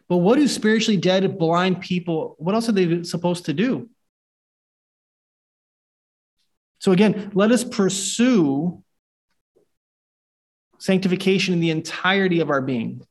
But 0.07 0.17
what 0.17 0.35
do 0.35 0.47
spiritually 0.47 0.97
dead, 0.97 1.37
blind 1.37 1.81
people, 1.81 2.35
what 2.37 2.53
else 2.53 2.67
are 2.67 2.73
they 2.73 3.03
supposed 3.03 3.45
to 3.45 3.53
do? 3.53 3.89
So 6.79 6.91
again, 6.91 7.31
let 7.33 7.51
us 7.51 7.63
pursue 7.63 8.83
sanctification 10.79 11.53
in 11.53 11.59
the 11.59 11.69
entirety 11.69 12.39
of 12.39 12.49
our 12.49 12.61
being. 12.61 13.05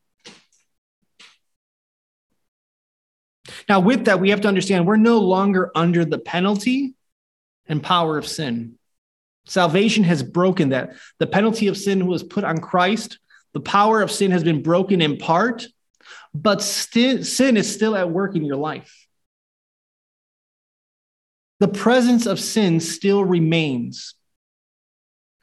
Now, 3.69 3.81
with 3.81 4.07
that, 4.07 4.21
we 4.21 4.31
have 4.31 4.41
to 4.43 4.49
understand 4.49 4.87
we're 4.87 4.97
no 4.97 5.19
longer 5.19 5.71
under 5.75 6.05
the 6.05 6.19
penalty 6.19 6.95
and 7.67 7.83
power 7.83 8.19
of 8.19 8.27
sin. 8.27 8.77
Salvation 9.47 10.05
has 10.05 10.23
broken 10.23 10.71
that. 10.71 10.95
The 11.19 11.27
penalty 11.27 11.69
of 11.69 11.77
sin 11.77 12.07
was 12.07 12.23
put 12.23 12.45
on 12.45 12.59
Christ. 12.59 13.19
The 13.53 13.61
power 13.61 14.01
of 14.03 14.11
sin 14.11 14.31
has 14.31 14.45
been 14.45 14.63
broken 14.63 15.01
in 15.03 15.17
part, 15.17 15.67
but 16.33 16.63
sin 16.63 17.57
is 17.57 17.75
still 17.75 17.97
at 17.97 18.11
work 18.11 18.37
in 18.37 18.45
your 18.45 18.57
life. 18.57 19.09
The 21.59 21.69
presence 21.69 22.27
of 22.27 22.41
sin 22.41 22.81
still 22.81 23.25
remains. 23.25 24.15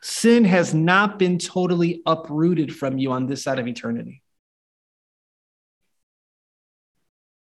Sin 0.01 0.45
has 0.45 0.73
not 0.73 1.19
been 1.19 1.37
totally 1.37 2.01
uprooted 2.05 2.75
from 2.75 2.97
you 2.97 3.11
on 3.11 3.27
this 3.27 3.43
side 3.43 3.59
of 3.59 3.67
eternity. 3.67 4.23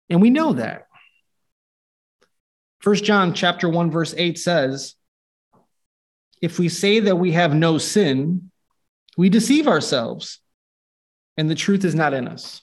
And 0.09 0.23
we 0.23 0.31
know 0.31 0.55
that. 0.55 0.87
First 2.81 3.05
John 3.05 3.35
chapter 3.35 3.69
1 3.69 3.91
verse 3.91 4.15
8 4.17 4.39
says, 4.39 4.95
if 6.41 6.59
we 6.59 6.69
say 6.69 7.01
that 7.01 7.17
we 7.17 7.33
have 7.33 7.55
no 7.55 7.79
sin, 7.79 8.51
we 9.19 9.29
deceive 9.29 9.67
ourselves 9.67 10.39
and 11.37 11.51
the 11.51 11.57
truth 11.57 11.85
is 11.85 11.95
not 11.95 12.15
in 12.15 12.29
us. 12.29 12.63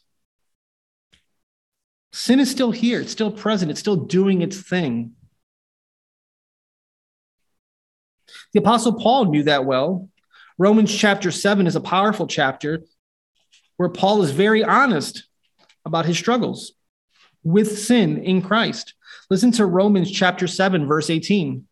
Sin 2.13 2.39
is 2.39 2.49
still 2.49 2.71
here, 2.71 3.01
it's 3.01 3.11
still 3.11 3.29
present, 3.29 3.69
it's 3.69 3.79
still 3.81 3.97
doing 3.97 4.41
its 4.41 4.57
thing. 4.57 5.11
The 8.53 8.59
Apostle 8.59 8.93
Paul 8.93 9.25
knew 9.25 9.43
that 9.43 9.65
well. 9.65 10.07
Romans 10.57 10.95
chapter 10.95 11.29
7 11.29 11.67
is 11.67 11.75
a 11.75 11.81
powerful 11.81 12.25
chapter 12.25 12.85
where 13.75 13.89
Paul 13.89 14.23
is 14.23 14.31
very 14.31 14.63
honest 14.63 15.27
about 15.83 16.05
his 16.05 16.17
struggles 16.17 16.71
with 17.43 17.77
sin 17.77 18.23
in 18.23 18.41
Christ. 18.41 18.93
Listen 19.29 19.51
to 19.51 19.65
Romans 19.65 20.09
chapter 20.09 20.47
7, 20.47 20.87
verse 20.87 21.09
18. 21.09 21.67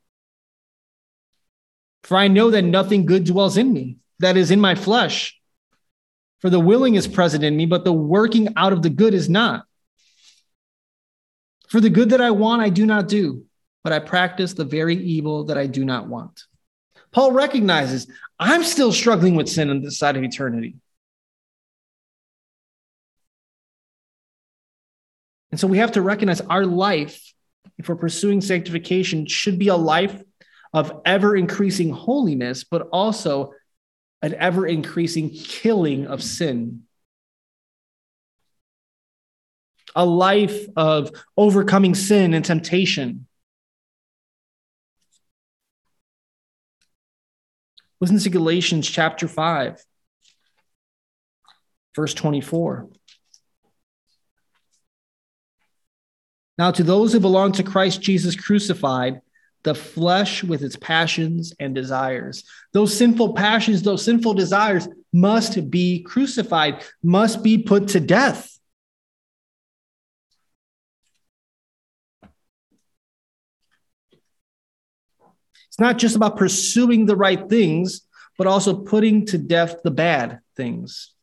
For 2.04 2.18
I 2.18 2.28
know 2.28 2.52
that 2.52 2.64
nothing 2.64 3.06
good 3.06 3.24
dwells 3.24 3.56
in 3.56 3.72
me, 3.72 4.00
that 4.24 4.38
is 4.38 4.52
in 4.52 4.60
my 4.60 4.76
flesh. 4.76 5.40
For 6.40 6.50
the 6.50 6.60
willing 6.60 6.96
is 6.96 7.08
present 7.08 7.44
in 7.44 7.56
me, 7.56 7.66
but 7.66 7.86
the 7.86 7.94
working 7.94 8.50
out 8.58 8.74
of 8.74 8.82
the 8.82 8.90
good 8.90 9.14
is 9.14 9.30
not. 9.30 9.66
For 11.70 11.80
the 11.80 11.90
good 11.90 12.10
that 12.10 12.22
I 12.22 12.32
want, 12.32 12.62
I 12.62 12.70
do 12.70 12.86
not 12.86 13.08
do, 13.08 13.46
but 13.84 13.94
I 13.94 14.00
practice 14.00 14.54
the 14.54 14.66
very 14.66 14.96
evil 14.96 15.46
that 15.46 15.58
I 15.58 15.68
do 15.68 15.86
not 15.86 16.08
want. 16.08 16.44
Paul 17.12 17.32
recognizes 17.32 18.08
I'm 18.40 18.64
still 18.64 18.92
struggling 18.92 19.36
with 19.36 19.48
sin 19.48 19.70
on 19.70 19.82
this 19.82 19.98
side 19.98 20.18
of 20.18 20.24
eternity. 20.24 20.76
And 25.52 25.60
so 25.60 25.68
we 25.68 25.78
have 25.78 25.92
to 25.94 26.02
recognize 26.02 26.42
our 26.42 26.66
life, 26.66 27.34
if 27.78 27.88
we're 27.88 27.96
pursuing 27.96 28.42
sanctification, 28.42 29.28
should 29.28 29.60
be 29.60 29.68
a 29.68 29.76
life 29.76 30.22
of 30.74 31.02
ever 31.06 31.36
increasing 31.36 31.92
holiness, 31.92 32.64
but 32.64 32.90
also 32.92 33.54
an 34.24 34.34
ever 34.36 34.66
increasing 34.66 35.30
killing 35.30 36.08
of 36.08 36.24
sin. 36.24 36.84
A 39.96 40.06
life 40.06 40.66
of 40.78 41.12
overcoming 41.38 41.94
sin 41.94 42.34
and 42.34 42.44
temptation. 42.44 43.28
Listen 48.00 48.18
to 48.18 48.30
Galatians 48.30 48.90
chapter 48.90 49.28
5, 49.28 49.84
verse 51.96 52.14
24. 52.14 52.90
Now, 56.58 56.72
to 56.72 56.84
those 56.84 57.12
who 57.12 57.20
belong 57.20 57.52
to 57.54 57.64
Christ 57.64 58.02
Jesus 58.02 58.36
crucified, 58.36 59.22
the 59.64 59.74
flesh 59.74 60.44
with 60.44 60.62
its 60.62 60.76
passions 60.76 61.54
and 61.60 61.74
desires. 61.74 62.44
Those 62.74 62.96
sinful 62.96 63.34
passions, 63.34 63.82
those 63.82 64.04
sinful 64.04 64.34
desires 64.34 64.88
must 65.12 65.70
be 65.70 66.04
crucified, 66.04 66.84
must 67.02 67.44
be 67.44 67.58
put 67.58 67.90
to 67.90 68.00
death. 68.00 68.50
It's 75.70 75.80
not 75.80 75.98
just 75.98 76.16
about 76.16 76.38
pursuing 76.38 77.08
the 77.08 77.16
right 77.16 77.50
things, 77.50 78.02
but 78.38 78.46
also 78.46 78.76
putting 78.76 79.26
to 79.28 79.38
death 79.38 79.78
the 79.84 79.92
bad 79.92 80.40
things. 80.56 81.14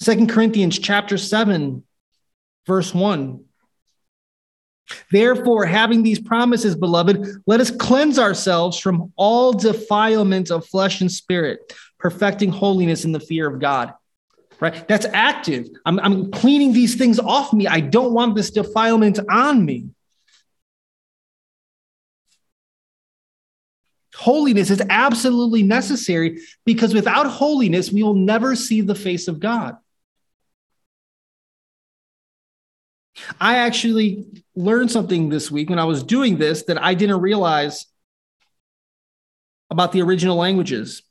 Second 0.00 0.28
Corinthians 0.30 0.78
chapter 0.78 1.18
7 1.18 1.82
verse 2.66 2.94
1 2.94 3.44
Therefore 5.10 5.64
having 5.64 6.02
these 6.02 6.20
promises 6.20 6.74
beloved 6.74 7.26
let 7.46 7.60
us 7.60 7.70
cleanse 7.70 8.18
ourselves 8.18 8.78
from 8.78 9.12
all 9.16 9.52
defilement 9.52 10.50
of 10.50 10.66
flesh 10.66 11.00
and 11.00 11.10
spirit 11.10 11.72
perfecting 12.04 12.52
holiness 12.52 13.06
in 13.06 13.12
the 13.12 13.18
fear 13.18 13.46
of 13.46 13.58
God. 13.58 13.94
Right? 14.60 14.86
That's 14.86 15.06
active. 15.06 15.68
I'm, 15.86 15.98
I'm 15.98 16.30
cleaning 16.30 16.74
these 16.74 16.96
things 16.96 17.18
off 17.18 17.54
me. 17.54 17.66
I 17.66 17.80
don't 17.80 18.12
want 18.12 18.36
this 18.36 18.50
defilement 18.50 19.18
on 19.30 19.64
me. 19.64 19.88
Holiness 24.14 24.68
is 24.68 24.82
absolutely 24.90 25.62
necessary 25.62 26.40
because 26.66 26.92
without 26.92 27.26
holiness, 27.26 27.90
we 27.90 28.02
will 28.02 28.14
never 28.14 28.54
see 28.54 28.82
the 28.82 28.94
face 28.94 29.26
of 29.26 29.40
God. 29.40 29.76
I 33.40 33.58
actually 33.58 34.44
learned 34.54 34.90
something 34.90 35.28
this 35.28 35.50
week 35.50 35.70
when 35.70 35.78
I 35.78 35.84
was 35.84 36.02
doing 36.02 36.38
this 36.38 36.64
that 36.64 36.82
I 36.82 36.94
didn't 36.94 37.20
realize 37.20 37.86
about 39.70 39.92
the 39.92 40.02
original 40.02 40.36
languages. 40.36 41.02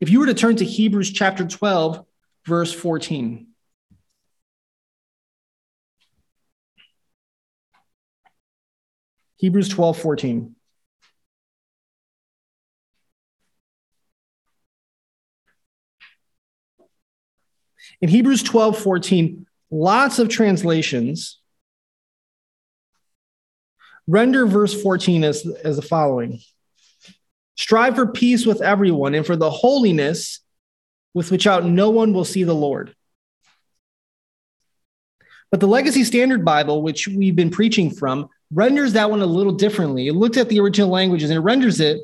If 0.00 0.10
you 0.10 0.20
were 0.20 0.26
to 0.26 0.34
turn 0.34 0.56
to 0.56 0.64
Hebrews 0.64 1.10
chapter 1.12 1.46
12, 1.46 2.04
verse 2.46 2.72
14. 2.72 3.46
Hebrews 9.36 9.68
12, 9.68 9.98
14. 9.98 10.54
In 18.00 18.08
Hebrews 18.08 18.42
12, 18.42 18.78
14, 18.78 19.46
lots 19.72 20.18
of 20.18 20.28
translations 20.28 21.40
render 24.06 24.46
verse 24.46 24.80
14 24.80 25.24
as, 25.24 25.46
as 25.64 25.76
the 25.76 25.82
following 25.82 26.38
Strive 27.56 27.94
for 27.94 28.06
peace 28.06 28.46
with 28.46 28.62
everyone 28.62 29.14
and 29.14 29.26
for 29.26 29.36
the 29.36 29.50
holiness 29.50 30.40
with 31.14 31.30
which 31.30 31.46
out 31.46 31.64
no 31.64 31.90
one 31.90 32.14
will 32.14 32.24
see 32.24 32.44
the 32.44 32.54
Lord. 32.54 32.94
But 35.50 35.60
the 35.60 35.68
Legacy 35.68 36.02
Standard 36.04 36.44
Bible, 36.46 36.82
which 36.82 37.06
we've 37.06 37.36
been 37.36 37.50
preaching 37.50 37.90
from, 37.90 38.30
renders 38.50 38.94
that 38.94 39.10
one 39.10 39.20
a 39.20 39.26
little 39.26 39.52
differently. 39.52 40.08
It 40.08 40.14
looked 40.14 40.38
at 40.38 40.48
the 40.48 40.60
original 40.60 40.88
languages 40.88 41.28
and 41.28 41.36
it 41.36 41.42
renders 41.42 41.78
it 41.78 42.00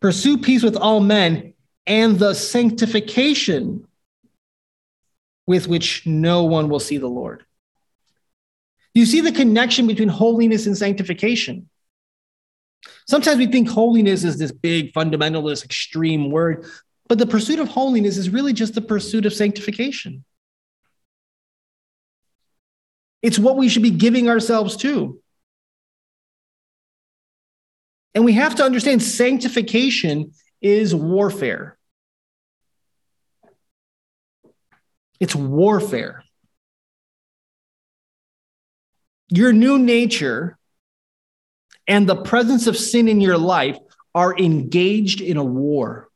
pursue 0.00 0.38
peace 0.38 0.62
with 0.62 0.76
all 0.76 1.00
men 1.00 1.52
and 1.86 2.18
the 2.18 2.32
sanctification 2.32 3.86
with 5.50 5.66
which 5.66 6.06
no 6.06 6.44
one 6.44 6.68
will 6.68 6.78
see 6.78 6.96
the 6.96 7.08
Lord. 7.08 7.44
You 8.94 9.04
see 9.04 9.20
the 9.20 9.32
connection 9.32 9.88
between 9.88 10.08
holiness 10.08 10.64
and 10.66 10.78
sanctification. 10.78 11.68
Sometimes 13.08 13.38
we 13.38 13.48
think 13.48 13.68
holiness 13.68 14.22
is 14.22 14.38
this 14.38 14.52
big, 14.52 14.92
fundamentalist, 14.92 15.64
extreme 15.64 16.30
word, 16.30 16.66
but 17.08 17.18
the 17.18 17.26
pursuit 17.26 17.58
of 17.58 17.66
holiness 17.66 18.16
is 18.16 18.30
really 18.30 18.52
just 18.52 18.74
the 18.74 18.80
pursuit 18.80 19.26
of 19.26 19.32
sanctification. 19.32 20.24
It's 23.20 23.36
what 23.36 23.56
we 23.56 23.68
should 23.68 23.82
be 23.82 23.90
giving 23.90 24.28
ourselves 24.28 24.76
to. 24.76 25.20
And 28.14 28.24
we 28.24 28.34
have 28.34 28.54
to 28.54 28.62
understand 28.62 29.02
sanctification 29.02 30.30
is 30.62 30.94
warfare. 30.94 31.76
It's 35.20 35.36
warfare. 35.36 36.24
Your 39.28 39.52
new 39.52 39.78
nature 39.78 40.58
and 41.86 42.08
the 42.08 42.16
presence 42.16 42.66
of 42.66 42.76
sin 42.76 43.06
in 43.06 43.20
your 43.20 43.38
life 43.38 43.78
are 44.14 44.36
engaged 44.36 45.20
in 45.20 45.36
a 45.36 45.44
war. 45.44 46.08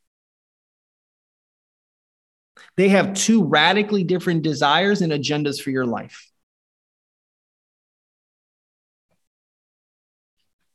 They 2.76 2.88
have 2.88 3.14
two 3.14 3.44
radically 3.44 4.02
different 4.02 4.42
desires 4.42 5.00
and 5.00 5.12
agendas 5.12 5.61
for 5.61 5.70
your 5.70 5.86
life. 5.86 6.30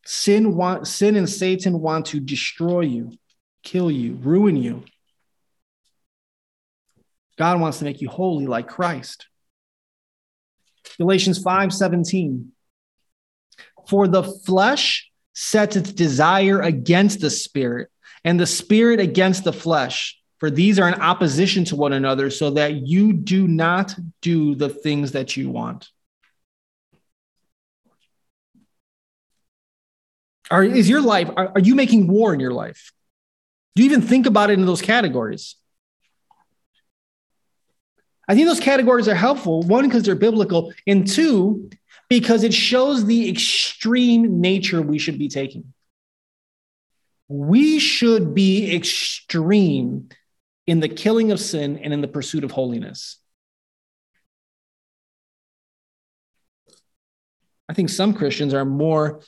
Sin, 0.05 0.55
want, 0.55 0.88
sin 0.88 1.15
and 1.15 1.30
Satan 1.30 1.80
want 1.82 2.07
to 2.07 2.19
destroy 2.19 2.82
you, 2.82 3.11
kill 3.63 3.91
you, 3.91 4.15
ruin 4.15 4.55
you. 4.55 4.84
God 7.40 7.62
wants 7.62 7.80
to 7.80 7.86
make 7.86 8.02
you 8.02 8.10
holy 8.10 8.46
like 8.48 8.68
Christ. 8.68 9.28
Galatians 10.98 11.42
5 11.42 11.74
17. 11.74 12.52
For 13.88 14.08
the 14.10 14.24
flesh 14.24 15.10
sets 15.34 15.78
its 15.78 15.94
desire 15.94 16.62
against 16.62 17.22
the 17.22 17.30
spirit, 17.30 17.90
and 18.26 18.38
the 18.38 18.46
spirit 18.46 19.00
against 19.00 19.46
the 19.46 19.54
flesh. 19.54 20.20
For 20.40 20.52
these 20.52 20.80
are 20.80 20.88
in 20.88 20.96
opposition 20.96 21.64
to 21.66 21.78
one 21.78 21.94
another, 21.94 22.30
so 22.30 22.52
that 22.52 22.88
you 22.88 23.14
do 23.14 23.48
not 23.48 23.96
do 24.22 24.54
the 24.54 24.70
things 24.70 25.14
that 25.14 25.38
you 25.38 25.50
want. 25.50 25.88
Are, 30.52 30.64
is 30.64 30.90
your 30.90 31.02
life, 31.02 31.30
are, 31.38 31.54
are 31.56 31.62
you 31.62 31.76
making 31.76 32.08
war 32.08 32.34
in 32.34 32.40
your 32.42 32.54
life? 32.54 32.92
Do 33.76 33.84
you 33.84 33.90
even 33.90 34.02
think 34.02 34.26
about 34.26 34.50
it 34.50 34.60
in 34.60 34.66
those 34.66 34.82
categories? 34.82 35.56
I 38.30 38.36
think 38.36 38.47
those 38.47 38.59
categories 38.59 39.07
are 39.07 39.15
helpful. 39.15 39.63
One, 39.63 39.86
because 39.86 40.03
they're 40.03 40.13
biblical, 40.13 40.71
and 40.86 41.07
two, 41.07 41.71
because 42.09 42.43
it 42.43 42.53
shows 42.53 43.05
the 43.05 43.27
extreme 43.27 44.39
nature 44.39 44.84
we 44.84 44.99
should 44.99 45.17
be 45.17 45.30
taking. 45.30 45.73
We 47.27 47.80
should 47.80 48.36
be 48.36 48.75
extreme 48.75 50.09
in 50.67 50.80
the 50.80 50.88
killing 50.88 51.32
of 51.32 51.39
sin 51.39 51.80
and 51.80 51.91
in 51.91 52.01
the 52.01 52.07
pursuit 52.07 52.43
of 52.43 52.51
holiness. 52.51 53.17
I 57.67 57.73
think 57.73 57.89
some 57.89 58.13
Christians 58.13 58.53
are 58.53 58.65
more 58.65 59.21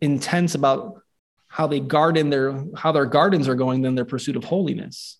intense 0.00 0.54
about 0.54 1.02
how 1.48 1.66
they 1.66 1.80
garden 1.80 2.30
their 2.30 2.64
how 2.76 2.92
their 2.92 3.06
gardens 3.06 3.48
are 3.48 3.56
going 3.56 3.82
than 3.82 3.96
their 3.96 4.04
pursuit 4.04 4.36
of 4.36 4.44
holiness. 4.44 5.19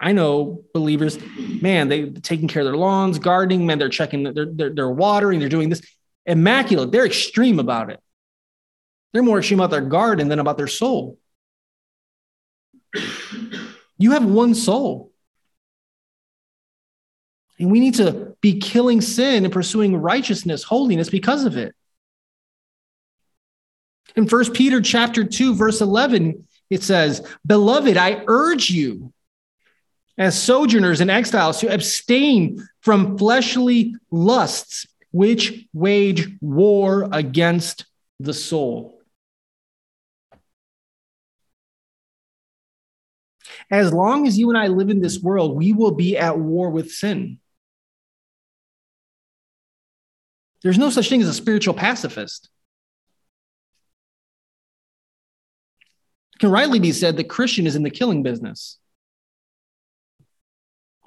I 0.00 0.12
know 0.12 0.64
believers, 0.74 1.18
man, 1.38 1.88
they 1.88 2.10
taking 2.10 2.48
care 2.48 2.62
of 2.62 2.66
their 2.66 2.76
lawns, 2.76 3.18
gardening, 3.18 3.66
man, 3.66 3.78
they're 3.78 3.88
checking, 3.88 4.24
they're, 4.24 4.46
they're, 4.46 4.70
they're 4.70 4.90
watering, 4.90 5.40
they're 5.40 5.48
doing 5.48 5.70
this. 5.70 5.82
Immaculate. 6.26 6.90
They're 6.90 7.06
extreme 7.06 7.58
about 7.58 7.90
it. 7.90 8.00
They're 9.12 9.22
more 9.22 9.38
extreme 9.38 9.60
about 9.60 9.70
their 9.70 9.80
garden 9.80 10.28
than 10.28 10.40
about 10.40 10.56
their 10.56 10.66
soul. 10.66 11.18
You 13.96 14.10
have 14.12 14.24
one 14.24 14.54
soul. 14.54 15.12
And 17.58 17.70
we 17.70 17.80
need 17.80 17.94
to 17.94 18.36
be 18.40 18.58
killing 18.58 19.00
sin 19.00 19.44
and 19.44 19.52
pursuing 19.52 19.96
righteousness, 19.96 20.64
holiness 20.64 21.08
because 21.08 21.44
of 21.44 21.56
it. 21.56 21.74
In 24.16 24.28
First 24.28 24.52
Peter 24.52 24.82
chapter 24.82 25.24
2 25.24 25.54
verse 25.54 25.80
11 25.80 26.46
it 26.70 26.82
says, 26.82 27.26
"Beloved, 27.46 27.96
I 27.96 28.24
urge 28.26 28.70
you 28.70 29.13
as 30.16 30.40
sojourners 30.40 31.00
and 31.00 31.10
exiles 31.10 31.60
to 31.60 31.72
abstain 31.72 32.66
from 32.80 33.18
fleshly 33.18 33.94
lusts 34.10 34.86
which 35.10 35.66
wage 35.72 36.28
war 36.40 37.08
against 37.12 37.86
the 38.20 38.34
soul." 38.34 39.00
As 43.70 43.92
long 43.92 44.26
as 44.26 44.38
you 44.38 44.50
and 44.50 44.58
I 44.58 44.66
live 44.66 44.90
in 44.90 45.00
this 45.00 45.18
world, 45.20 45.56
we 45.56 45.72
will 45.72 45.92
be 45.92 46.16
at 46.16 46.38
war 46.38 46.70
with 46.70 46.92
sin. 46.92 47.40
There's 50.62 50.78
no 50.78 50.90
such 50.90 51.08
thing 51.08 51.22
as 51.22 51.28
a 51.28 51.34
spiritual 51.34 51.74
pacifist. 51.74 52.48
It 56.34 56.38
can 56.40 56.50
rightly 56.50 56.78
be 56.78 56.92
said 56.92 57.16
that 57.16 57.28
Christian 57.28 57.66
is 57.66 57.76
in 57.76 57.82
the 57.82 57.90
killing 57.90 58.22
business. 58.22 58.78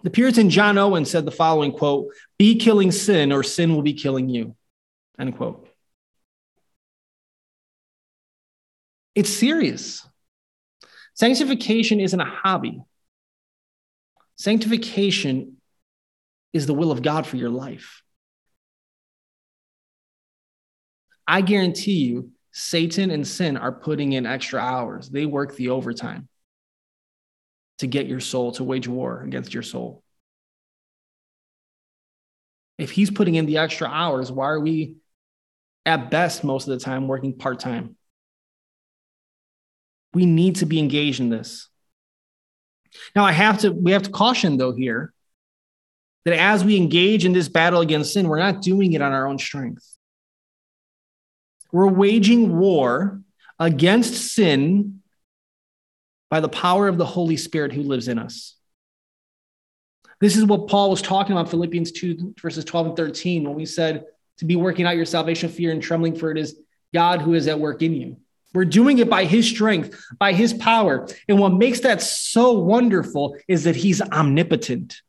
The 0.08 0.12
Puritan 0.12 0.50
John 0.50 0.78
Owen 0.78 1.04
said 1.04 1.26
the 1.26 1.32
following 1.32 1.74
quote, 1.74 2.14
be 2.38 2.56
killing 2.56 2.94
sin 2.94 3.34
or 3.34 3.44
sin 3.44 3.76
will 3.76 3.82
be 3.82 3.92
killing 3.92 4.30
you. 4.30 4.56
End 5.20 5.36
quote. 5.36 5.68
It's 9.16 9.30
serious. 9.30 10.08
Sanctification 11.14 12.00
isn't 12.00 12.22
a 12.22 12.24
hobby. 12.24 12.82
Sanctification 14.38 15.58
is 16.54 16.68
the 16.68 16.74
will 16.74 16.94
of 16.94 17.02
God 17.02 17.28
for 17.28 17.36
your 17.36 17.50
life. 17.50 18.02
I 21.28 21.42
guarantee 21.42 22.06
you, 22.06 22.32
Satan 22.54 23.12
and 23.12 23.28
sin 23.28 23.58
are 23.58 23.74
putting 23.74 24.14
in 24.14 24.26
extra 24.26 24.62
hours. 24.62 25.10
They 25.10 25.26
work 25.26 25.58
the 25.58 25.68
overtime 25.68 26.30
to 27.80 27.88
get 27.88 28.08
your 28.08 28.20
soul, 28.20 28.52
to 28.54 28.64
wage 28.64 28.88
war 28.88 29.22
against 29.22 29.54
your 29.54 29.64
soul. 29.64 30.04
If 32.78 32.92
he's 32.92 33.12
putting 33.12 33.36
in 33.36 33.46
the 33.46 33.58
extra 33.58 33.88
hours, 33.88 34.32
why 34.32 34.48
are 34.48 34.60
we 34.60 34.96
at 35.86 36.12
best 36.12 36.44
most 36.44 36.68
of 36.68 36.78
the 36.78 36.84
time 36.84 37.08
working 37.08 37.34
part 37.34 37.60
time? 37.60 37.96
We 40.14 40.26
need 40.26 40.58
to 40.58 40.66
be 40.66 40.80
engaged 40.80 41.20
in 41.20 41.30
this. 41.30 41.70
Now, 43.16 43.26
I 43.26 43.32
have 43.32 43.60
to, 43.60 43.72
we 43.72 43.92
have 43.92 44.04
to 44.04 44.10
caution 44.10 44.58
though 44.58 44.74
here 44.74 45.14
that 46.26 46.40
as 46.40 46.64
we 46.64 46.78
engage 46.78 47.26
in 47.26 47.34
this 47.34 47.48
battle 47.48 47.82
against 47.82 48.14
sin, 48.14 48.28
we're 48.28 48.40
not 48.40 48.62
doing 48.62 48.94
it 48.94 49.02
on 49.02 49.12
our 49.12 49.28
own 49.28 49.40
strength. 49.40 49.86
We're 51.72 51.88
waging 51.88 52.58
war 52.58 53.22
against 53.60 54.14
sin 54.14 54.97
by 56.30 56.40
the 56.40 56.50
power 56.50 56.88
of 56.88 56.98
the 56.98 57.06
Holy 57.06 57.38
Spirit 57.38 57.72
who 57.72 57.84
lives 57.84 58.08
in 58.08 58.20
us. 58.20 58.56
This 60.20 60.36
is 60.36 60.46
what 60.46 60.68
Paul 60.68 60.90
was 60.90 61.02
talking 61.02 61.34
about 61.34 61.50
Philippians 61.50 61.92
2, 61.92 62.36
verses 62.42 62.66
12 62.66 62.88
and 62.88 62.98
13, 62.98 63.44
when 63.44 63.56
we 63.56 63.66
said 63.66 64.06
to 64.38 64.46
be 64.46 64.56
working 64.56 64.86
out 64.86 64.96
your 64.96 65.06
salvation, 65.06 65.50
fear, 65.50 65.72
and 65.72 65.82
trembling, 65.82 66.16
for 66.16 66.32
it 66.32 66.38
is 66.38 66.60
God 66.94 67.22
who 67.22 67.34
is 67.34 67.48
at 67.48 67.60
work 67.60 67.82
in 67.82 67.94
you. 67.94 68.18
We're 68.54 68.66
doing 68.66 68.98
it 68.98 69.10
by 69.10 69.26
his 69.26 69.48
strength, 69.48 70.00
by 70.18 70.34
his 70.34 70.54
power. 70.54 71.08
And 71.28 71.38
what 71.38 71.54
makes 71.54 71.82
that 71.82 72.02
so 72.02 72.54
wonderful 72.54 73.38
is 73.48 73.66
that 73.66 73.76
he's 73.76 74.02
omnipotent. 74.02 75.02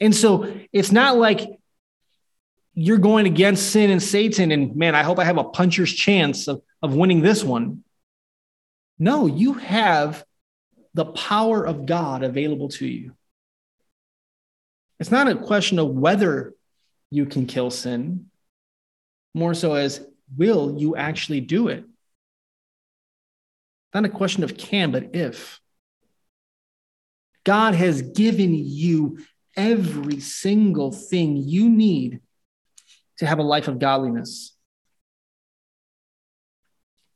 And 0.00 0.14
so 0.14 0.54
it's 0.72 0.92
not 0.92 1.18
like 1.18 1.60
you're 2.72 2.98
going 2.98 3.26
against 3.26 3.70
sin 3.70 3.90
and 3.90 4.02
Satan, 4.02 4.52
and 4.52 4.74
man, 4.74 4.94
I 4.94 5.02
hope 5.02 5.18
I 5.18 5.24
have 5.24 5.36
a 5.36 5.44
puncher's 5.44 5.92
chance 5.92 6.48
of, 6.48 6.62
of 6.82 6.94
winning 6.94 7.20
this 7.20 7.44
one. 7.44 7.84
No, 9.00 9.26
you 9.26 9.54
have 9.54 10.24
the 10.92 11.06
power 11.06 11.66
of 11.66 11.86
God 11.86 12.22
available 12.22 12.68
to 12.68 12.86
you. 12.86 13.12
It's 15.00 15.10
not 15.10 15.26
a 15.26 15.34
question 15.34 15.78
of 15.78 15.88
whether 15.88 16.54
you 17.10 17.24
can 17.24 17.46
kill 17.46 17.70
sin, 17.70 18.26
more 19.34 19.54
so 19.54 19.72
as 19.72 20.04
will 20.36 20.76
you 20.78 20.96
actually 20.96 21.40
do 21.40 21.68
it? 21.68 21.84
Not 23.94 24.04
a 24.04 24.10
question 24.10 24.44
of 24.44 24.58
can, 24.58 24.92
but 24.92 25.16
if. 25.16 25.60
God 27.44 27.74
has 27.74 28.02
given 28.02 28.54
you 28.54 29.18
every 29.56 30.20
single 30.20 30.92
thing 30.92 31.38
you 31.38 31.70
need 31.70 32.20
to 33.16 33.26
have 33.26 33.38
a 33.38 33.42
life 33.42 33.66
of 33.66 33.78
godliness. 33.78 34.54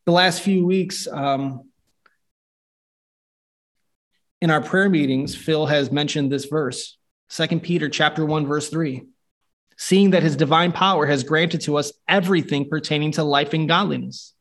The 0.06 0.12
last 0.12 0.40
few 0.40 0.66
weeks, 0.66 1.06
um, 1.06 1.68
in 4.44 4.50
our 4.50 4.60
prayer 4.60 4.90
meetings, 4.90 5.34
Phil 5.34 5.64
has 5.64 5.90
mentioned 5.90 6.30
this 6.30 6.44
verse, 6.44 6.98
2 7.30 7.60
Peter 7.60 7.88
chapter 7.88 8.26
1, 8.26 8.46
verse 8.46 8.68
3 8.68 9.06
seeing 9.76 10.10
that 10.10 10.22
his 10.22 10.36
divine 10.36 10.70
power 10.70 11.04
has 11.04 11.24
granted 11.24 11.60
to 11.62 11.76
us 11.76 11.92
everything 12.06 12.68
pertaining 12.68 13.10
to 13.10 13.24
life 13.24 13.54
and 13.54 13.66
godliness. 13.66 14.32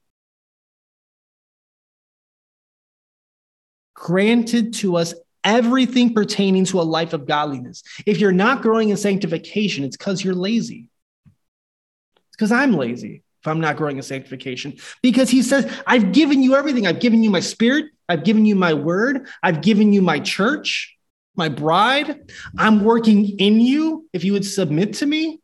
Granted 3.95 4.76
to 4.76 4.97
us 4.97 5.16
everything 5.43 6.14
pertaining 6.14 6.66
to 6.66 6.80
a 6.80 6.84
life 6.84 7.14
of 7.14 7.26
godliness. 7.26 7.82
If 8.06 8.20
you're 8.20 8.32
not 8.32 8.62
growing 8.62 8.89
in 8.89 8.97
sanctification, 8.97 9.86
it's 9.86 9.97
because 9.97 10.24
you're 10.24 10.36
lazy. 10.36 10.88
It's 11.26 12.36
because 12.38 12.51
I'm 12.51 12.74
lazy 12.74 13.24
if 13.41 13.47
I'm 13.47 13.60
not 13.60 13.76
growing 13.76 13.97
in 13.97 14.04
sanctification. 14.04 14.78
Because 15.01 15.32
he 15.32 15.41
says, 15.41 15.72
I've 15.88 16.12
given 16.12 16.43
you 16.43 16.56
everything. 16.56 16.86
I've 16.86 16.99
given 16.99 17.24
you 17.24 17.32
my 17.32 17.39
spirit. 17.39 17.86
I've 18.10 18.24
given 18.24 18.45
you 18.45 18.56
my 18.56 18.74
word. 18.74 19.28
I've 19.41 19.62
given 19.62 19.93
you 19.93 20.01
my 20.01 20.20
church 20.20 20.93
my 21.36 21.49
bride. 21.49 22.32
I'm 22.58 22.84
working 22.84 23.39
in 23.39 23.60
you 23.60 24.08
if 24.14 24.24
you 24.24 24.34
would 24.34 24.45
submit 24.45 24.95
to 24.95 25.06
me. 25.06 25.39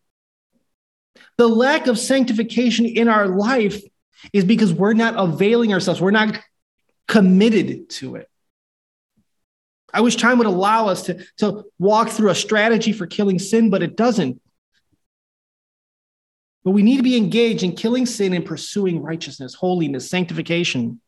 The 1.38 1.48
lack 1.48 1.88
of 1.88 1.98
sanctification 1.98 2.86
in 2.86 3.08
our 3.08 3.28
life 3.28 3.82
is 4.34 4.44
because 4.44 4.74
we're 4.74 4.94
not 4.94 5.16
availing 5.18 5.74
ourselves, 5.74 6.02
we're 6.02 6.12
not 6.12 6.38
committed 7.08 7.90
to 7.90 8.16
it. 8.16 8.30
I 9.92 10.02
wish 10.02 10.18
time 10.18 10.38
would 10.38 10.48
allow 10.48 10.88
us 10.88 11.04
to, 11.04 11.26
to 11.38 11.64
walk 11.80 12.10
through 12.10 12.30
a 12.30 12.36
strategy 12.36 12.92
for 12.92 13.08
killing 13.08 13.40
sin, 13.40 13.70
but 13.70 13.82
it 13.82 13.96
doesn't. 13.96 14.40
But 16.64 16.72
we 16.72 16.84
need 16.84 16.98
to 16.98 17.04
be 17.04 17.18
engaged 17.18 17.64
in 17.64 17.76
killing 17.76 18.06
sin 18.06 18.34
and 18.34 18.46
pursuing 18.46 19.02
righteousness, 19.02 19.56
holiness, 19.56 20.10
sanctification. 20.10 21.02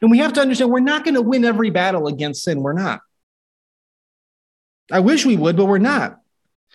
And 0.00 0.10
we 0.10 0.18
have 0.18 0.32
to 0.34 0.40
understand 0.40 0.70
we're 0.70 0.80
not 0.80 1.04
going 1.04 1.14
to 1.14 1.22
win 1.22 1.44
every 1.44 1.70
battle 1.70 2.06
against 2.06 2.44
sin. 2.44 2.62
We're 2.62 2.72
not. 2.72 3.00
I 4.90 5.00
wish 5.00 5.24
we 5.24 5.36
would, 5.36 5.56
but 5.56 5.66
we're 5.66 5.78
not. 5.78 6.20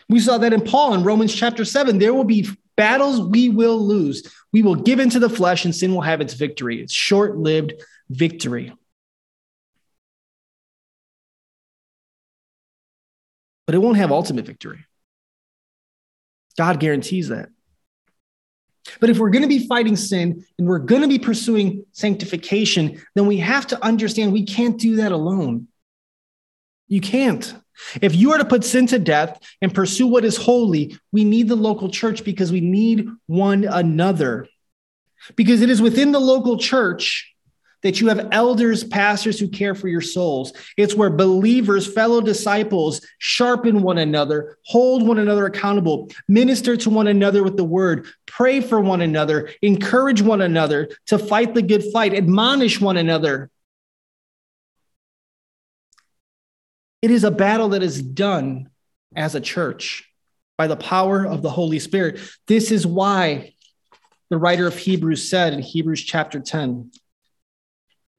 We 0.07 0.19
saw 0.19 0.37
that 0.37 0.53
in 0.53 0.61
Paul 0.61 0.93
in 0.93 1.03
Romans 1.03 1.33
chapter 1.33 1.65
7. 1.65 1.99
There 1.99 2.13
will 2.13 2.23
be 2.23 2.47
battles 2.75 3.21
we 3.21 3.49
will 3.49 3.77
lose. 3.77 4.23
We 4.51 4.61
will 4.61 4.75
give 4.75 4.99
into 4.99 5.19
the 5.19 5.29
flesh 5.29 5.65
and 5.65 5.75
sin 5.75 5.93
will 5.93 6.01
have 6.01 6.21
its 6.21 6.33
victory. 6.33 6.81
It's 6.81 6.93
short 6.93 7.37
lived 7.37 7.73
victory. 8.09 8.73
But 13.65 13.75
it 13.75 13.79
won't 13.79 13.97
have 13.97 14.11
ultimate 14.11 14.45
victory. 14.45 14.85
God 16.57 16.79
guarantees 16.79 17.29
that. 17.29 17.49
But 18.99 19.09
if 19.09 19.17
we're 19.17 19.29
going 19.29 19.43
to 19.43 19.47
be 19.47 19.67
fighting 19.67 19.95
sin 19.95 20.45
and 20.57 20.67
we're 20.67 20.79
going 20.79 21.01
to 21.01 21.07
be 21.07 21.19
pursuing 21.19 21.85
sanctification, 21.91 23.01
then 23.15 23.27
we 23.27 23.37
have 23.37 23.67
to 23.67 23.83
understand 23.83 24.33
we 24.33 24.45
can't 24.45 24.79
do 24.79 24.97
that 24.97 25.11
alone. 25.11 25.67
You 26.87 27.01
can't. 27.01 27.53
If 28.01 28.15
you 28.15 28.33
are 28.33 28.37
to 28.37 28.45
put 28.45 28.65
sin 28.65 28.87
to 28.87 28.99
death 28.99 29.39
and 29.61 29.73
pursue 29.73 30.07
what 30.07 30.25
is 30.25 30.37
holy, 30.37 30.97
we 31.11 31.23
need 31.23 31.47
the 31.47 31.55
local 31.55 31.89
church 31.89 32.23
because 32.23 32.51
we 32.51 32.61
need 32.61 33.07
one 33.27 33.63
another. 33.63 34.47
Because 35.35 35.61
it 35.61 35.69
is 35.69 35.81
within 35.81 36.11
the 36.11 36.19
local 36.19 36.57
church 36.57 37.28
that 37.83 38.01
you 38.01 38.07
have 38.07 38.27
elders, 38.31 38.83
pastors 38.83 39.39
who 39.39 39.47
care 39.47 39.75
for 39.75 39.87
your 39.87 40.01
souls. 40.01 40.53
It's 40.77 40.95
where 40.95 41.09
believers, 41.09 41.91
fellow 41.91 42.21
disciples, 42.21 43.05
sharpen 43.17 43.81
one 43.81 43.97
another, 43.97 44.57
hold 44.65 45.07
one 45.07 45.19
another 45.19 45.45
accountable, 45.45 46.09
minister 46.27 46.75
to 46.77 46.89
one 46.89 47.07
another 47.07 47.43
with 47.43 47.57
the 47.57 47.63
word, 47.63 48.07
pray 48.25 48.61
for 48.61 48.79
one 48.79 49.01
another, 49.01 49.49
encourage 49.61 50.21
one 50.21 50.41
another 50.41 50.89
to 51.07 51.17
fight 51.17 51.53
the 51.53 51.61
good 51.61 51.83
fight, 51.91 52.13
admonish 52.13 52.81
one 52.81 52.97
another 52.97 53.49
It 57.01 57.11
is 57.11 57.23
a 57.23 57.31
battle 57.31 57.69
that 57.69 57.83
is 57.83 58.01
done 58.01 58.69
as 59.15 59.35
a 59.35 59.41
church 59.41 60.11
by 60.57 60.67
the 60.67 60.75
power 60.75 61.25
of 61.25 61.41
the 61.41 61.49
Holy 61.49 61.79
Spirit. 61.79 62.19
This 62.47 62.71
is 62.71 62.85
why 62.85 63.53
the 64.29 64.37
writer 64.37 64.67
of 64.67 64.77
Hebrews 64.77 65.29
said 65.29 65.53
in 65.53 65.59
Hebrews 65.59 66.03
chapter 66.03 66.39
10, 66.39 66.91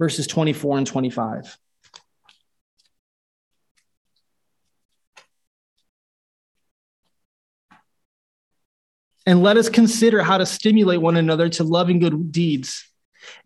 verses 0.01 0.27
24 0.27 0.79
and 0.79 0.87
25. 0.87 1.59
And 9.27 9.43
let 9.43 9.59
us 9.59 9.69
consider 9.69 10.23
how 10.23 10.39
to 10.39 10.47
stimulate 10.47 11.03
one 11.03 11.19
another 11.19 11.51
to 11.51 11.65
loving 11.65 11.99
good 11.99 12.33
deeds, 12.33 12.91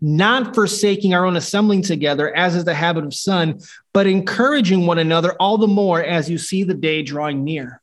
not 0.01 0.55
forsaking 0.55 1.13
our 1.13 1.27
own 1.27 1.35
assembling 1.35 1.83
together, 1.83 2.35
as 2.35 2.55
is 2.55 2.65
the 2.65 2.73
habit 2.73 3.05
of 3.05 3.13
some, 3.13 3.59
but 3.93 4.07
encouraging 4.07 4.87
one 4.87 4.99
another 4.99 5.33
all 5.41 5.59
the 5.59 5.67
more 5.67 6.01
as 6.01 6.31
you 6.31 6.39
see 6.39 6.63
the 6.63 6.73
day 6.73 7.03
drawing 7.03 7.43
near. 7.43 7.83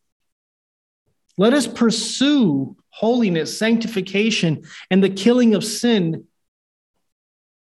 Let 1.38 1.54
us 1.54 1.68
pursue 1.68 2.78
holiness, 2.90 3.58
sanctification, 3.58 4.64
and 4.90 5.04
the 5.04 5.10
killing 5.10 5.56
of 5.56 5.66
sin 5.66 6.26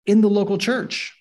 in 0.08 0.22
the 0.22 0.30
local 0.30 0.58
church. 0.58 1.14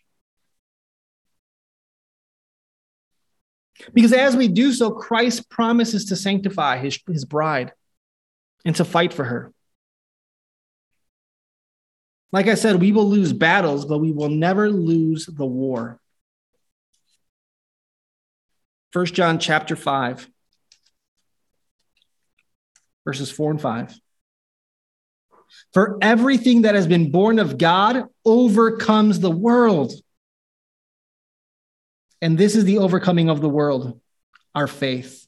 Because 3.93 4.13
as 4.13 4.35
we 4.35 4.49
do 4.49 4.73
so, 4.73 4.91
Christ 4.91 5.51
promises 5.51 6.07
to 6.07 6.17
sanctify 6.17 6.79
his, 6.79 6.99
his 7.07 7.27
bride 7.27 7.73
and 8.65 8.75
to 8.77 8.85
fight 8.85 9.13
for 9.13 9.25
her. 9.25 9.53
Like 12.33 12.49
I 12.49 12.55
said, 12.55 12.81
we 12.81 12.93
will 12.93 13.09
lose 13.09 13.33
battles, 13.33 13.85
but 13.85 13.99
we 13.99 14.13
will 14.13 14.31
never 14.31 14.71
lose 14.71 15.27
the 15.27 15.45
war. 15.45 16.01
First 18.93 19.13
John 19.15 19.39
chapter 19.39 19.77
5 19.77 20.29
verses 23.07 23.31
4 23.31 23.53
and 23.53 23.61
5. 23.61 24.01
For 25.73 25.99
everything 26.01 26.63
that 26.63 26.75
has 26.75 26.87
been 26.87 27.11
born 27.11 27.39
of 27.39 27.59
God 27.59 28.05
overcomes 28.25 29.21
the 29.21 29.31
world. 29.31 29.93
And 32.23 32.39
this 32.39 32.57
is 32.57 32.65
the 32.65 32.79
overcoming 32.79 33.29
of 33.29 33.41
the 33.41 33.49
world, 33.49 34.01
our 34.55 34.67
faith. 34.67 35.27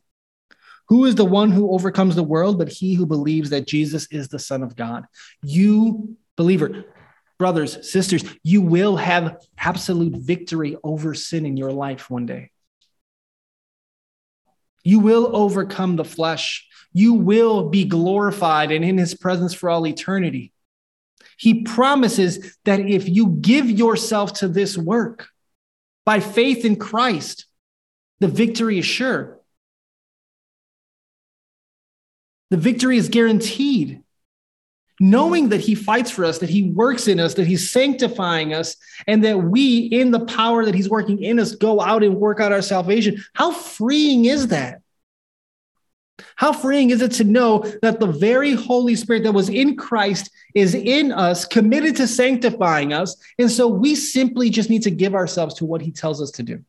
Who 0.89 1.05
is 1.05 1.15
the 1.15 1.25
one 1.25 1.51
who 1.51 1.73
overcomes 1.73 2.17
the 2.17 2.23
world 2.23 2.59
but 2.59 2.71
he 2.71 2.95
who 2.95 3.05
believes 3.05 3.51
that 3.51 3.67
Jesus 3.67 4.07
is 4.11 4.29
the 4.29 4.39
Son 4.39 4.63
of 4.63 4.75
God? 4.75 5.05
You, 5.43 6.17
believer, 6.37 6.87
brothers, 7.39 7.91
sisters, 7.91 8.25
you 8.43 8.63
will 8.63 8.97
have 8.97 9.37
absolute 9.59 10.17
victory 10.17 10.77
over 10.83 11.15
sin 11.15 11.45
in 11.45 11.57
your 11.57 11.73
life 11.73 12.11
one 12.11 12.27
day. 12.27 12.51
You 14.83 15.01
will 15.01 15.37
overcome 15.37 15.97
the 15.97 16.05
flesh. 16.05 16.68
You 16.93 17.15
will 17.15 17.69
be 17.69 17.85
glorified 17.85 18.73
and 18.73 18.85
in 18.85 18.99
his 18.99 19.15
presence 19.15 19.55
for 19.55 19.71
all 19.71 19.87
eternity. 19.87 20.53
He 21.37 21.63
promises 21.63 22.57
that 22.65 22.81
if 22.81 23.09
you 23.09 23.29
give 23.41 23.71
yourself 23.71 24.35
to 24.35 24.49
this 24.49 24.77
work 24.77 25.29
by 26.05 26.21
faith 26.21 26.65
in 26.65 26.77
Christ, 26.77 27.47
the 28.21 28.29
victory 28.29 28.79
is 28.79 28.87
sure. 28.87 29.39
The 32.51 32.57
victory 32.57 32.97
is 32.97 33.09
guaranteed. 33.09 34.03
Knowing 35.01 35.51
that 35.51 35.61
he 35.61 35.77
fights 35.77 36.11
for 36.11 36.25
us, 36.25 36.39
that 36.39 36.51
he 36.51 36.71
works 36.71 37.07
in 37.07 37.21
us, 37.21 37.35
that 37.35 37.47
he's 37.47 37.71
sanctifying 37.71 38.53
us, 38.53 38.75
and 39.07 39.23
that 39.23 39.39
we, 39.39 39.79
in 39.79 40.11
the 40.11 40.25
power 40.27 40.65
that 40.65 40.75
he's 40.75 40.89
working 40.89 41.23
in 41.23 41.39
us, 41.39 41.55
go 41.55 41.81
out 41.81 42.03
and 42.03 42.17
work 42.17 42.41
out 42.41 42.51
our 42.51 42.63
salvation. 42.63 43.23
How 43.33 43.53
freeing 43.53 44.25
is 44.25 44.49
that? 44.49 44.81
How 46.37 46.53
freeing 46.53 46.91
is 46.91 47.03
it 47.03 47.13
to 47.13 47.25
know 47.25 47.61
that 47.83 48.01
the 48.01 48.07
very 48.07 48.55
Holy 48.55 48.97
Spirit 48.97 49.23
that 49.25 49.33
was 49.33 49.49
in 49.49 49.77
Christ 49.77 50.31
is 50.55 50.75
in 50.75 51.13
us, 51.13 51.45
committed 51.45 51.97
to 51.97 52.07
sanctifying 52.07 52.93
us. 52.93 53.17
And 53.39 53.51
so 53.51 53.69
we 53.69 53.95
simply 53.95 54.51
just 54.51 54.71
need 54.71 54.83
to 54.83 54.91
give 54.91 55.15
ourselves 55.15 55.55
to 55.57 55.65
what 55.65 55.81
he 55.81 55.93
tells 55.93 56.21
us 56.21 56.33
to 56.33 56.43
do 56.43 56.65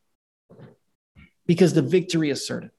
because 1.46 1.74
the 1.74 1.82
victory 1.82 2.30
is 2.30 2.46
certain. 2.46 2.70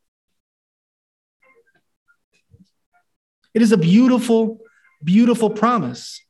It 3.53 3.61
is 3.61 3.73
a 3.73 3.77
beautiful, 3.77 4.61
beautiful 5.03 5.49
promise. 5.49 6.21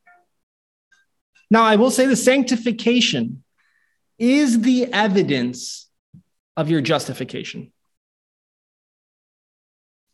Now, 1.50 1.62
I 1.62 1.76
will 1.76 1.90
say 1.90 2.06
the 2.06 2.16
sanctification 2.16 3.44
is 4.18 4.62
the 4.62 4.92
evidence 4.92 5.88
of 6.56 6.68
your 6.70 6.80
justification. 6.80 7.72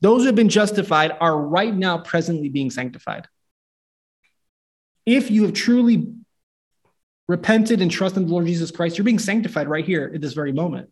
Those 0.01 0.22
who 0.22 0.26
have 0.26 0.34
been 0.34 0.49
justified 0.49 1.16
are 1.20 1.36
right 1.36 1.74
now 1.74 1.99
presently 1.99 2.49
being 2.49 2.70
sanctified. 2.70 3.26
If 5.05 5.30
you 5.30 5.42
have 5.42 5.55
truly 5.55 6.12
repented 7.26 7.80
and 7.82 7.90
trusted 7.90 8.22
in 8.22 8.28
the 8.28 8.32
Lord 8.32 8.46
Jesus 8.46 8.70
Christ, 8.70 8.96
you're 8.96 9.05
being 9.05 9.18
sanctified 9.18 9.68
right 9.68 9.84
here 9.84 10.11
at 10.14 10.20
this 10.20 10.34
very 10.34 10.53
moment. 10.53 10.90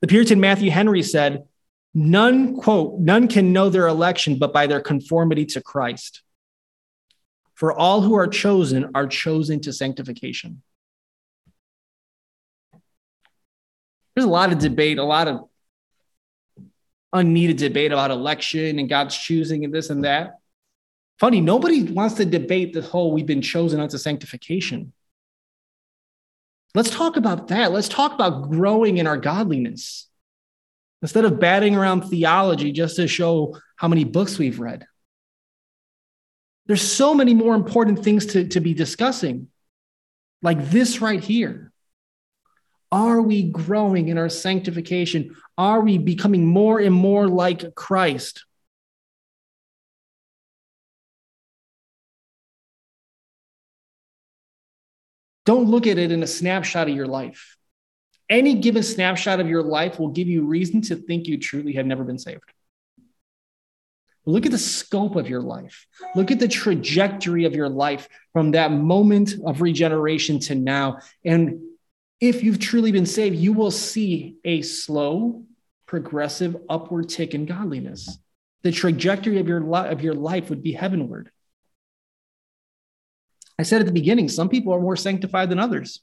The 0.00 0.08
Puritan 0.08 0.40
Matthew 0.40 0.70
Henry 0.70 1.02
said, 1.02 1.44
None, 1.94 2.56
quote, 2.56 2.98
none 2.98 3.28
can 3.28 3.52
know 3.52 3.68
their 3.68 3.86
election 3.86 4.38
but 4.38 4.52
by 4.52 4.66
their 4.66 4.80
conformity 4.80 5.46
to 5.46 5.62
Christ. 5.62 6.22
For 7.54 7.72
all 7.72 8.00
who 8.00 8.14
are 8.14 8.26
chosen 8.26 8.90
are 8.96 9.06
chosen 9.06 9.60
to 9.60 9.72
sanctification. 9.72 10.62
There's 14.14 14.26
a 14.26 14.30
lot 14.30 14.52
of 14.52 14.58
debate, 14.58 14.98
a 14.98 15.04
lot 15.04 15.28
of 15.28 15.48
unneeded 17.14 17.56
debate 17.56 17.92
about 17.92 18.10
election 18.10 18.78
and 18.78 18.88
God's 18.88 19.16
choosing 19.16 19.64
and 19.64 19.72
this 19.72 19.88
and 19.88 20.04
that. 20.04 20.38
Funny, 21.18 21.40
nobody 21.40 21.84
wants 21.84 22.16
to 22.16 22.24
debate 22.24 22.72
the 22.72 22.82
whole 22.82 23.12
we've 23.12 23.24
been 23.24 23.40
chosen 23.40 23.80
unto 23.80 23.96
sanctification. 23.96 24.92
Let's 26.74 26.90
talk 26.90 27.16
about 27.16 27.48
that. 27.48 27.70
Let's 27.70 27.88
talk 27.88 28.12
about 28.12 28.50
growing 28.50 28.98
in 28.98 29.06
our 29.06 29.16
godliness 29.16 30.08
instead 31.02 31.24
of 31.24 31.38
batting 31.38 31.76
around 31.76 32.02
theology 32.02 32.72
just 32.72 32.96
to 32.96 33.06
show 33.06 33.56
how 33.76 33.86
many 33.86 34.02
books 34.04 34.38
we've 34.38 34.58
read. 34.58 34.84
There's 36.66 36.82
so 36.82 37.14
many 37.14 37.34
more 37.34 37.54
important 37.54 38.02
things 38.02 38.26
to, 38.26 38.48
to 38.48 38.60
be 38.60 38.74
discussing, 38.74 39.48
like 40.42 40.70
this 40.70 41.00
right 41.00 41.22
here. 41.22 41.72
Are 42.94 43.20
we 43.20 43.42
growing 43.42 44.08
in 44.08 44.18
our 44.18 44.28
sanctification? 44.28 45.34
Are 45.58 45.80
we 45.80 45.98
becoming 45.98 46.46
more 46.46 46.78
and 46.78 46.94
more 46.94 47.26
like 47.26 47.74
Christ? 47.74 48.44
Don't 55.44 55.68
look 55.68 55.88
at 55.88 55.98
it 55.98 56.12
in 56.12 56.22
a 56.22 56.26
snapshot 56.28 56.88
of 56.88 56.94
your 56.94 57.08
life. 57.08 57.56
Any 58.30 58.54
given 58.54 58.84
snapshot 58.84 59.40
of 59.40 59.48
your 59.48 59.64
life 59.64 59.98
will 59.98 60.10
give 60.10 60.28
you 60.28 60.46
reason 60.46 60.80
to 60.82 60.94
think 60.94 61.26
you 61.26 61.36
truly 61.36 61.72
have 61.72 61.86
never 61.86 62.04
been 62.04 62.20
saved. 62.20 62.44
Look 64.24 64.46
at 64.46 64.52
the 64.52 64.58
scope 64.58 65.16
of 65.16 65.28
your 65.28 65.42
life. 65.42 65.88
Look 66.14 66.30
at 66.30 66.38
the 66.38 66.46
trajectory 66.46 67.44
of 67.44 67.56
your 67.56 67.68
life 67.68 68.08
from 68.32 68.52
that 68.52 68.70
moment 68.70 69.34
of 69.44 69.62
regeneration 69.62 70.38
to 70.38 70.54
now. 70.54 71.00
And 71.24 71.60
if 72.28 72.42
you've 72.42 72.58
truly 72.58 72.90
been 72.90 73.04
saved, 73.04 73.36
you 73.36 73.52
will 73.52 73.70
see 73.70 74.38
a 74.44 74.62
slow, 74.62 75.44
progressive 75.84 76.56
upward 76.70 77.10
tick 77.10 77.34
in 77.34 77.44
godliness. 77.44 78.18
The 78.62 78.72
trajectory 78.72 79.38
of 79.40 79.46
your, 79.46 79.60
li- 79.60 79.88
of 79.88 80.00
your 80.00 80.14
life 80.14 80.48
would 80.48 80.62
be 80.62 80.72
heavenward. 80.72 81.30
I 83.58 83.62
said 83.62 83.80
at 83.80 83.86
the 83.86 83.92
beginning, 83.92 84.30
some 84.30 84.48
people 84.48 84.72
are 84.72 84.80
more 84.80 84.96
sanctified 84.96 85.50
than 85.50 85.58
others. 85.58 86.00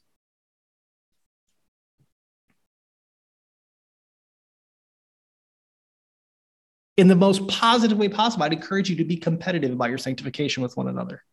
In 6.98 7.08
the 7.08 7.16
most 7.16 7.48
positive 7.48 7.98
way 7.98 8.10
possible, 8.10 8.44
I'd 8.44 8.54
encourage 8.54 8.92
you 8.92 8.98
to 8.98 9.06
be 9.06 9.18
competitive 9.18 9.72
about 9.72 9.90
your 9.90 9.98
sanctification 9.98 10.62
with 10.62 10.78
one 10.78 10.88
another. 10.88 11.24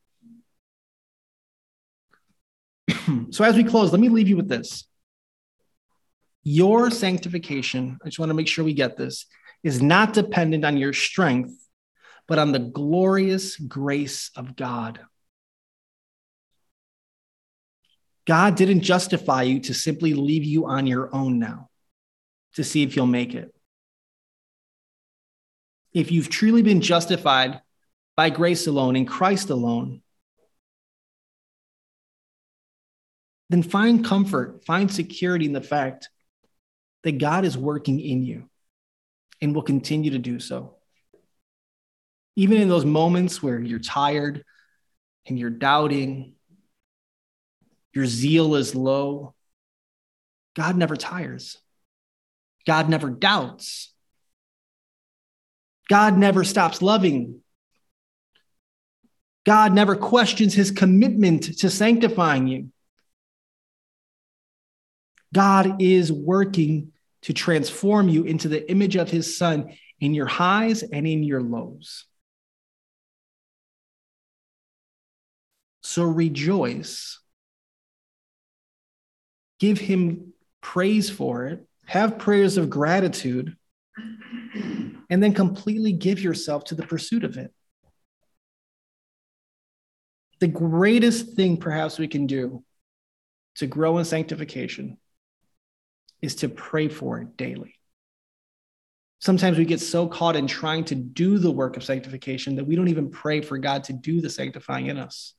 So 3.31 3.45
as 3.45 3.57
we 3.57 3.65
close, 3.65 3.93
let 3.93 4.01
me 4.01 4.09
leave 4.09 4.29
you 4.29 4.37
with 4.37 4.49
this. 4.49 4.85
Your 6.45 6.91
sanctification, 6.91 7.99
I 8.03 8.09
just 8.09 8.19
want 8.19 8.31
to 8.31 8.35
make 8.35 8.49
sure 8.49 8.65
we 8.65 8.75
get 8.75 8.97
this, 8.97 9.27
is 9.63 9.83
not 9.83 10.13
dependent 10.13 10.65
on 10.65 10.77
your 10.77 10.93
strength, 10.93 11.53
but 12.27 12.39
on 12.39 12.53
the 12.53 12.59
glorious 12.59 13.57
grace 13.57 14.31
of 14.37 14.57
God. 14.57 15.01
God 18.27 18.57
didn't 18.57 18.83
justify 18.83 19.43
you 19.43 19.61
to 19.61 19.75
simply 19.75 20.13
leave 20.13 20.45
you 20.45 20.67
on 20.67 20.87
your 20.87 21.15
own 21.15 21.39
now 21.39 21.71
to 22.55 22.65
see 22.65 22.83
if 22.83 22.95
you'll 22.95 23.07
make 23.07 23.35
it. 23.35 23.55
If 25.95 26.13
you've 26.13 26.29
truly 26.29 26.63
been 26.63 26.83
justified 26.83 27.63
by 28.17 28.31
grace 28.31 28.67
alone 28.67 28.97
in 28.97 29.07
Christ 29.07 29.49
alone, 29.49 30.03
then 33.49 33.63
find 33.63 34.05
comfort, 34.05 34.65
find 34.65 34.93
security 34.93 35.47
in 35.47 35.53
the 35.53 35.61
fact 35.61 36.09
that 37.05 37.19
God 37.19 37.45
is 37.45 37.57
working 37.57 38.01
in 38.01 38.23
you 38.23 38.49
and 39.41 39.55
will 39.55 39.63
continue 39.63 40.11
to 40.11 40.19
do 40.19 40.41
so. 40.41 40.77
Even 42.37 42.61
in 42.61 42.69
those 42.69 42.85
moments 42.85 43.43
where 43.43 43.59
you're 43.59 43.79
tired 43.79 44.45
and 45.27 45.39
you're 45.39 45.51
doubting, 45.51 46.35
your 47.93 48.07
zeal 48.07 48.55
is 48.55 48.75
low, 48.75 49.35
God 50.55 50.77
never 50.77 50.97
tires. 50.97 51.57
God 52.67 52.89
never 52.89 53.09
doubts. 53.09 53.95
God 55.89 56.19
never 56.19 56.45
stops 56.45 56.83
loving. 56.83 57.41
God 59.47 59.73
never 59.73 59.97
questions 59.97 60.53
his 60.53 60.71
commitment 60.71 61.59
to 61.61 61.71
sanctifying 61.71 62.47
you. 62.47 62.71
God 65.33 65.83
is 65.83 66.11
working 66.11 66.93
to 67.23 67.33
transform 67.33 68.09
you 68.09 68.25
into 68.25 68.49
the 68.49 68.71
image 68.71 68.97
of 68.97 69.11
his 69.11 69.37
son 69.37 69.73
in 70.01 70.15
your 70.15 70.27
highs 70.27 70.83
and 70.83 71.07
in 71.07 71.23
your 71.23 71.43
lows. 71.43 72.05
So 75.83 76.05
rejoice. 76.05 77.19
Give 79.59 79.79
him 79.79 80.33
praise 80.61 81.11
for 81.11 81.47
it. 81.47 81.67
Have 81.87 82.19
prayers 82.19 82.57
of 82.57 82.71
gratitude. 82.71 83.57
And 85.11 85.23
then 85.23 85.33
completely 85.33 85.93
give 85.93 86.21
yourself 86.21 86.65
to 86.65 86.75
the 86.75 86.87
pursuit 86.87 87.25
of 87.25 87.39
it. 87.39 87.53
The 90.41 90.49
greatest 90.49 91.35
thing, 91.35 91.57
perhaps, 91.57 91.99
we 91.99 92.07
can 92.07 92.27
do 92.27 92.63
to 93.57 93.67
grow 93.67 93.99
in 93.99 94.05
sanctification 94.05 94.99
is 96.23 96.37
to 96.37 96.49
pray 96.49 96.89
for 96.89 97.21
it 97.21 97.37
daily. 97.37 97.75
Sometimes 99.21 99.59
we 99.59 99.65
get 99.65 99.81
so 99.81 100.07
caught 100.07 100.37
in 100.37 100.47
trying 100.47 100.85
to 100.85 100.95
do 100.95 101.39
the 101.39 101.51
work 101.51 101.77
of 101.77 101.83
sanctification 101.83 102.57
that 102.57 102.65
we 102.65 102.77
don't 102.77 102.89
even 102.89 103.11
pray 103.11 103.41
for 103.41 103.59
God 103.59 103.85
to 103.85 103.93
do 103.93 104.21
the 104.21 104.31
sanctifying 104.31 104.87
in 104.87 104.99
us. 104.99 105.35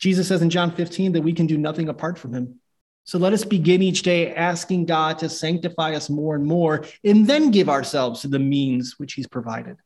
Jesus 0.00 0.28
says 0.28 0.42
in 0.42 0.50
John 0.50 0.70
15 0.70 1.12
that 1.12 1.22
we 1.22 1.32
can 1.32 1.46
do 1.46 1.56
nothing 1.56 1.88
apart 1.88 2.18
from 2.18 2.34
him. 2.34 2.60
So 3.04 3.18
let 3.18 3.32
us 3.32 3.44
begin 3.44 3.82
each 3.82 4.02
day 4.02 4.34
asking 4.34 4.86
God 4.86 5.18
to 5.20 5.28
sanctify 5.28 5.94
us 5.94 6.10
more 6.10 6.34
and 6.34 6.44
more, 6.44 6.84
and 7.04 7.26
then 7.26 7.50
give 7.50 7.68
ourselves 7.68 8.20
to 8.20 8.28
the 8.28 8.38
means 8.38 8.98
which 8.98 9.14
he's 9.14 9.26
provided. 9.26 9.76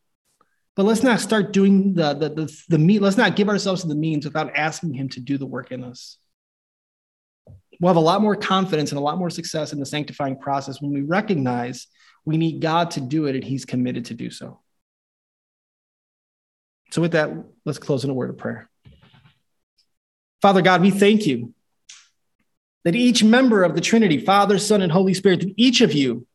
But 0.75 0.85
let's 0.85 1.03
not 1.03 1.21
start 1.21 1.53
doing 1.53 1.95
the, 1.95 2.13
the, 2.13 2.29
the, 2.29 2.63
the 2.69 2.79
meat. 2.79 3.01
Let's 3.01 3.17
not 3.17 3.37
give 3.37 3.49
ourselves 3.49 3.83
to 3.83 3.89
the 3.89 3.95
means 3.95 4.27
without 4.27 4.55
asking 4.55 4.93
him 4.93 5.09
to 5.11 5.21
do 5.21 5.39
the 5.39 5.47
work 5.47 5.73
in 5.73 5.83
us. 5.83 6.19
We'll 7.81 7.91
have 7.91 7.97
a 7.97 8.01
lot 8.01 8.23
more 8.23 8.37
confidence 8.37 8.91
and 8.91 8.99
a 8.99 9.03
lot 9.03 9.19
more 9.19 9.31
success 9.31 9.73
in 9.73 9.81
the 9.81 9.87
sanctifying 9.87 10.39
process 10.39 10.81
when 10.81 10.93
we 10.93 11.03
recognize 11.03 11.87
we 12.25 12.37
need 12.37 12.61
God 12.61 12.93
to 12.93 13.01
do 13.01 13.27
it 13.27 13.35
and 13.35 13.45
he's 13.45 13.65
committed 13.65 14.07
to 14.07 14.15
do 14.15 14.31
so. 14.31 14.61
So, 16.93 17.03
with 17.03 17.13
that, 17.13 17.31
let's 17.65 17.79
close 17.79 18.05
in 18.05 18.11
a 18.11 18.15
word 18.15 18.31
of 18.31 18.39
prayer. 18.39 18.71
Father 20.41 20.63
God, 20.63 20.81
we 20.81 20.91
thank 20.91 21.27
you 21.27 21.53
that 22.85 22.95
each 22.95 23.25
member 23.25 23.65
of 23.65 23.75
the 23.75 23.81
Trinity, 23.81 24.19
Father, 24.19 24.59
Son, 24.59 24.81
and 24.81 24.93
Holy 24.93 25.13
Spirit, 25.13 25.41
that 25.41 25.55
each 25.57 25.81
of 25.81 25.93
you 25.93 26.27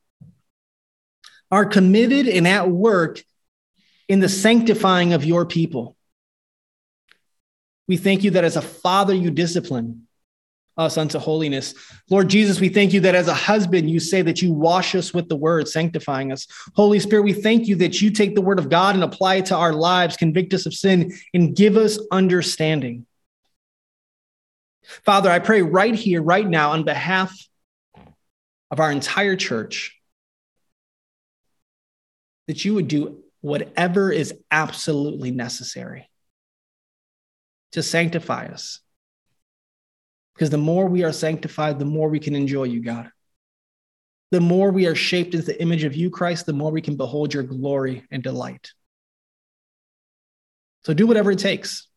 are 1.50 1.66
committed 1.66 2.28
and 2.28 2.48
at 2.48 2.70
work 2.70 3.24
in 4.08 4.20
the 4.20 4.30
sanctifying 4.30 5.14
of 5.14 5.24
your 5.24 5.46
people. 5.46 5.96
We 7.88 7.98
thank 7.98 8.24
you 8.24 8.32
that 8.32 8.44
as 8.44 8.58
a 8.58 8.62
father, 8.62 9.14
you 9.14 9.32
discipline 9.32 10.08
us 10.78 10.98
unto 10.98 11.20
holiness. 11.20 11.74
Lord 12.10 12.30
Jesus, 12.30 12.60
we 12.60 12.70
thank 12.70 12.94
you 12.94 13.02
that 13.02 13.16
as 13.16 13.28
a 13.28 13.34
husband, 13.34 13.90
you 13.90 14.00
say 14.00 14.22
that 14.22 14.42
you 14.42 14.54
wash 14.54 14.96
us 14.96 15.14
with 15.14 15.30
the 15.30 15.36
word, 15.36 15.68
sanctifying 15.68 16.32
us. 16.32 16.48
Holy 16.76 17.00
Spirit, 17.00 17.24
we 17.24 17.34
thank 17.34 17.68
you 17.68 17.76
that 17.78 18.02
you 18.02 18.10
take 18.10 18.36
the 18.36 18.42
word 18.42 18.60
of 18.60 18.70
God 18.70 18.96
and 18.96 19.04
apply 19.04 19.36
it 19.36 19.48
to 19.48 19.56
our 19.56 19.74
lives, 19.74 20.18
convict 20.18 20.54
us 20.54 20.66
of 20.66 20.74
sin, 20.74 21.14
and 21.34 21.56
give 21.56 21.78
us 21.78 22.00
understanding. 22.12 23.06
Father, 25.06 25.30
I 25.30 25.40
pray 25.40 25.62
right 25.62 25.96
here, 25.96 26.22
right 26.22 26.48
now, 26.48 26.72
on 26.72 26.84
behalf 26.84 27.36
of 28.70 28.80
our 28.80 28.92
entire 28.92 29.36
church, 29.36 29.98
that 32.48 32.66
you 32.66 32.74
would 32.74 32.88
do 32.88 33.24
whatever 33.42 34.12
is 34.12 34.34
absolutely 34.50 35.32
necessary 35.32 36.10
to 37.72 37.84
sanctify 37.84 38.48
us 38.48 38.80
because 40.34 40.50
the 40.50 40.58
more 40.58 40.88
we 40.88 41.04
are 41.04 41.12
sanctified, 41.12 41.80
the 41.80 41.86
more 41.86 42.10
we 42.10 42.20
can 42.20 42.36
enjoy 42.36 42.64
you, 42.64 42.82
God. 42.82 43.12
The 44.32 44.42
more 44.42 44.72
we 44.72 44.88
are 44.88 44.96
shaped 44.96 45.34
into 45.34 45.46
the 45.46 45.62
image 45.62 45.84
of 45.84 45.96
you, 45.96 46.10
Christ, 46.10 46.46
the 46.46 46.54
more 46.54 46.72
we 46.72 46.82
can 46.82 46.96
behold 46.96 47.34
your 47.34 47.44
glory 47.44 48.06
and 48.12 48.24
delight. 48.24 48.72
So 50.86 50.94
do 50.94 51.06
whatever 51.06 51.32
it 51.32 51.40
takes. 51.40 51.88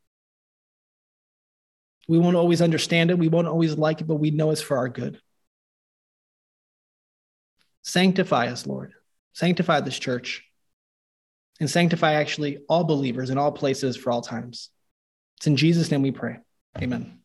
We 2.08 2.18
won't 2.18 2.36
always 2.36 2.60
understand 2.60 3.10
it, 3.10 3.18
we 3.18 3.28
won't 3.28 3.48
always 3.48 3.78
like 3.78 4.00
it, 4.00 4.06
but 4.06 4.16
we 4.16 4.30
know 4.30 4.50
it's 4.50 4.60
for 4.60 4.76
our 4.76 4.88
good. 4.88 5.20
Sanctify 7.82 8.48
us, 8.48 8.66
Lord. 8.66 8.92
Sanctify 9.32 9.80
this 9.80 9.98
church 9.98 10.44
and 11.60 11.70
sanctify 11.70 12.14
actually 12.14 12.58
all 12.68 12.84
believers 12.84 13.30
in 13.30 13.38
all 13.38 13.52
places 13.52 13.96
for 13.96 14.10
all 14.10 14.22
times. 14.22 14.70
It's 15.38 15.46
in 15.46 15.56
Jesus' 15.56 15.90
name 15.90 16.02
we 16.02 16.10
pray. 16.10 16.38
Amen. 16.80 17.23